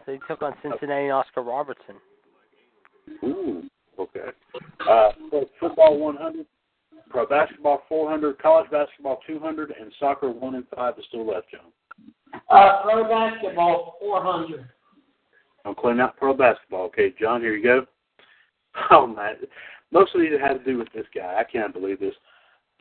They 0.08 0.20
took 0.28 0.42
on 0.42 0.54
Cincinnati 0.62 1.04
and 1.04 1.12
Oscar 1.12 1.44
Robertson. 1.44 1.96
Ooh, 3.24 3.64
okay. 4.00 4.30
Uh, 4.90 5.10
pro 5.30 5.46
football 5.60 6.00
100, 6.00 6.46
pro 7.10 7.26
basketball 7.26 7.82
400, 7.90 8.40
college 8.40 8.72
basketball 8.72 9.20
200, 9.28 9.74
and 9.80 9.92
soccer 10.00 10.30
1 10.32 10.56
and 10.56 10.66
5 10.74 10.94
is 10.98 11.06
still 11.10 11.28
left, 11.28 11.48
John. 11.52 11.72
Uh, 12.50 12.82
pro 12.84 13.04
basketball 13.04 13.98
four 14.00 14.24
hundred. 14.24 14.66
I'm 15.66 15.76
cleaning 15.76 16.02
out 16.02 16.18
pro 16.18 16.34
basketball. 16.34 16.86
Okay, 16.86 17.14
John, 17.20 17.42
here 17.42 17.56
you 17.56 17.64
go. 17.64 17.86
Oh, 18.90 19.06
man. 19.06 19.36
Most 19.92 20.16
of 20.16 20.22
these 20.22 20.32
have 20.42 20.60
to 20.60 20.64
do 20.64 20.78
with 20.78 20.88
this 20.96 21.06
guy. 21.14 21.36
I 21.38 21.44
can't 21.44 21.74
believe 21.74 22.00
this. 22.00 22.14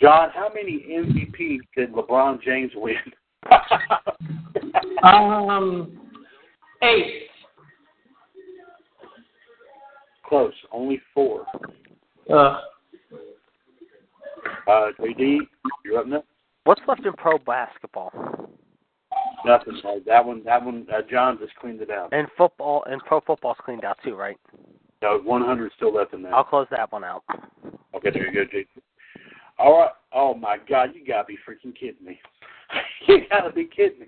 John, 0.00 0.28
how 0.32 0.48
many 0.54 0.86
MVPs 0.88 1.58
did 1.76 1.92
LeBron 1.92 2.40
James 2.42 2.70
win? 2.76 2.94
Um, 5.02 5.98
eight. 6.82 7.28
Close. 10.24 10.52
Only 10.72 11.00
four. 11.14 11.46
Uh, 12.32 12.60
Uh, 14.66 14.92
JD, 15.00 15.38
you're 15.84 15.98
up 15.98 16.06
next. 16.06 16.26
What's 16.64 16.80
left 16.86 17.04
in 17.04 17.12
pro 17.14 17.38
basketball? 17.38 18.12
Nothing. 19.44 19.80
Uh, 19.84 19.94
that 20.06 20.24
one, 20.24 20.44
that 20.44 20.64
one, 20.64 20.86
uh, 20.92 21.00
John 21.10 21.38
just 21.38 21.54
cleaned 21.56 21.80
it 21.80 21.90
out. 21.90 22.12
And 22.12 22.28
football 22.36 22.84
and 22.88 23.00
pro 23.04 23.20
football's 23.20 23.56
cleaned 23.64 23.84
out 23.84 23.98
too, 24.04 24.14
right? 24.14 24.36
No, 25.02 25.18
100 25.24 25.72
still 25.76 25.94
left 25.94 26.12
in 26.12 26.22
there. 26.22 26.34
I'll 26.34 26.44
close 26.44 26.66
that 26.70 26.92
one 26.92 27.04
out. 27.04 27.24
Okay, 27.94 28.10
there 28.10 28.30
you 28.30 28.44
go, 28.44 28.56
JD. 28.56 28.66
All 29.58 29.78
right. 29.78 29.90
Oh 30.12 30.34
my 30.34 30.58
God, 30.68 30.90
you 30.94 31.06
gotta 31.06 31.24
be 31.26 31.38
freaking 31.48 31.74
kidding 31.74 32.04
me. 32.04 32.20
you 33.08 33.20
gotta 33.28 33.52
be 33.52 33.64
kidding 33.64 34.00
me. 34.00 34.06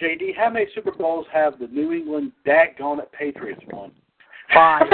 JD, 0.00 0.36
how 0.36 0.50
many 0.50 0.66
Super 0.74 0.92
Bowls 0.92 1.26
have 1.32 1.58
the 1.58 1.66
New 1.66 1.92
England 1.92 2.32
daggone 2.46 3.00
it 3.00 3.10
Patriots 3.12 3.62
won? 3.72 3.92
Five. 4.52 4.86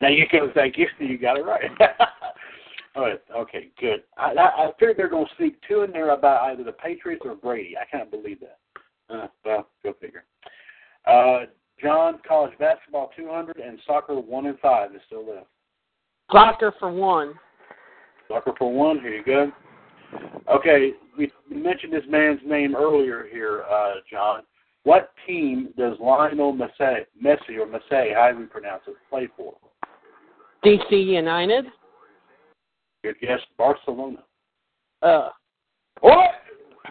Now 0.00 0.08
you 0.08 0.26
can 0.30 0.50
thank 0.54 0.76
you. 0.76 0.86
You 0.98 1.16
got 1.16 1.38
it 1.38 1.44
right. 1.46 1.70
All 2.96 3.02
right. 3.02 3.20
Okay. 3.34 3.68
Good. 3.80 4.02
I, 4.18 4.32
I, 4.32 4.66
I 4.66 4.70
figured 4.78 4.98
they're 4.98 5.08
going 5.08 5.24
to 5.24 5.32
sneak 5.38 5.56
two 5.66 5.82
in 5.82 5.90
there 5.90 6.10
about 6.10 6.42
either 6.50 6.64
the 6.64 6.72
Patriots 6.72 7.22
or 7.24 7.34
Brady. 7.34 7.76
I 7.78 7.84
can't 7.86 8.10
believe 8.10 8.38
that. 8.40 8.58
Uh, 9.08 9.28
well, 9.44 9.68
go 9.82 9.94
figure. 9.98 10.24
Uh, 11.06 11.46
John, 11.80 12.18
college 12.26 12.52
basketball 12.58 13.10
200 13.16 13.56
and 13.56 13.78
soccer 13.86 14.14
one 14.14 14.46
and 14.46 14.58
five 14.58 14.94
is 14.94 15.00
still 15.06 15.26
left. 15.26 15.46
Soccer 16.32 16.74
for 16.78 16.90
one. 16.90 17.34
Soccer 18.28 18.52
for 18.58 18.72
one. 18.72 18.98
Here 19.00 19.14
you 19.14 19.24
go. 19.24 19.52
Okay, 20.48 20.92
we 21.18 21.30
mentioned 21.50 21.92
this 21.92 22.04
man's 22.08 22.40
name 22.46 22.74
earlier 22.76 23.26
here, 23.30 23.64
uh, 23.70 23.94
John. 24.10 24.42
What 24.84 25.10
team 25.26 25.70
does 25.76 25.96
Lionel 26.00 26.54
Messi, 26.54 27.04
Messi 27.22 27.58
or 27.58 27.66
Messi, 27.66 28.14
however 28.14 28.40
you 28.40 28.46
pronounce 28.46 28.82
it, 28.86 28.94
play 29.10 29.28
for? 29.36 29.54
DC 30.64 30.90
United. 30.90 31.66
Good 33.02 33.16
guess, 33.20 33.40
Barcelona. 33.58 34.18
Uh, 35.02 35.30
What? 36.00 36.30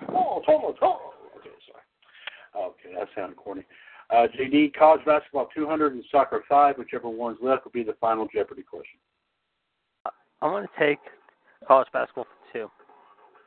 Oh, 0.09 0.41
hold 0.45 0.47
on, 0.47 0.73
hold 0.79 0.81
on. 0.81 0.97
Okay, 1.39 1.49
sorry. 1.67 2.65
Okay, 2.67 2.95
that 2.97 3.07
sounded 3.15 3.37
corny. 3.37 3.63
Uh, 4.09 4.27
JD, 4.37 4.75
college 4.75 5.03
basketball 5.05 5.47
200 5.55 5.93
and 5.93 6.03
soccer 6.11 6.43
5, 6.47 6.77
whichever 6.77 7.09
one's 7.09 7.37
left 7.41 7.65
will 7.65 7.71
be 7.71 7.83
the 7.83 7.95
final 7.99 8.27
Jeopardy 8.33 8.61
question. 8.61 8.99
I'm 10.41 10.51
going 10.51 10.67
to 10.67 10.79
take 10.79 10.99
college 11.67 11.87
basketball 11.91 12.27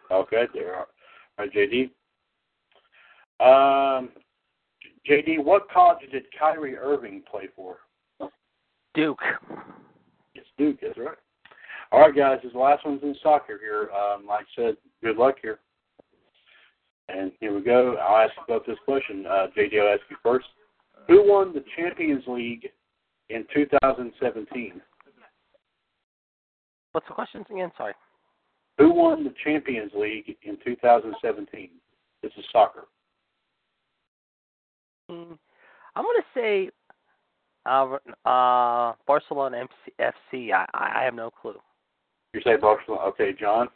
two. 0.09 0.15
Okay, 0.15 0.45
there 0.55 0.75
are. 0.75 0.87
All 1.39 1.47
right, 1.47 1.53
JD. 1.53 1.91
Um, 3.41 4.11
JD, 5.09 5.43
what 5.45 5.71
college 5.71 5.99
did 6.11 6.25
Kyrie 6.39 6.77
Irving 6.77 7.23
play 7.31 7.49
for? 7.55 7.79
Duke. 8.95 9.21
It's 10.35 10.47
Duke, 10.57 10.79
that's 10.83 10.99
right. 10.99 11.17
All 11.93 12.01
right, 12.01 12.15
guys, 12.15 12.39
this 12.43 12.53
last 12.55 12.85
one's 12.85 13.03
in 13.03 13.15
soccer 13.23 13.59
here. 13.59 13.91
Um, 13.93 14.27
like 14.27 14.47
I 14.59 14.63
said, 14.63 14.77
good 15.03 15.17
luck 15.17 15.37
here. 15.41 15.61
And 17.09 17.33
here 17.41 17.55
we 17.55 17.63
go. 17.63 17.97
I'll 17.97 18.25
ask 18.25 18.33
you 18.37 18.55
about 18.55 18.67
this 18.67 18.77
question. 18.85 19.25
Uh, 19.27 19.47
JD, 19.57 19.81
I'll 19.81 19.95
ask 19.95 20.03
you 20.11 20.17
first. 20.23 20.47
Who 21.07 21.27
won 21.27 21.55
the 21.55 21.65
Champions 21.77 22.25
League 22.27 22.69
in 23.31 23.47
2017? 23.55 24.81
What's 26.93 27.07
the 27.09 27.15
questions 27.15 27.47
again? 27.51 27.71
Sorry. 27.79 27.95
Who 28.79 28.93
won 28.93 29.25
the 29.25 29.35
Champions 29.45 29.93
League 29.95 30.37
in 30.43 30.57
2017? 30.65 31.71
This 32.23 32.33
is 32.37 32.45
soccer. 32.53 32.87
Mm, 35.11 35.39
I'm 35.97 36.05
going 36.05 36.17
to 36.17 36.41
say 36.41 36.71
uh, 37.67 37.97
uh, 38.29 38.95
Barcelona 39.07 39.59
MC, 39.59 39.93
FC. 40.01 40.53
I, 40.53 40.67
I 40.75 41.03
have 41.05 41.15
no 41.15 41.31
clue. 41.31 41.57
You 42.35 42.41
say 42.45 42.57
Barcelona. 42.57 43.03
Okay, 43.03 43.33
John. 43.39 43.69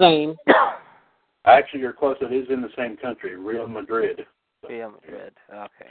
same. 0.00 0.36
Actually, 1.44 1.80
you're 1.80 1.92
close. 1.92 2.16
It 2.20 2.32
is 2.32 2.48
in 2.50 2.60
the 2.60 2.70
same 2.76 2.96
country, 2.96 3.36
Real 3.36 3.68
Madrid. 3.68 4.26
Real 4.68 4.90
Madrid. 4.90 5.32
Okay. 5.52 5.90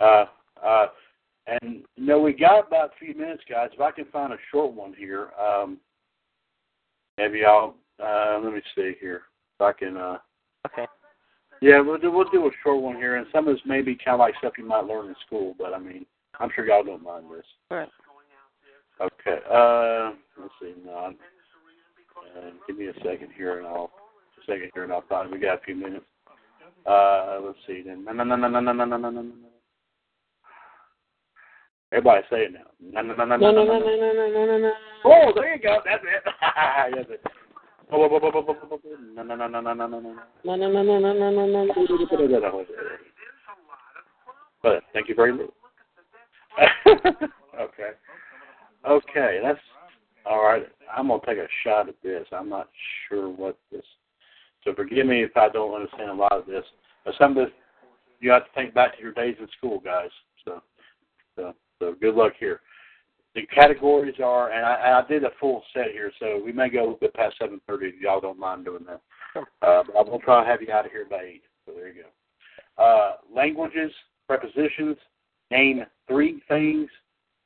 Uh, 0.00 0.24
uh, 0.64 0.86
and 1.46 1.82
you 1.96 2.06
know, 2.06 2.20
we 2.20 2.32
got 2.32 2.66
about 2.66 2.90
a 2.90 3.04
few 3.04 3.14
minutes, 3.14 3.42
guys. 3.48 3.68
If 3.74 3.80
I 3.80 3.90
can 3.90 4.06
find 4.06 4.32
a 4.32 4.38
short 4.50 4.72
one 4.72 4.94
here, 4.94 5.30
um, 5.38 5.78
maybe 7.18 7.44
I'll. 7.44 7.74
Uh, 8.02 8.40
let 8.42 8.52
me 8.52 8.60
see 8.74 8.94
here. 9.00 9.22
If 9.58 9.62
I 9.62 9.72
can. 9.72 9.96
Uh, 9.96 10.18
Okay. 10.66 10.86
yeah, 11.60 11.78
we'll 11.80 11.98
do 11.98 12.10
we'll 12.10 12.28
do 12.30 12.46
a 12.46 12.50
short 12.62 12.80
one 12.82 12.96
here, 12.96 13.16
and 13.16 13.26
some 13.32 13.46
of 13.46 13.54
this 13.54 13.62
may 13.66 13.82
be 13.82 13.94
kind 13.94 14.14
of 14.14 14.20
like 14.20 14.34
stuff 14.38 14.54
you 14.56 14.66
might 14.66 14.86
learn 14.86 15.08
in 15.08 15.14
school, 15.26 15.54
but 15.58 15.74
I 15.74 15.78
mean, 15.78 16.06
I'm 16.40 16.48
sure 16.54 16.66
y'all 16.66 16.82
don't 16.82 17.02
mind 17.02 17.26
this. 17.30 17.44
All 17.70 17.76
right. 17.78 17.88
Okay. 19.00 19.38
Uh, 19.50 20.12
let's 20.40 20.54
see. 20.60 20.74
No, 20.84 21.12
uh, 22.38 22.50
give 22.66 22.78
me 22.78 22.86
a 22.86 22.94
second 23.04 23.28
here, 23.36 23.58
and 23.58 23.66
I'll 23.66 23.90
a 24.38 24.44
second 24.50 24.70
here, 24.72 24.84
and 24.84 24.92
I'll 24.92 25.04
find. 25.08 25.30
We 25.30 25.38
got 25.38 25.58
a 25.60 25.64
few 25.64 25.76
minutes. 25.76 26.06
Uh, 26.86 27.40
let's 27.42 27.58
see. 27.66 27.82
Then 27.84 28.04
no, 28.04 28.12
no, 28.12 28.24
no, 28.24 28.36
no, 28.36 28.48
no, 28.48 28.60
no, 28.60 28.72
no, 28.72 28.84
no, 28.84 28.96
no, 28.96 29.10
no, 29.10 29.22
no. 29.22 29.32
Everybody 31.94 32.26
say 32.28 32.36
it 32.46 32.52
now. 32.52 33.02
No, 33.02 33.02
no, 33.02 33.14
no, 33.14 33.24
no, 33.24 33.36
No, 33.36 33.50
no, 33.52 33.64
no, 33.64 33.78
no, 33.78 33.86
no, 33.86 34.12
no, 34.12 34.12
no, 34.12 34.28
no, 34.28 34.46
no, 34.46 34.58
no. 34.58 34.72
Oh, 35.04 35.32
there 35.32 35.54
you 35.54 35.62
go. 35.62 35.78
That's 35.84 36.02
it. 36.02 36.24
That's 36.96 37.08
it. 37.08 37.22
No, 37.92 37.98
no, 37.98 38.08
no, 38.08 38.18
no, 38.18 38.42
no, 38.42 39.46
no, 39.46 39.46
no, 39.46 39.74
no, 39.74 39.86
no, 39.86 40.00
no. 40.00 40.16
No, 40.44 40.56
no, 40.56 40.68
no, 40.68 40.82
no, 40.82 40.98
no, 40.98 41.30
no, 41.30 41.46
no, 41.46 41.64
no. 41.66 42.98
But 44.60 44.82
thank 44.92 45.08
you 45.08 45.14
very 45.14 45.32
much. 45.34 45.50
okay. 47.60 47.90
Okay, 48.88 49.40
that's 49.40 49.58
all 50.26 50.42
right. 50.42 50.66
I'm 50.92 51.08
gonna 51.08 51.20
take 51.24 51.38
a 51.38 51.46
shot 51.62 51.88
at 51.88 51.94
this. 52.02 52.26
I'm 52.32 52.48
not 52.48 52.70
sure 53.08 53.28
what 53.28 53.56
this. 53.70 53.84
So 54.64 54.74
forgive 54.74 55.06
me 55.06 55.22
if 55.22 55.36
I 55.36 55.48
don't 55.48 55.74
understand 55.74 56.10
a 56.10 56.14
lot 56.14 56.32
of 56.32 56.46
this. 56.46 56.64
But 57.04 57.14
some 57.18 57.36
of 57.36 57.46
this 57.46 57.54
you 58.18 58.32
have 58.32 58.46
to 58.46 58.50
think 58.54 58.74
back 58.74 58.96
to 58.96 59.02
your 59.02 59.12
days 59.12 59.36
in 59.38 59.46
school, 59.56 59.78
guys. 59.78 60.10
So, 61.78 61.86
so, 61.86 61.92
so 61.92 61.96
good 62.00 62.14
luck 62.14 62.32
here. 62.38 62.60
The 63.34 63.46
categories 63.46 64.14
are, 64.22 64.52
and 64.52 64.64
I, 64.64 65.00
I 65.00 65.08
did 65.08 65.24
a 65.24 65.30
full 65.40 65.62
set 65.74 65.90
here, 65.92 66.12
so 66.20 66.40
we 66.44 66.52
may 66.52 66.68
go 66.68 66.78
a 66.78 66.82
little 66.82 66.98
bit 67.00 67.14
past 67.14 67.34
7:30 67.40 67.58
if 67.68 68.00
y'all 68.00 68.20
don't 68.20 68.38
mind 68.38 68.64
doing 68.64 68.84
that. 68.86 69.00
Uh, 69.36 69.82
but 69.82 69.98
I'm 69.98 70.06
gonna 70.06 70.18
try 70.18 70.44
to 70.44 70.48
have 70.48 70.62
you 70.62 70.72
out 70.72 70.86
of 70.86 70.92
here 70.92 71.06
by 71.10 71.22
eight. 71.22 71.42
So 71.66 71.72
there 71.72 71.88
you 71.88 72.04
go. 72.04 72.82
Uh, 72.82 73.16
languages, 73.34 73.90
prepositions. 74.28 74.96
Name 75.50 75.84
three 76.06 76.40
things. 76.48 76.88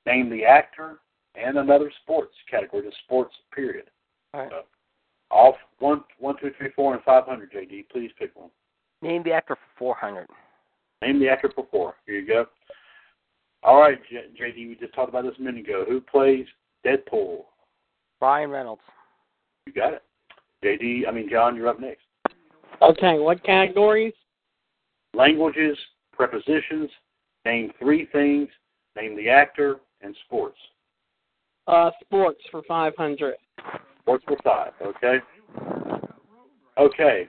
Name 0.05 0.29
the 0.29 0.45
actor 0.45 0.99
and 1.35 1.57
another 1.57 1.91
sports 2.03 2.35
category. 2.51 2.83
The 2.83 2.93
sports 3.05 3.35
period. 3.55 3.87
All 4.35 4.41
right. 4.43 4.53
Uh, 4.53 5.35
off 5.35 5.57
one, 5.79 6.05
one, 6.19 6.37
two, 6.41 6.51
three, 6.59 6.71
four, 6.77 6.95
and 6.95 7.03
five 7.05 7.25
hundred. 7.25 7.53
JD, 7.53 7.89
please 7.91 8.11
pick 8.19 8.35
one. 8.35 8.51
Name 9.01 9.23
the 9.23 9.33
actor 9.33 9.55
for 9.55 9.95
400. 9.97 10.27
Name 11.03 11.21
the 11.21 11.29
actor 11.29 11.51
for 11.55 11.67
four. 11.71 11.95
Here 12.07 12.19
you 12.19 12.27
go. 12.27 12.47
All 13.63 13.81
right, 13.81 13.99
JD, 14.13 14.69
we 14.69 14.77
just 14.81 14.95
talked 14.95 15.09
about 15.09 15.25
this 15.25 15.35
a 15.39 15.43
minute 15.43 15.65
ago. 15.65 15.85
Who 15.89 16.01
plays 16.01 16.47
Deadpool? 16.87 17.41
Ryan 18.21 18.51
Reynolds. 18.51 18.83
You 19.67 19.73
got 19.73 19.95
it. 19.95 20.03
JD, 20.65 21.09
I 21.09 21.13
mean 21.13 21.29
John, 21.31 21.57
you're 21.57 21.69
up 21.69 21.81
next. 21.81 22.03
Okay, 22.83 23.19
what 23.19 23.43
categories? 23.45 24.15
Languages, 25.15 25.77
prepositions. 26.13 26.91
Name 27.45 27.73
three 27.79 28.07
things. 28.13 28.49
Name 28.97 29.17
the 29.17 29.29
actor 29.29 29.77
and 30.03 30.15
sports. 30.27 30.59
Uh, 31.67 31.91
sports 32.01 32.41
for 32.51 32.63
500. 32.67 33.35
Sports 34.01 34.25
for 34.27 34.37
five. 34.43 34.73
Okay. 34.83 35.19
Okay. 36.79 37.29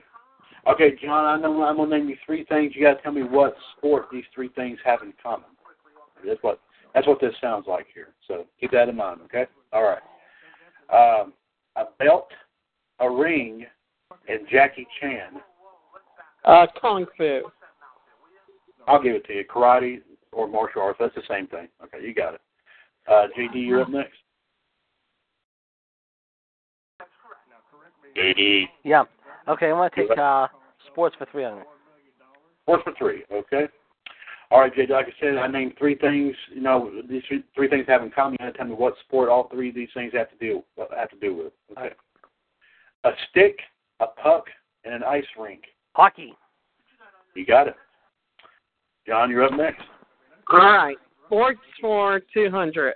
Okay, 0.66 0.90
John. 1.02 1.24
I 1.24 1.40
know 1.40 1.62
I'm 1.62 1.76
gonna 1.76 1.98
name 1.98 2.08
you 2.08 2.16
three 2.24 2.44
things. 2.44 2.72
You 2.74 2.82
got 2.82 2.94
to 2.94 3.02
tell 3.02 3.12
me 3.12 3.22
what 3.22 3.54
sport 3.76 4.06
these 4.12 4.24
three 4.34 4.48
things 4.48 4.78
have 4.84 5.02
in 5.02 5.12
common. 5.22 5.46
That's 6.26 6.42
what 6.42 6.60
that's 6.94 7.06
what 7.06 7.20
this 7.20 7.34
sounds 7.40 7.66
like 7.66 7.86
here. 7.94 8.08
So 8.26 8.46
keep 8.58 8.72
that 8.72 8.88
in 8.88 8.96
mind. 8.96 9.20
Okay. 9.24 9.46
All 9.72 9.82
right. 9.82 10.02
Um, 10.92 11.32
a 11.76 11.84
belt, 11.98 12.28
a 12.98 13.08
ring, 13.08 13.64
and 14.28 14.40
Jackie 14.50 14.86
Chan. 15.00 15.40
Uh, 16.44 16.66
kung 16.80 17.06
fu. 17.16 17.42
I'll 18.88 19.02
give 19.02 19.14
it 19.14 19.24
to 19.26 19.34
you. 19.34 19.44
Karate 19.44 20.00
or 20.32 20.48
martial 20.48 20.82
arts. 20.82 20.98
That's 21.00 21.14
the 21.14 21.22
same 21.28 21.46
thing. 21.46 21.68
Okay, 21.84 22.04
you 22.04 22.14
got 22.14 22.34
it. 22.34 22.40
Uh, 23.08 23.26
JD, 23.38 23.66
you're 23.66 23.82
up 23.82 23.88
next. 23.88 24.16
JD. 28.16 28.64
Yeah. 28.84 29.04
Okay, 29.48 29.66
I'm 29.66 29.76
going 29.76 29.90
to 29.90 29.96
take 29.96 30.18
uh, 30.18 30.48
sports 30.90 31.16
for 31.18 31.26
300. 31.30 31.64
Sports 32.62 32.82
for 32.84 32.92
three. 32.98 33.24
Okay. 33.32 33.68
All 34.50 34.60
right, 34.60 34.74
JD. 34.74 34.90
Like 34.90 35.06
I 35.06 35.12
said, 35.20 35.36
I 35.36 35.46
named 35.46 35.74
three 35.78 35.94
things. 35.94 36.34
You 36.52 36.60
know, 36.60 36.90
these 37.08 37.22
three, 37.28 37.44
three 37.54 37.68
things 37.68 37.84
have 37.86 38.02
in 38.02 38.10
common. 38.10 38.36
You 38.40 38.46
have 38.46 38.54
to 38.54 38.58
tell 38.58 38.66
me 38.66 38.74
what 38.74 38.94
sport 39.06 39.28
all 39.28 39.48
three 39.48 39.68
of 39.68 39.74
these 39.74 39.88
things 39.94 40.12
have 40.14 40.30
to 40.30 40.36
deal 40.36 40.64
have 40.76 41.10
to 41.10 41.16
do 41.20 41.36
with. 41.36 41.52
Okay. 41.78 41.94
A 43.04 43.10
stick, 43.30 43.58
a 44.00 44.06
puck, 44.06 44.44
and 44.84 44.92
an 44.92 45.04
ice 45.04 45.24
rink. 45.38 45.62
Hockey. 45.92 46.34
You 47.34 47.46
got 47.46 47.68
it. 47.68 47.76
John, 49.06 49.30
you're 49.30 49.44
up 49.44 49.52
next. 49.52 49.82
All 50.52 50.58
right, 50.58 50.96
sports 51.26 51.60
for 51.80 52.20
200. 52.34 52.94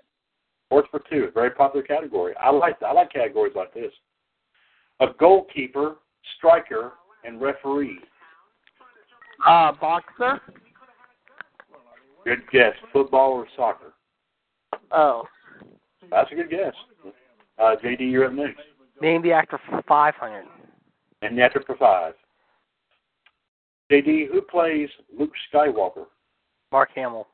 Sports 0.67 0.89
for 0.91 1.01
two, 1.09 1.27
a 1.29 1.31
very 1.31 1.51
popular 1.51 1.87
category. 1.87 2.35
I 2.41 2.51
like 2.51 2.83
I 2.83 2.93
like 2.93 3.13
categories 3.13 3.55
like 3.55 3.73
this. 3.73 3.93
A 5.01 5.07
goalkeeper, 5.19 5.97
striker, 6.37 6.93
and 7.25 7.41
referee. 7.41 7.99
Uh, 9.47 9.73
boxer. 9.81 10.41
Good 12.25 12.43
guess. 12.53 12.73
Football 12.93 13.33
or 13.33 13.47
soccer? 13.57 13.93
Oh, 14.91 15.25
That's 16.11 16.31
a 16.33 16.35
good 16.35 16.51
guess. 16.51 16.75
Uh, 17.59 17.77
JD, 17.83 18.11
you're 18.11 18.27
up 18.27 18.33
next. 18.33 18.61
Name 19.01 19.23
the 19.23 19.33
actor 19.33 19.61
for 19.69 19.83
500. 19.87 20.45
And 21.23 21.39
the 21.39 21.43
actor 21.43 21.63
for 21.67 21.77
five. 21.77 22.15
JD, 23.91 24.29
who 24.29 24.41
plays 24.41 24.89
Luke 25.17 25.33
Skywalker? 25.53 26.07
Mark 26.73 26.91
Hamill. 26.95 27.29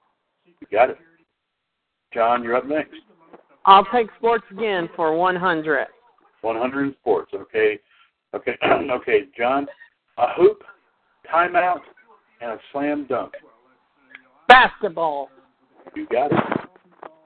You 0.45 0.66
got 0.70 0.91
it. 0.91 0.99
John, 2.12 2.43
you're 2.43 2.57
up 2.57 2.66
next. 2.66 2.97
I'll 3.66 3.86
take 3.93 4.09
sports 4.18 4.45
again 4.51 4.88
for 4.97 5.16
100. 5.16 5.86
100 6.43 6.82
in 6.82 6.95
sports. 7.01 7.32
Okay. 7.34 7.78
Okay. 8.34 8.57
okay. 8.64 9.24
John, 9.36 9.66
a 10.18 10.32
hoop, 10.34 10.62
timeout, 11.32 11.80
and 12.41 12.53
a 12.53 12.59
slam 12.72 13.07
dunk. 13.09 13.32
Basketball. 14.61 15.30
You 15.96 16.06
got 16.12 16.32
it. 16.32 16.38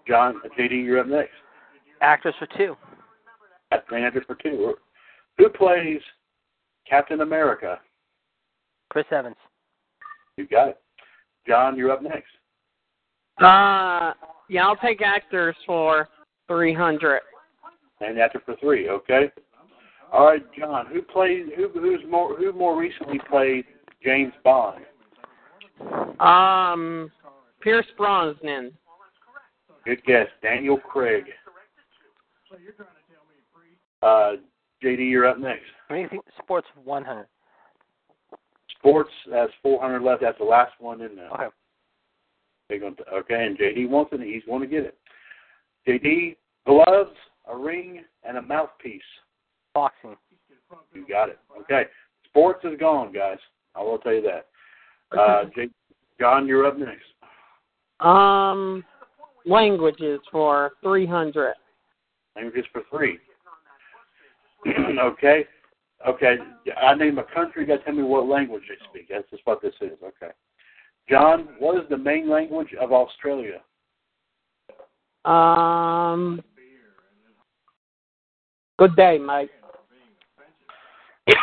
John, 0.07 0.41
JD, 0.57 0.85
you're 0.85 1.01
up 1.01 1.09
next. 1.09 1.33
Actors 2.01 2.35
for 2.39 2.47
two. 2.57 2.77
At 3.73 3.87
Grand 3.89 4.05
Actors 4.05 4.23
for 4.27 4.37
two. 4.37 4.75
Who 5.39 5.49
plays 5.49 6.01
Captain 6.89 7.23
America? 7.23 7.81
Chris 8.91 9.07
Evans. 9.11 9.35
You 10.37 10.47
got 10.47 10.69
it. 10.69 10.81
John, 11.47 11.77
you're 11.77 11.91
up 11.91 12.03
next. 12.03 12.31
Uh, 13.39 14.13
yeah, 14.49 14.65
I'll 14.65 14.77
take 14.77 15.03
actors 15.03 15.57
for 15.67 16.09
300. 16.47 17.21
And 18.01 18.19
actor 18.19 18.43
for 18.47 18.55
three. 18.61 18.89
Okay. 18.89 19.33
All 20.13 20.27
right, 20.27 20.43
John. 20.57 20.87
Who 20.93 21.03
played? 21.03 21.47
Who 21.57 21.69
who's 21.69 22.01
more? 22.09 22.37
Who 22.37 22.53
more 22.53 22.79
recently 22.79 23.19
played 23.29 23.65
James 24.05 24.33
Bond? 24.45 24.85
Um, 26.21 27.11
Pierce 27.65 27.87
Brosnan. 27.97 28.73
Good 29.87 30.05
guess. 30.05 30.29
Daniel 30.43 30.77
Craig. 30.79 31.25
Uh, 34.03 34.33
JD, 34.83 35.11
you're 35.11 35.27
up 35.27 35.39
next. 35.39 35.63
What 35.89 35.97
do 35.97 36.03
you 36.03 36.09
think? 36.11 36.23
Sports 36.43 36.69
100. 36.85 37.27
Sports 38.79 39.11
has 39.33 39.49
400 39.63 40.03
left. 40.03 40.21
That's 40.21 40.37
the 40.39 40.45
last 40.45 40.73
one 40.79 41.01
in 41.01 41.17
there. 41.17 41.31
Okay. 41.31 41.47
They're 42.69 42.81
going 42.81 42.97
to, 42.97 43.09
okay, 43.15 43.47
and 43.47 43.59
JD 43.59 43.89
wants 43.89 44.13
it. 44.13 44.21
He's 44.21 44.45
going 44.45 44.61
to 44.61 44.67
get 44.67 44.85
it. 44.85 44.99
JD, 45.89 46.37
gloves, 46.67 47.17
a 47.51 47.57
ring, 47.57 48.05
and 48.25 48.37
a 48.37 48.43
mouthpiece. 48.43 49.03
Boxing. 49.73 50.17
You 50.93 51.07
got 51.09 51.31
it. 51.31 51.39
Okay. 51.63 51.85
Sports 52.27 52.65
is 52.65 52.79
gone, 52.79 53.13
guys. 53.13 53.39
I 53.75 53.83
will 53.83 53.99
tell 53.99 54.13
you 54.13 54.23
that. 54.23 55.19
Uh, 55.19 55.45
J- 55.55 55.71
John, 56.21 56.47
you're 56.47 56.67
up 56.67 56.79
next. 56.79 57.05
Um, 58.05 58.85
languages 59.47 60.21
for 60.31 60.73
300. 60.83 61.55
Languages 62.37 62.65
for 62.73 62.83
three. 62.91 63.19
okay. 65.01 65.47
Okay. 66.07 66.37
I 66.81 66.95
name 66.95 67.19
a 67.19 67.25
country. 67.35 67.63
You 67.63 67.69
got 67.69 67.79
to 67.79 67.85
tell 67.85 67.95
me 67.95 68.03
what 68.03 68.27
language 68.27 68.65
they 68.69 68.75
speak. 68.91 69.09
That's 69.11 69.29
just 69.31 69.47
what 69.47 69.63
this 69.63 69.75
is. 69.81 69.93
Okay. 70.03 70.33
John, 71.09 71.49
what 71.59 71.83
is 71.83 71.89
the 71.89 71.97
main 71.97 72.29
language 72.29 72.75
of 72.81 72.93
Australia? 72.93 73.61
Um, 75.25 76.43
good 78.79 78.95
day, 78.97 79.19
mate. 79.19 79.51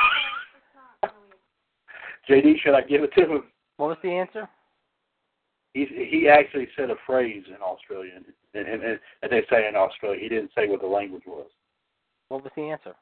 JD, 2.30 2.60
should 2.62 2.76
I 2.76 2.82
give 2.82 3.04
it 3.04 3.14
to 3.14 3.22
him? 3.22 3.44
What 3.78 3.88
was 3.88 3.98
the 4.04 4.12
answer? 4.12 4.48
He 5.74 5.86
he 5.86 6.28
actually 6.28 6.68
said 6.76 6.90
a 6.90 6.96
phrase 7.06 7.44
in 7.48 7.62
Australian, 7.62 8.26
and, 8.54 8.68
and, 8.68 8.84
and 8.84 9.32
they 9.32 9.44
say 9.50 9.68
in 9.68 9.76
Australia. 9.76 10.20
He 10.22 10.30
didn't 10.30 10.52
say 10.54 10.68
what 10.68 10.82
the 10.82 10.88
language 10.88 11.24
was. 11.26 11.48
What 12.28 12.44
was 12.44 12.52
the 12.56 12.64
answer? 12.64 12.94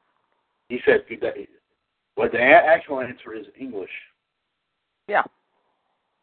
He 0.68 0.78
said. 0.84 1.04
Well, 2.16 2.28
the 2.30 2.38
a- 2.38 2.66
actual 2.66 3.00
answer 3.00 3.34
is 3.34 3.46
English. 3.58 3.90
Yeah. 5.08 5.22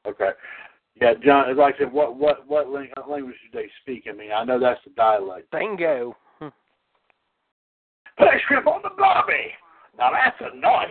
Okay. 0.06 0.30
Yeah, 1.02 1.14
John. 1.24 1.56
Like 1.58 1.76
I 1.76 1.80
said, 1.80 1.92
what 1.92 2.16
what 2.16 2.48
what 2.48 2.70
lang- 2.70 2.92
language 3.10 3.36
do 3.52 3.60
they 3.60 3.68
speak? 3.82 4.06
I 4.10 4.14
mean, 4.16 4.32
I 4.32 4.44
know 4.46 4.60
that's 4.60 4.80
the 4.86 4.92
dialect. 4.92 5.52
Bingo. 5.52 6.16
Hmm. 6.40 6.48
Put 8.18 8.28
a 8.28 8.40
shrimp 8.48 8.68
on 8.68 8.82
the 8.84 8.92
barbie. 8.98 9.52
Now 9.98 10.12
that's 10.12 10.38
a 10.40 10.56
knife. 10.56 10.88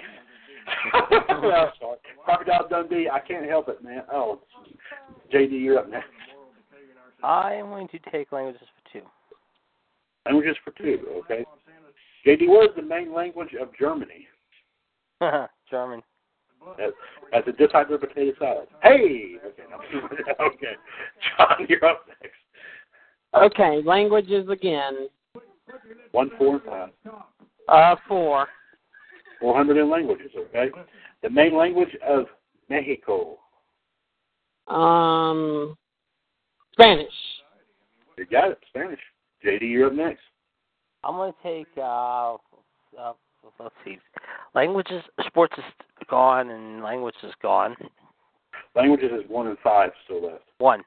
Well, 1.43 1.73
sorry. 1.81 1.99
Crocodile 2.25 2.69
Dundee. 2.69 3.09
I 3.13 3.21
can't 3.21 3.47
help 3.47 3.69
it, 3.69 3.83
man. 3.83 4.03
Oh, 4.13 4.41
JD, 5.33 5.61
you're 5.61 5.79
up 5.79 5.91
next. 5.91 6.07
I 7.23 7.55
am 7.55 7.67
going 7.67 7.89
to 7.89 7.99
take 8.11 8.33
languages 8.33 8.63
for 8.63 8.93
two. 8.93 9.07
Languages 10.27 10.57
for 10.65 10.73
two. 10.73 11.07
Okay. 11.25 11.45
JD, 12.27 12.49
what 12.49 12.71
is 12.71 12.77
the 12.77 12.83
main 12.83 13.15
language 13.15 13.55
of 13.61 13.69
Germany? 13.79 14.27
German. 15.71 16.03
That, 16.79 16.91
that's 17.33 17.49
a 17.49 17.53
just 17.53 17.75
like 17.75 17.89
potato 17.89 18.33
salad. 18.39 18.67
Hey. 18.83 19.37
Okay. 19.45 19.63
No. 19.71 19.77
okay. 20.47 20.75
John, 21.39 21.67
you're 21.69 21.85
up 21.85 22.07
next. 22.21 22.35
Okay, 23.35 23.83
languages 23.85 24.49
again. 24.49 25.09
One, 26.13 26.31
four, 26.39 26.55
and 26.55 26.63
five. 26.65 26.91
Uh, 27.69 27.97
four. 28.09 28.47
400 29.41 29.77
in 29.77 29.91
languages, 29.91 30.31
okay? 30.37 30.71
The 31.23 31.31
main 31.31 31.57
language 31.57 31.97
of 32.07 32.27
Mexico. 32.69 33.39
Um, 34.69 35.77
Spanish. 36.73 37.13
You 38.19 38.27
got 38.27 38.51
it, 38.53 38.59
Spanish. 38.69 39.01
JD, 39.45 39.63
you're 39.63 39.89
up 39.89 39.93
next. 39.93 40.23
I'm 41.05 41.15
going 41.15 41.33
to 41.33 41.43
take, 41.43 41.69
uh, 41.77 42.35
uh, 42.35 43.13
let's 43.61 43.75
see, 43.85 43.99
languages, 44.55 45.03
sports 45.27 45.55
is 45.59 45.65
gone, 46.09 46.51
and 46.51 46.83
language 46.83 47.15
is 47.23 47.33
gone. 47.43 47.77
Languages 48.75 49.11
is 49.13 49.31
one 49.31 49.47
in 49.47 49.57
five 49.63 49.91
still 50.05 50.25
left. 50.25 50.45
One. 50.59 50.83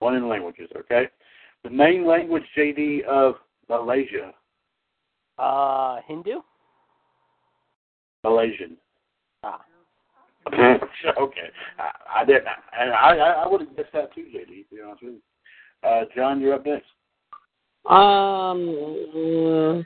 One 0.00 0.16
in 0.16 0.28
languages, 0.28 0.68
okay? 0.76 1.08
The 1.62 1.70
main 1.70 2.06
language, 2.06 2.42
JD, 2.56 3.04
of 3.04 3.34
Malaysia. 3.68 4.32
Uh, 5.38 6.00
Hindu? 6.06 6.40
Malaysian. 8.24 8.76
Ah. 9.42 9.60
okay. 10.52 11.50
I, 11.78 12.20
I 12.20 12.24
didn't, 12.24 12.46
and 12.78 12.90
I, 12.92 13.16
I, 13.16 13.30
I 13.44 13.48
would 13.48 13.60
have 13.60 13.76
guessed 13.76 13.92
that 13.92 14.14
too, 14.14 14.26
JD, 14.34 14.68
to 14.68 14.74
be 14.74 14.82
honest 14.84 15.02
with 15.02 15.14
you. 15.14 15.88
Uh, 15.88 16.04
John, 16.14 16.40
you're 16.40 16.54
up 16.54 16.66
next. 16.66 16.86
Um, 17.88 19.84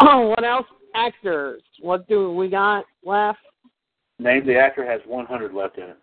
oh, 0.00 0.28
what 0.28 0.44
else? 0.44 0.66
Actors. 0.94 1.62
What 1.80 2.08
do 2.08 2.32
we 2.32 2.48
got 2.48 2.84
left? 3.04 3.38
Name 4.18 4.46
the 4.46 4.58
actor 4.58 4.88
has 4.88 5.00
100 5.06 5.52
left 5.52 5.78
in 5.78 5.84
it. 5.84 5.98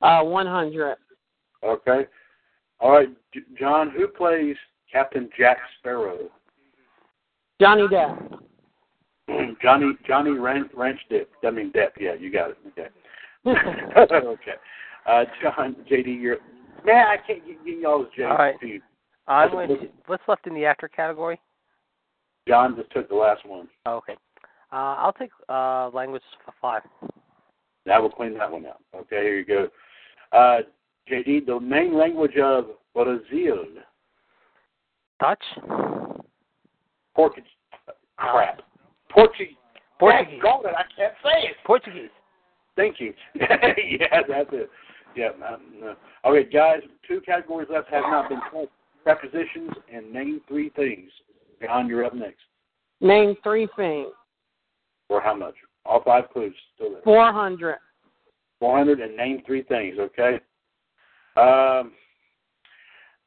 Uh, 0.00 0.22
100. 0.22 0.96
Okay. 1.64 2.06
All 2.80 2.92
right, 2.92 3.08
J- 3.34 3.40
John, 3.58 3.90
who 3.90 4.08
plays 4.08 4.56
Captain 4.90 5.28
Jack 5.38 5.58
Sparrow? 5.78 6.18
Johnny 7.60 7.88
Depp. 7.88 8.38
Johnny 9.62 9.92
Johnny 10.06 10.30
Ranch, 10.30 10.70
Ranch 10.74 11.00
Dip. 11.10 11.30
I 11.44 11.50
mean 11.50 11.72
Depp. 11.72 11.90
Yeah, 12.00 12.14
you 12.14 12.32
got 12.32 12.50
it. 12.50 12.58
Okay. 12.68 12.88
okay. 13.46 14.52
Uh, 15.06 15.24
John, 15.42 15.76
JD, 15.90 16.20
you're 16.20 16.38
man. 16.84 17.06
I 17.06 17.16
can't 17.26 17.44
get, 17.46 17.64
get 17.64 17.78
y'all's 17.78 18.06
J. 18.16 18.24
All 18.24 18.36
right. 18.36 18.56
I'm 19.26 19.50
going 19.50 19.68
to, 19.68 19.88
what's 20.06 20.22
left 20.26 20.46
in 20.46 20.54
the 20.54 20.64
actor 20.64 20.88
category? 20.88 21.38
John 22.48 22.74
just 22.76 22.90
took 22.92 23.08
the 23.10 23.14
last 23.14 23.44
one. 23.46 23.68
Oh, 23.84 23.96
okay. 23.96 24.14
Uh, 24.72 24.96
I'll 24.96 25.12
take 25.12 25.30
uh, 25.48 25.90
languages 25.92 26.26
for 26.44 26.54
five. 26.60 26.82
That 27.84 28.02
will 28.02 28.10
clean 28.10 28.36
that 28.38 28.50
one 28.50 28.66
out. 28.66 28.80
Okay, 28.94 29.22
here 29.22 29.38
you 29.38 29.44
go. 29.44 29.68
Uh, 30.32 30.60
JD, 31.10 31.46
the 31.46 31.60
main 31.60 31.96
language 31.96 32.36
of 32.42 32.66
Brazil. 32.94 33.64
Dutch? 35.20 35.42
Portuguese. 37.14 37.44
Crap. 38.16 38.62
Portuguese. 39.18 39.56
Portuguese. 39.98 40.40
I 40.44 40.84
can't 40.96 41.14
say 41.24 41.48
it. 41.48 41.56
Portuguese. 41.66 42.10
Thank 42.76 43.00
you. 43.00 43.12
yeah, 43.34 44.22
that's 44.28 44.50
it. 44.52 44.70
Yeah. 45.16 45.30
Um, 45.46 45.60
uh, 46.24 46.28
okay, 46.28 46.48
guys. 46.48 46.80
Two 47.06 47.20
categories 47.22 47.68
left 47.70 47.88
have 47.90 48.04
not 48.04 48.28
been 48.28 48.40
touched. 48.52 48.70
Prepositions 49.02 49.72
and 49.92 50.12
name 50.12 50.40
three 50.46 50.70
things. 50.70 51.10
John, 51.62 51.88
you're 51.88 52.04
up 52.04 52.14
next. 52.14 52.42
Name 53.00 53.36
three 53.42 53.68
things. 53.74 54.08
For 55.08 55.20
how 55.20 55.34
much? 55.34 55.54
All 55.84 56.02
five 56.04 56.24
clues 56.32 56.54
still 56.74 56.92
there. 56.92 57.02
400. 57.02 57.76
400 58.60 59.00
and 59.00 59.16
name 59.16 59.42
three 59.46 59.62
things, 59.62 59.96
okay? 59.98 60.38
Um, 61.36 61.92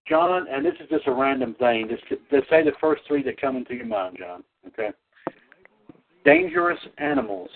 John, 0.08 0.46
and 0.50 0.66
this 0.66 0.74
is 0.82 0.90
just 0.90 1.08
a 1.08 1.12
random 1.14 1.56
thing. 1.56 1.88
Just, 1.90 2.04
just 2.30 2.50
say 2.50 2.64
the 2.64 2.74
first 2.80 3.02
three 3.08 3.24
that 3.24 3.42
come 3.42 3.58
into 3.58 3.74
your 3.74 3.86
mind, 3.86 4.18
John, 4.20 4.44
okay? 4.68 4.92
Dangerous 6.24 6.80
animals. 6.98 7.50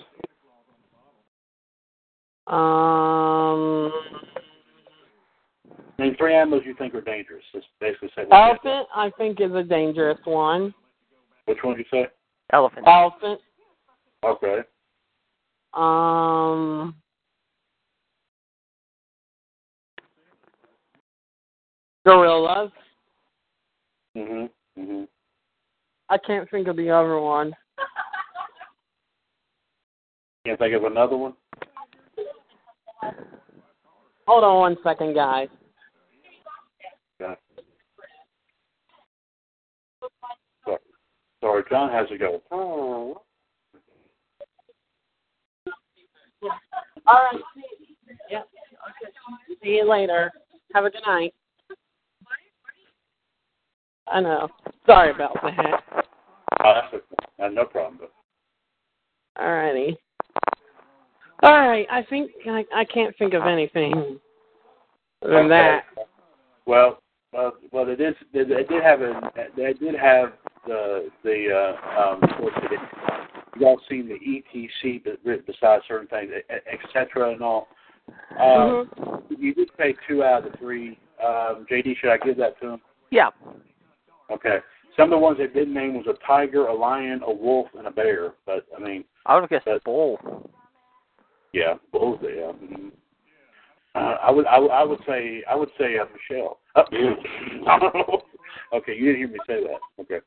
Um, 2.48 3.92
Name 5.98 6.16
three 6.18 6.36
animals 6.36 6.64
you 6.66 6.76
think 6.76 6.94
are 6.94 7.02
dangerous. 7.02 7.44
Just 7.54 7.68
basically 7.80 8.10
say 8.16 8.24
what 8.28 8.38
elephant, 8.38 8.88
I 8.94 9.12
think, 9.18 9.40
is 9.40 9.54
a 9.54 9.64
dangerous 9.64 10.20
one. 10.26 10.74
Which 11.46 11.60
one 11.62 11.78
did 11.78 11.86
you 11.92 12.04
say? 12.04 12.08
Elephant. 12.52 12.86
Elephant. 12.88 13.40
Okay. 14.24 14.60
Um. 15.74 16.96
Gorillas. 22.06 22.72
Mhm. 24.16 24.50
Mhm. 24.78 25.08
I 26.10 26.18
can't 26.18 26.50
think 26.52 26.68
of 26.68 26.76
the 26.76 26.90
other 26.90 27.20
one. 27.20 27.56
Can't 30.46 30.60
think 30.60 30.76
of 30.76 30.84
another 30.84 31.18
one. 31.18 31.34
Hold 34.28 34.44
on 34.44 34.60
one 34.60 34.78
second, 34.84 35.16
guys. 35.16 35.48
Okay. 37.20 37.34
Sorry, 40.64 40.78
sorry 41.42 41.64
John 41.70 41.92
has 41.92 42.08
to 42.10 42.18
go. 42.18 42.44
Oh. 42.52 43.22
All 47.08 47.20
right. 47.32 47.42
Yep. 48.30 48.48
Okay. 48.90 49.58
See 49.64 49.70
you 49.70 49.90
later. 49.90 50.32
Have 50.76 50.86
a 50.86 50.92
good 50.92 51.02
night. 51.08 51.34
I 54.08 54.22
know. 54.22 54.48
Sorry 54.86 55.10
about 55.10 55.34
that. 55.42 55.82
Oh, 56.64 56.74
that's 56.76 56.94
okay. 56.94 57.56
No 57.56 57.66
problem. 57.66 58.10
All 59.40 59.52
righty. 59.52 59.98
All 61.44 61.52
right. 61.68 61.88
I 61.92 62.04
think 62.04 62.32
I 62.50 62.66
I 62.74 62.86
can't 62.86 63.16
think 63.18 63.34
of 63.34 63.44
anything 63.44 64.20
other 65.22 65.34
than 65.34 65.50
that. 65.50 65.84
Okay. 65.94 66.08
Well, 66.66 67.00
well, 67.34 67.54
well, 67.72 67.86
they 67.86 67.96
did. 67.96 68.16
They, 68.34 68.44
they 68.44 68.64
did 68.64 68.84
have 68.84 69.02
a. 69.02 69.20
They 69.56 69.74
did 69.74 69.96
have 69.96 70.34
the 70.66 71.10
the 71.24 71.48
uh, 71.52 72.02
um. 72.02 72.22
What's 72.40 72.56
it? 72.72 72.80
You 73.60 73.68
all 73.68 73.80
seen 73.90 74.08
the 74.10 74.16
ETC, 74.16 75.04
but 75.04 75.20
written 75.24 75.46
besides 75.48 75.84
certain 75.88 76.08
things, 76.08 76.32
etc. 76.72 77.32
and 77.32 77.42
all. 77.42 77.68
Um, 78.40 78.90
You 79.30 79.54
did 79.54 79.70
say 79.78 79.96
two 80.08 80.24
out 80.24 80.46
of 80.46 80.52
the 80.52 80.58
three. 80.58 81.00
Um, 81.24 81.66
JD, 81.72 81.98
should 81.98 82.12
I 82.12 82.18
give 82.18 82.38
that 82.38 82.60
to 82.62 82.72
him? 82.74 82.82
Yeah. 83.10 83.30
Okay. 84.30 84.58
Some 84.98 85.06
of 85.06 85.10
the 85.12 85.18
ones 85.18 85.38
they 85.38 85.48
did 85.48 85.70
name 85.70 85.96
was 85.96 86.06
a 86.08 86.26
tiger, 86.26 86.68
a 86.68 86.74
lion, 86.74 87.22
a 87.26 87.34
wolf, 87.34 87.68
and 87.78 87.88
a 87.88 87.92
bear. 87.92 88.34
But 88.46 88.66
I 88.76 88.82
mean, 88.82 89.04
I 89.26 89.34
would 89.36 89.42
have 89.42 89.50
guessed 89.50 89.66
That- 89.66 89.84
bull. 89.84 90.20
Yeah, 91.56 91.76
both. 91.94 92.20
Yeah. 92.22 92.52
mhm. 92.52 92.92
Uh, 93.96 94.18
I 94.22 94.30
would. 94.30 94.46
I, 94.46 94.60
would- 94.60 94.72
I 94.72 94.84
would 94.84 95.00
say. 95.08 95.42
I 95.50 95.56
would 95.56 95.70
say 95.80 95.98
uh, 95.98 96.06
Michelle. 96.14 96.60
Oh, 96.76 98.22
okay, 98.78 98.94
you 98.94 99.06
didn't 99.06 99.18
hear 99.18 99.28
me 99.30 99.40
say 99.48 99.64
that. 99.64 99.80
Okay, 100.02 100.20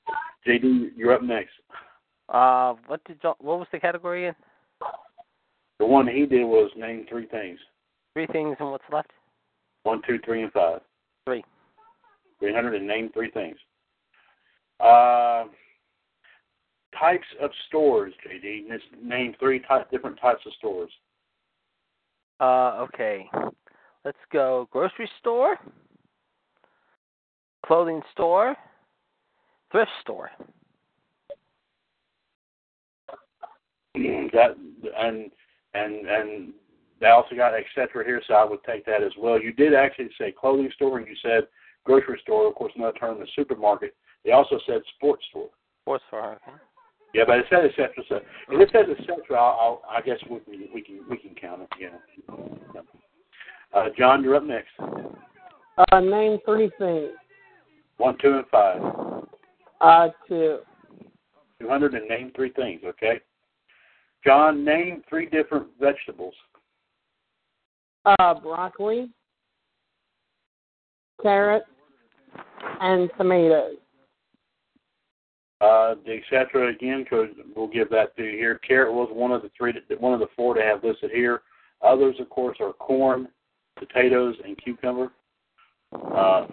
JD, 0.47 0.93
you're 0.97 1.13
up 1.13 1.23
next. 1.23 1.53
Uh, 2.31 2.75
what 2.87 3.05
did 3.05 3.21
John, 3.21 3.35
what 3.41 3.59
was 3.59 3.69
the 3.71 3.79
category 3.79 4.29
again? 4.29 4.37
The 5.79 5.85
one 5.87 6.09
he 6.09 6.25
did 6.25 6.45
was 6.45 6.71
name 6.77 7.05
three 7.11 7.27
things. 7.27 7.59
Three 8.15 8.27
things 8.27 8.57
and 8.59 8.71
what's 8.71 8.85
left? 8.91 9.11
One, 9.83 10.01
two, 10.07 10.19
three, 10.25 10.43
and 10.43 10.53
five. 10.53 10.81
Three. 11.27 11.45
Three 12.41 12.55
hundred 12.55 12.75
and 12.75 12.87
name 12.87 13.11
three 13.13 13.31
things. 13.31 13.57
Uh, 14.81 15.45
types 16.99 17.27
of 17.41 17.51
stores, 17.69 18.15
JD. 18.27 18.65
Name 19.03 19.35
three 19.39 19.63
different 19.93 20.19
types 20.21 20.41
of 20.47 20.53
stores. 20.55 20.91
Uh, 22.41 22.87
okay. 22.87 23.29
Let's 24.05 24.19
go 24.33 24.69
grocery 24.71 25.11
store, 25.19 25.59
clothing 27.67 28.01
store, 28.13 28.57
thrift 29.71 29.91
store. 30.03 30.31
that 34.33 34.57
and 34.99 35.31
and 35.75 36.07
and 36.07 36.53
they 37.01 37.09
also 37.09 37.37
got 37.37 37.55
et 37.55 37.65
cetera 37.75 38.05
here, 38.05 38.23
so 38.27 38.35
I 38.35 38.45
would 38.45 38.63
take 38.65 38.85
that 38.87 39.03
as 39.03 39.13
well. 39.19 39.41
You 39.41 39.53
did 39.53 39.75
actually 39.75 40.11
say 40.19 40.33
clothing 40.33 40.71
store, 40.75 40.99
and 40.99 41.07
you 41.07 41.15
said 41.23 41.45
grocery 41.85 42.19
store. 42.23 42.49
Of 42.49 42.55
course, 42.55 42.73
another 42.77 42.99
term 42.99 43.23
is 43.23 43.29
supermarket. 43.37 43.95
They 44.25 44.33
also 44.33 44.59
said 44.67 44.83
sports 44.97 45.25
store. 45.31 45.51
Sports 45.83 46.05
store. 46.09 46.33
Okay. 46.33 46.57
Yeah, 47.15 47.25
but 47.27 47.39
it 47.39 47.47
said 47.49 47.65
et 47.65 47.71
cetera. 47.75 48.05
So 48.09 48.17
if 48.51 48.61
it 48.61 48.69
says 48.73 48.87
et 48.91 49.01
cetera, 49.01 49.39
I'll, 49.39 49.83
I'll, 49.89 49.97
I 49.97 50.01
guess 50.03 50.19
we 50.31 50.41
can 50.41 50.69
we 50.75 50.83
can 50.83 51.01
we 51.09 51.17
can 51.17 51.35
count 51.35 51.63
it. 51.63 51.69
Yeah. 51.81 52.81
Uh, 53.73 53.89
John, 53.97 54.23
you're 54.23 54.37
up 54.37 54.45
next. 54.45 54.71
Uh, 54.79 56.01
name 56.01 56.39
three 56.45 56.71
things. 56.79 57.11
One, 57.97 58.17
two, 58.21 58.35
and 58.39 58.47
five. 58.51 58.81
Uh, 59.81 60.09
two. 60.29 60.59
Two 61.61 61.69
hundred 61.69 61.95
and 61.95 62.09
name 62.09 62.31
three 62.37 62.51
things. 62.51 62.83
Okay. 62.85 63.21
John, 64.25 64.65
name 64.65 65.03
three 65.09 65.27
different 65.27 65.69
vegetables. 65.81 66.35
Uh, 68.05 68.35
broccoli, 68.35 69.11
carrot, 71.23 71.65
and 72.81 73.11
tomatoes. 73.17 73.77
Uh, 75.61 75.97
the 76.07 76.15
et 76.15 76.23
cetera 76.31 76.71
again, 76.71 77.03
because 77.03 77.27
we'll 77.57 77.67
give 77.67 77.91
that 77.91 78.17
to 78.17 78.23
you 78.23 78.39
here. 78.39 78.61
Carrot 78.67 78.93
was 78.93 79.09
one 79.13 79.33
of 79.33 79.43
the 79.43 79.51
three, 79.57 79.75
one 79.99 80.15
of 80.15 80.21
the 80.21 80.29
four 80.37 80.55
to 80.55 80.63
have 80.63 80.85
listed 80.85 81.11
here. 81.11 81.43
Others, 81.83 82.15
of 82.21 82.31
course, 82.31 82.59
are 82.61 82.73
corn, 82.75 83.27
potatoes, 83.77 84.37
and 84.45 84.57
cucumber. 84.59 85.11
Uh, 85.93 86.47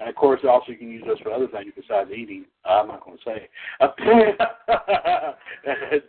and 0.00 0.08
of 0.08 0.16
course, 0.16 0.40
also 0.48 0.72
you 0.72 0.78
can 0.78 0.90
use 0.90 1.04
those 1.06 1.20
for 1.20 1.32
other 1.32 1.46
things 1.48 1.72
besides 1.76 2.10
eating. 2.10 2.46
I'm 2.64 2.88
not 2.88 3.04
going 3.04 3.18
to 3.18 3.24
say. 3.24 3.48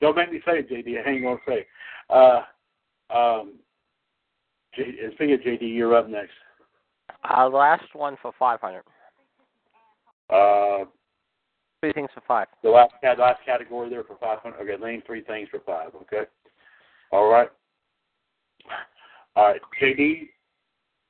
Don't 0.00 0.16
make 0.16 0.30
me 0.30 0.42
say 0.44 0.58
it, 0.58 0.70
JD. 0.70 1.06
I 1.06 1.10
ain't 1.10 1.22
going 1.22 1.38
to 1.38 1.50
say. 1.50 1.66
Uh, 2.10 2.42
um, 3.14 3.54
J, 4.74 4.82
speaking 5.14 5.34
of 5.34 5.40
JD, 5.40 5.74
you're 5.74 5.96
up 5.96 6.08
next. 6.08 6.32
Uh, 7.28 7.48
last 7.48 7.94
one 7.94 8.16
for 8.20 8.32
500. 8.38 8.82
Uh, 10.30 10.84
Three 11.82 11.92
things 11.92 12.10
for 12.14 12.22
five. 12.28 12.46
The 12.62 12.70
last, 12.70 12.92
last 13.02 13.40
category 13.44 13.90
there 13.90 14.04
for 14.04 14.16
500. 14.20 14.56
Okay, 14.56 14.80
name 14.80 15.02
three 15.04 15.22
things 15.22 15.48
for 15.50 15.58
five. 15.66 15.88
Okay. 16.02 16.30
All 17.10 17.28
right. 17.28 17.48
All 19.34 19.48
right, 19.48 19.60
JD. 19.82 20.28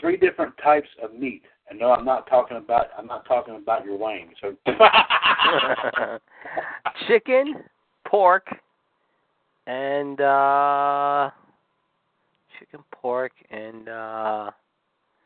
Three 0.00 0.16
different 0.16 0.54
types 0.64 0.88
of 1.02 1.12
meat. 1.12 1.42
And 1.68 1.78
no, 1.78 1.92
I'm 1.92 2.06
not 2.06 2.26
talking 2.26 2.56
about. 2.56 2.86
I'm 2.96 3.06
not 3.06 3.26
talking 3.26 3.54
about 3.54 3.84
your 3.84 3.98
wang. 3.98 4.30
So. 4.40 4.56
Chicken, 7.06 7.56
pork, 8.06 8.46
and 9.66 10.22
uh, 10.22 11.30
chicken, 12.58 12.80
pork, 12.92 13.32
and 13.50 13.90
uh, 13.90 14.50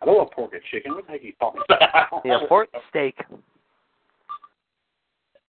I 0.02 0.04
don't 0.04 0.16
want 0.16 0.32
pork 0.32 0.54
and 0.54 0.62
chicken. 0.72 0.92
What 0.96 1.06
the 1.06 1.12
heck 1.12 1.20
are 1.20 1.24
you 1.24 1.32
talking 1.38 1.62
about? 1.68 2.20
yeah, 2.24 2.38
pork 2.48 2.68
steak. 2.90 3.14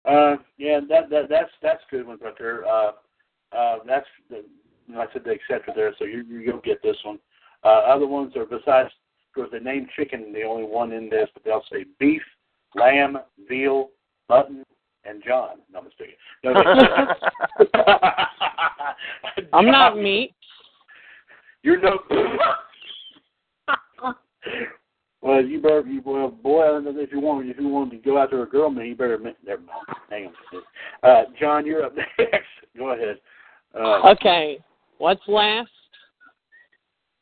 Uh, 0.06 0.36
yeah, 0.58 0.80
that 0.90 1.10
that 1.10 1.30
that's 1.30 1.52
that's 1.62 1.82
good 1.90 2.06
one 2.06 2.20
right 2.22 2.34
there. 2.38 2.66
Uh, 2.66 2.92
uh, 3.56 3.78
that's 3.86 4.08
the 4.30 4.44
you 4.88 4.96
know, 4.96 5.02
I 5.02 5.06
said 5.14 5.24
the 5.24 5.38
cetera 5.48 5.74
there, 5.74 5.96
so 5.98 6.04
you 6.06 6.26
you'll 6.26 6.62
get 6.62 6.84
this 6.84 6.98
one. 7.04 7.20
Uh, 7.64 7.84
other 7.88 8.08
ones 8.08 8.36
are 8.36 8.46
besides, 8.46 8.90
of 8.90 9.34
course, 9.34 9.50
they 9.52 9.60
name 9.60 9.88
chicken 9.96 10.34
the 10.34 10.44
only 10.44 10.66
one 10.66 10.92
in 10.92 11.10
this, 11.10 11.30
but 11.34 11.46
they'll 11.46 11.64
say 11.72 11.86
beef, 12.00 12.22
lamb, 12.76 13.18
veal, 13.48 13.90
mutton, 14.28 14.66
and 15.06 15.24
John. 15.26 15.60
No 15.72 15.80
I'm 15.80 15.86
mistaken. 15.86 16.16
No, 16.44 16.54
I'm 19.54 19.66
not 19.66 19.98
meat. 19.98 20.36
You're 21.62 21.80
no. 21.80 22.00
well, 25.24 25.44
you 25.44 25.62
better. 25.62 25.82
You, 25.88 26.02
well, 26.06 26.30
boy, 26.30 26.80
if 26.84 27.12
you 27.12 27.20
want, 27.22 27.50
if 27.50 27.58
you 27.58 27.70
want 27.70 27.92
to 27.92 27.98
go 27.98 28.18
after 28.18 28.44
a 28.44 28.46
girl, 28.46 28.70
man, 28.70 28.88
you 28.88 28.96
better. 28.96 29.18
Never 29.18 29.62
mind. 29.62 29.98
Hang 30.10 30.26
on. 30.28 31.10
Uh, 31.10 31.24
John, 31.40 31.66
you're 31.66 31.84
up 31.86 31.96
next. 32.20 32.44
go 32.78 32.90
ahead. 32.94 33.20
Uh, 33.74 34.12
Okay. 34.12 34.60
What's 34.98 35.22
last? 35.28 35.70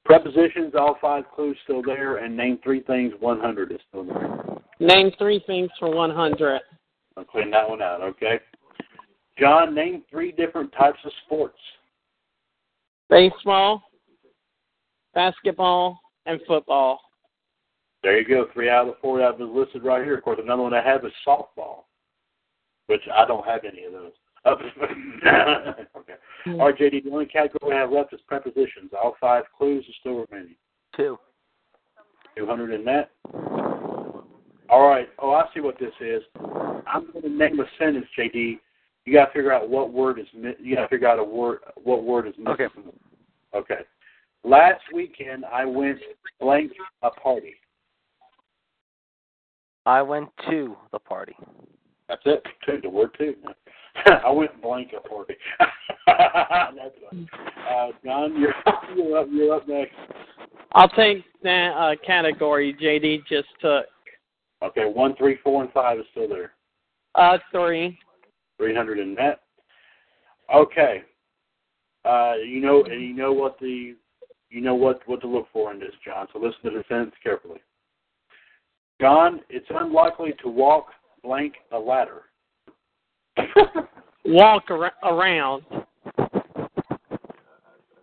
Prepositions, 0.04 0.74
all 0.78 0.98
five 1.00 1.24
clues 1.34 1.56
still 1.64 1.82
there, 1.84 2.18
and 2.18 2.36
name 2.36 2.60
three 2.64 2.82
things. 2.82 3.14
One 3.20 3.40
hundred 3.40 3.72
is 3.72 3.80
still 3.90 4.04
there. 4.04 4.40
Name 4.80 5.12
three 5.20 5.44
things 5.46 5.70
for 5.80 5.94
100. 5.96 6.60
I'll 7.16 7.24
clean 7.24 7.52
that 7.52 7.70
one 7.70 7.84
out. 7.84 8.02
Okay. 8.02 8.40
John, 9.38 9.76
name 9.76 10.04
three 10.10 10.32
different 10.32 10.72
types 10.72 10.98
of 11.06 11.12
sports. 11.26 11.58
Baseball, 13.10 13.84
basketball, 15.14 16.00
and 16.26 16.42
football. 16.48 17.00
There 18.04 18.20
you 18.20 18.28
go. 18.28 18.48
Three 18.54 18.70
out 18.70 18.88
of 18.88 18.96
the 18.96 19.00
four 19.02 19.20
that 19.20 19.38
was 19.38 19.50
listed 19.54 19.84
right 19.84 20.04
here. 20.04 20.18
Of 20.18 20.24
course, 20.24 20.40
another 20.42 20.64
one 20.64 20.74
I 20.74 20.82
have 20.84 21.06
is 21.06 21.12
softball, 21.28 21.84
which 22.88 23.02
I 23.14 23.26
don't 23.26 23.46
have 23.46 23.62
any 23.64 23.84
of 23.84 23.94
those. 23.94 24.12
okay. 24.48 24.66
Mm-hmm. 26.48 26.60
All 26.60 26.68
right, 26.68 26.78
JD, 26.78 27.04
the 27.04 27.12
only 27.12 27.28
category 27.28 27.76
I 27.78 27.82
have 27.82 27.92
left 27.92 28.12
is 28.14 28.20
prepositions. 28.28 28.92
All 29.02 29.16
five 29.22 29.44
clues 29.56 29.86
are 29.88 29.94
still 30.00 30.26
remaining. 30.30 30.56
Two. 30.98 31.20
200 32.38 32.72
in 32.74 32.84
that. 32.86 33.12
All 34.70 34.88
right. 34.88 35.10
Oh, 35.20 35.34
I 35.34 35.46
see 35.54 35.60
what 35.60 35.78
this 35.80 35.92
is. 36.00 36.24
I'm 36.88 37.12
going 37.12 37.22
to 37.24 37.30
name 37.30 37.60
a 37.60 37.66
sentence, 37.78 38.06
JD, 38.18 38.60
You 39.06 39.14
got 39.14 39.26
to 39.28 39.32
figure 39.34 39.52
out 39.52 39.70
what 39.70 39.92
word 39.94 40.18
is. 40.18 40.26
mi- 40.34 40.56
You 40.60 40.76
got 40.76 40.84
to 40.84 40.88
figure 40.88 41.08
out 41.08 41.20
a 41.20 41.24
word. 41.24 41.60
What 41.84 42.04
word 42.04 42.28
is 42.28 42.34
missing. 42.38 42.52
Okay. 42.52 42.68
Okay. 43.54 43.82
Last 44.44 44.82
weekend 44.94 45.46
I 45.46 45.66
went 45.66 46.00
blank 46.40 46.72
a 47.04 47.12
party. 47.12 47.54
I 49.86 50.02
went 50.02 50.30
to 50.50 50.76
the 50.92 51.00
party. 51.00 51.36
That's 52.08 52.22
it. 52.26 52.46
Two. 52.66 52.80
The 52.82 52.90
word 52.90 53.12
two. 53.18 53.36
I 54.26 54.30
went 54.30 54.62
blank 54.62 54.92
a 54.98 55.08
party. 55.08 55.36
That's 56.08 56.96
funny. 57.10 57.28
Uh, 57.70 57.88
John, 58.04 58.40
you're, 58.40 58.54
you're 58.96 59.18
up. 59.18 59.28
You're 59.32 59.56
up 59.56 59.68
next. 59.68 59.94
I'll 60.74 60.90
take 60.90 61.24
that 61.44 61.72
uh, 61.76 61.96
category 62.06 62.76
JD 62.82 63.26
just 63.28 63.48
took. 63.62 63.86
Okay. 64.64 64.86
One, 64.86 65.16
three, 65.16 65.38
four, 65.44 65.64
and 65.64 65.72
five 65.74 66.00
is 66.00 66.06
still 66.12 66.28
there. 66.28 66.54
Uh, 67.16 67.38
three. 67.52 67.98
300 68.58 69.00
in 69.00 69.16
net. 69.16 69.40
Okay. 70.54 71.02
Uh, 72.06 72.34
you 72.46 72.62
know, 72.62 72.84
and 72.84 73.02
you 73.02 73.14
know 73.14 73.34
what 73.34 73.60
the, 73.60 73.96
you 74.50 74.62
know 74.62 74.76
what 74.76 75.02
what 75.08 75.22
to 75.22 75.28
look 75.28 75.48
for 75.52 75.72
in 75.72 75.80
this, 75.80 75.94
John. 76.06 76.28
So 76.32 76.40
listen 76.40 76.64
to 76.64 76.70
the 76.72 76.84
sentence 76.88 77.16
carefully. 77.24 77.60
John, 79.02 79.42
it's 79.50 79.66
unlikely 79.72 80.34
to 80.44 80.48
walk 80.48 80.90
blank 81.24 81.56
a 81.72 81.78
ladder. 81.78 82.22
Walk 84.26 84.70
ar- 84.70 84.94
around. 85.04 85.64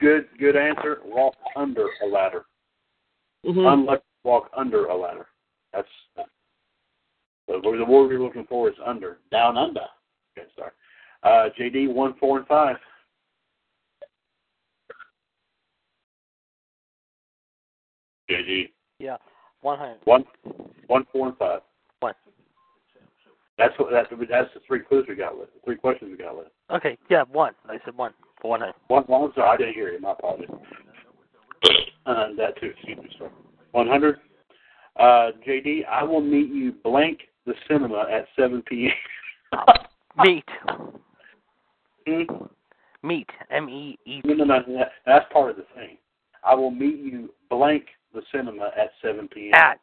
Good, 0.00 0.26
good 0.40 0.56
answer. 0.56 0.98
Walk 1.04 1.34
under 1.54 1.86
a 2.02 2.06
ladder. 2.06 2.46
hmm 3.44 3.64
Unlikely 3.64 3.98
to 3.98 4.28
walk 4.28 4.50
under 4.56 4.86
a 4.86 4.96
ladder. 4.96 5.26
That's 5.72 5.86
the, 6.16 6.24
the 7.46 7.60
word 7.62 8.10
you're 8.10 8.20
looking 8.20 8.46
for 8.48 8.68
is 8.68 8.74
under, 8.84 9.18
down 9.30 9.56
under. 9.56 9.82
Okay, 10.36 10.48
sorry. 10.56 10.72
Uh, 11.22 11.50
JD 11.58 11.92
one, 11.94 12.14
four, 12.18 12.38
and 12.38 12.46
five. 12.48 12.76
JD 18.28 18.70
Yeah. 18.98 19.16
One 19.62 19.78
hundred. 19.78 19.98
one, 20.04 20.24
one, 20.86 21.04
four, 21.12 21.28
and 21.28 21.36
five. 21.36 21.60
One. 22.00 22.14
That's 23.56 23.76
what 23.78 23.90
that's 23.90 24.08
that's 24.30 24.54
the 24.54 24.60
three 24.66 24.80
clues 24.80 25.06
we 25.08 25.16
got 25.16 25.38
left. 25.38 25.54
The 25.54 25.60
three 25.64 25.76
questions 25.76 26.10
we 26.10 26.22
got 26.22 26.36
left. 26.36 26.50
Okay. 26.70 26.96
Yeah. 27.10 27.24
One. 27.30 27.54
I 27.66 27.78
said 27.84 27.96
one. 27.96 28.12
For 28.40 28.50
one 28.50 28.60
hundred. 28.60 28.74
One, 28.86 29.04
one 29.04 29.32
sorry, 29.34 29.48
I 29.48 29.56
didn't 29.56 29.74
hear 29.74 29.90
you. 29.90 30.00
My 30.00 30.12
apologies. 30.12 30.48
Uh, 32.06 32.28
that 32.36 32.58
too. 32.60 32.72
Excuse 32.76 32.98
me, 32.98 33.10
sir. 33.18 33.30
One 33.72 33.88
hundred. 33.88 34.16
Uh, 34.96 35.30
JD, 35.46 35.86
I 35.86 36.02
will 36.02 36.20
meet 36.20 36.50
you 36.50 36.72
blank 36.84 37.20
the 37.46 37.54
cinema 37.68 38.06
at 38.10 38.26
seven 38.36 38.62
p.m. 38.62 38.92
Meet. 40.24 40.44
Hmm? 42.06 42.44
Meet. 43.02 43.30
M 43.50 43.68
E 43.68 43.98
E 44.06 44.20
No, 44.24 44.34
no, 44.34 44.44
no, 44.44 44.60
no. 44.66 44.84
That's 45.06 45.24
part 45.32 45.50
of 45.50 45.56
the 45.56 45.64
thing. 45.74 45.98
I 46.44 46.54
will 46.54 46.70
meet 46.70 46.98
you 46.98 47.30
blank 47.50 47.84
the 48.14 48.22
cinema 48.32 48.70
at 48.76 48.90
7 49.02 49.28
p.m. 49.28 49.54
At. 49.54 49.80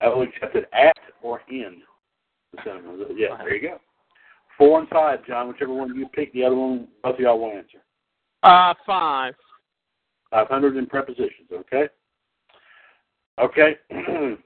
I 0.00 0.08
will 0.08 0.22
accept 0.22 0.56
it 0.56 0.68
at 0.72 0.96
or 1.22 1.42
in 1.48 1.82
the 2.52 2.58
cinema. 2.64 3.04
Yeah, 3.14 3.36
there 3.38 3.54
you 3.54 3.68
go. 3.68 3.78
Four 4.58 4.80
and 4.80 4.88
five, 4.88 5.24
John. 5.26 5.48
Whichever 5.48 5.72
one 5.72 5.94
you 5.94 6.06
pick, 6.08 6.32
the 6.32 6.44
other 6.44 6.54
one, 6.54 6.88
both 7.02 7.14
of 7.14 7.20
y'all 7.20 7.40
will 7.40 7.56
answer. 7.56 7.78
Uh, 8.42 8.74
five. 8.86 9.34
500 10.30 10.76
in 10.76 10.86
prepositions, 10.86 11.48
okay? 11.52 11.88
Okay. 13.40 13.76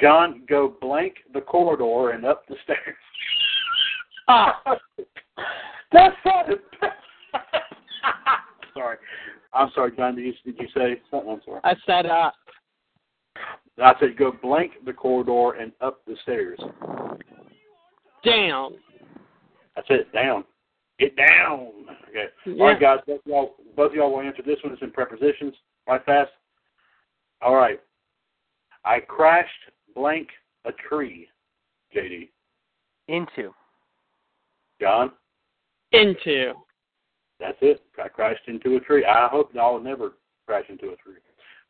John, 0.00 0.42
go 0.48 0.74
blank 0.80 1.16
the 1.32 1.40
corridor 1.40 2.10
and 2.10 2.24
up 2.24 2.46
the 2.48 2.56
stairs. 2.64 2.96
Ah. 4.28 4.60
That's 5.92 6.16
not 6.24 6.46
sorry. 8.74 8.96
I'm 9.54 9.70
sorry, 9.74 9.92
John. 9.96 10.16
Did 10.16 10.24
you, 10.26 10.32
did 10.44 10.60
you 10.60 10.68
say 10.74 11.00
something? 11.10 11.30
I'm 11.30 11.40
sorry. 11.44 11.60
I 11.64 11.74
said 11.86 12.06
up. 12.06 12.34
I 13.82 13.94
said 14.00 14.16
go 14.18 14.32
blank 14.42 14.72
the 14.84 14.92
corridor 14.92 15.58
and 15.58 15.72
up 15.80 16.04
the 16.06 16.14
stairs. 16.22 16.58
Down. 18.24 18.74
That's 19.74 19.86
it. 19.90 20.12
Down. 20.12 20.44
Get 20.98 21.16
down. 21.16 21.68
Okay. 22.10 22.26
All 22.46 22.52
Yeah. 22.52 22.64
right, 22.64 22.80
guys. 22.80 22.98
Both 23.06 23.20
of 23.20 23.26
y'all, 23.26 23.54
both 23.76 23.90
of 23.90 23.94
y'all 23.96 24.12
will 24.12 24.20
answer 24.20 24.42
this 24.42 24.58
one. 24.62 24.72
It's 24.72 24.82
in 24.82 24.90
prepositions. 24.90 25.54
Right 25.88 26.04
fast. 26.04 26.30
All 27.40 27.56
right. 27.56 27.80
I 28.84 29.00
crashed 29.00 29.50
blank 29.94 30.28
a 30.64 30.72
tree. 30.72 31.28
JD. 31.94 32.30
Into. 33.08 33.52
John. 34.80 35.12
Into. 35.92 36.52
That's 37.42 37.58
it. 37.60 37.82
I 38.02 38.06
crashed 38.06 38.46
into 38.46 38.76
a 38.76 38.80
tree. 38.80 39.04
I 39.04 39.26
hope 39.26 39.52
y'all 39.52 39.74
will 39.74 39.82
never 39.82 40.12
crash 40.46 40.64
into 40.68 40.90
a 40.90 40.96
tree. 40.96 41.16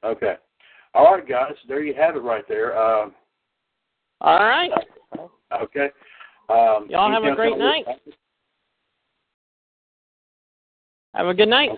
Okay. 0.04 0.34
All 0.92 1.14
right, 1.14 1.26
guys. 1.26 1.54
There 1.66 1.82
you 1.82 1.94
have 1.94 2.14
it 2.14 2.18
right 2.18 2.44
there. 2.46 2.78
Um, 2.78 3.14
All 4.20 4.38
right. 4.40 4.70
okay. 5.62 5.88
Um, 6.50 6.88
Y'all 6.90 7.10
have 7.10 7.24
a 7.24 7.34
great 7.34 7.56
night. 7.56 7.84
y'all 7.86 7.96
Have 11.14 11.26
a 11.28 11.34
good 11.34 11.48
night. 11.48 11.70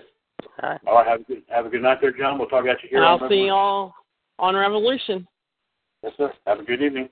All 0.61 0.69
right. 0.69 0.81
All 0.85 0.95
right. 0.95 1.07
Have 1.07 1.21
a 1.21 1.23
good 1.23 1.43
have 1.47 1.65
a 1.65 1.69
good 1.69 1.81
night 1.81 1.99
there, 2.01 2.11
John. 2.11 2.37
We'll 2.37 2.49
talk 2.49 2.63
about 2.63 2.83
you 2.83 2.89
here. 2.89 2.97
And 2.97 3.07
I'll 3.07 3.29
see 3.29 3.45
y'all 3.45 3.93
on 4.39 4.57
Revolution. 4.57 5.25
Yes, 6.03 6.11
sir. 6.17 6.33
Have 6.45 6.59
a 6.59 6.63
good 6.63 6.81
evening. 6.81 7.07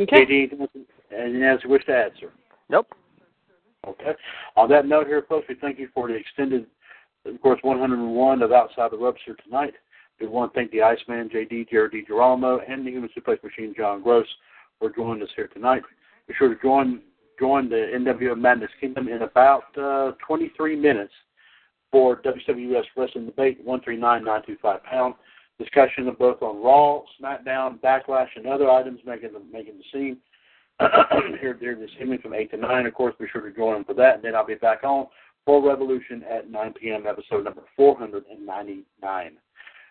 Okay. 0.00 0.24
JD, 0.24 0.68
anything 1.14 1.42
else 1.42 1.60
you 1.62 1.68
wish 1.68 1.84
to 1.84 1.92
add, 1.92 2.12
sir? 2.18 2.32
Nope. 2.70 2.86
Okay. 3.86 4.12
On 4.56 4.68
that 4.70 4.86
note 4.86 5.06
here, 5.06 5.24
folks, 5.28 5.46
we 5.48 5.56
thank 5.56 5.78
you 5.78 5.88
for 5.94 6.08
the 6.08 6.14
extended, 6.14 6.66
of 7.26 7.40
course, 7.40 7.58
101 7.62 8.42
of 8.42 8.52
Outside 8.52 8.90
the 8.90 8.98
Ropes 8.98 9.20
here 9.24 9.36
tonight. 9.44 9.74
We 10.20 10.26
want 10.26 10.52
to 10.52 10.58
thank 10.58 10.70
the 10.70 10.82
Iceman, 10.82 11.28
JD, 11.28 11.70
Jared 11.70 11.92
DiGirolamo, 11.92 12.60
and 12.68 12.86
the 12.86 12.90
Human 12.90 13.10
Suplex 13.16 13.42
Machine, 13.42 13.74
John 13.76 14.02
Gross, 14.02 14.26
for 14.78 14.90
joining 14.90 15.22
us 15.22 15.28
here 15.34 15.48
tonight. 15.48 15.82
Be 16.28 16.34
sure 16.38 16.54
to 16.54 16.60
join 16.60 17.00
join 17.38 17.68
the 17.68 17.90
NWO 17.92 18.38
Madness 18.38 18.70
Kingdom 18.80 19.08
in 19.08 19.22
about 19.22 19.76
uh, 19.76 20.12
23 20.24 20.76
minutes 20.76 21.12
for 21.90 22.22
WWS 22.22 22.84
Wrestling 22.96 23.26
Debate 23.26 23.58
139925 23.64 24.84
pound. 24.84 25.14
Discussion 25.58 26.06
of 26.06 26.18
both 26.18 26.42
on 26.42 26.62
Raw, 26.62 27.02
SmackDown, 27.20 27.80
Backlash, 27.80 28.28
and 28.36 28.46
other 28.46 28.70
items 28.70 29.00
making 29.04 29.32
the 29.32 29.42
making 29.52 29.78
the 29.78 29.84
scene 29.92 30.18
here, 31.40 31.56
here 31.60 31.76
this 31.76 31.90
evening 32.00 32.18
from 32.20 32.34
8 32.34 32.50
to 32.50 32.56
9. 32.56 32.86
Of 32.86 32.94
course, 32.94 33.14
be 33.18 33.26
sure 33.30 33.48
to 33.48 33.54
join 33.54 33.74
them 33.74 33.84
for 33.84 33.94
that. 33.94 34.16
And 34.16 34.24
then 34.24 34.34
I'll 34.34 34.46
be 34.46 34.54
back 34.54 34.82
on 34.84 35.06
for 35.44 35.66
Revolution 35.66 36.24
at 36.28 36.50
9 36.50 36.74
p.m., 36.80 37.06
episode 37.06 37.44
number 37.44 37.62
499. 37.76 39.32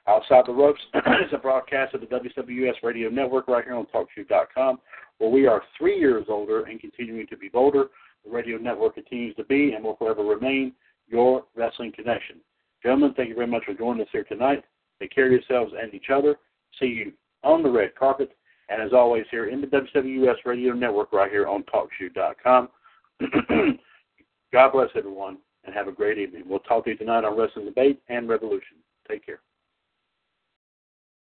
Outside 0.06 0.44
the 0.46 0.52
Ropes 0.52 0.82
is 0.96 1.32
a 1.32 1.38
broadcast 1.38 1.94
of 1.94 2.02
the 2.02 2.08
WWS 2.08 2.84
Radio 2.84 3.10
Network 3.10 3.48
right 3.48 3.64
here 3.64 3.76
on 3.76 3.86
TalkShoe.com, 3.86 4.80
where 5.20 5.30
we 5.30 5.48
are 5.48 5.62
three 5.78 5.98
years 5.98 6.26
older 6.28 6.64
and 6.66 6.80
continuing 6.82 7.28
to 7.28 7.38
be 7.38 7.48
bolder. 7.48 7.86
The 8.26 8.32
radio 8.32 8.58
network 8.58 8.96
continues 8.96 9.36
to 9.36 9.44
be 9.46 9.74
and 9.74 9.84
will 9.84 9.96
forever 9.96 10.24
remain 10.24 10.74
your 11.08 11.46
wrestling 11.56 11.94
connection. 11.94 12.38
Gentlemen, 12.82 13.14
thank 13.16 13.30
you 13.30 13.36
very 13.36 13.48
much 13.48 13.64
for 13.66 13.74
joining 13.74 14.02
us 14.02 14.10
here 14.12 14.24
tonight. 14.26 14.64
Take 15.00 15.14
care 15.14 15.26
of 15.28 15.32
yourselves 15.32 15.74
and 15.82 15.94
each 15.94 16.10
other. 16.14 16.38
See 16.80 16.88
you 16.88 17.14
on 17.44 17.64
the 17.64 17.70
red 17.70 17.96
carpet. 17.96 18.36
And 18.70 18.82
as 18.82 18.93
always, 18.93 19.26
here 19.30 19.47
in 19.47 19.61
the 19.61 19.68
WWS 19.68 20.45
Radio 20.45 20.74
Network 20.74 21.11
right 21.14 21.30
here 21.30 21.47
on 21.47 21.64
TalkShoe.com. 21.64 22.70
God 24.53 24.72
bless 24.72 24.89
everyone 24.95 25.38
and 25.66 25.74
have 25.74 25.88
a 25.88 25.91
great 25.91 26.18
evening. 26.18 26.43
We'll 26.45 26.59
talk 26.59 26.86
to 26.86 26.91
you 26.91 26.97
tonight 26.97 27.24
on 27.24 27.38
Wrestling 27.38 27.66
Debate 27.66 28.01
and 28.09 28.28
Revolution. 28.30 28.78
Take 29.07 29.26
care. 29.26 29.39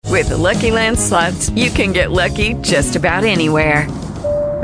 With 0.08 0.28
the 0.28 0.36
Lucky 0.36 0.70
Land 0.70 0.98
slots, 0.98 1.50
you 1.50 1.70
can 1.70 1.92
get 1.92 2.10
lucky 2.10 2.54
just 2.54 2.96
about 2.96 3.24
anywhere. 3.24 3.86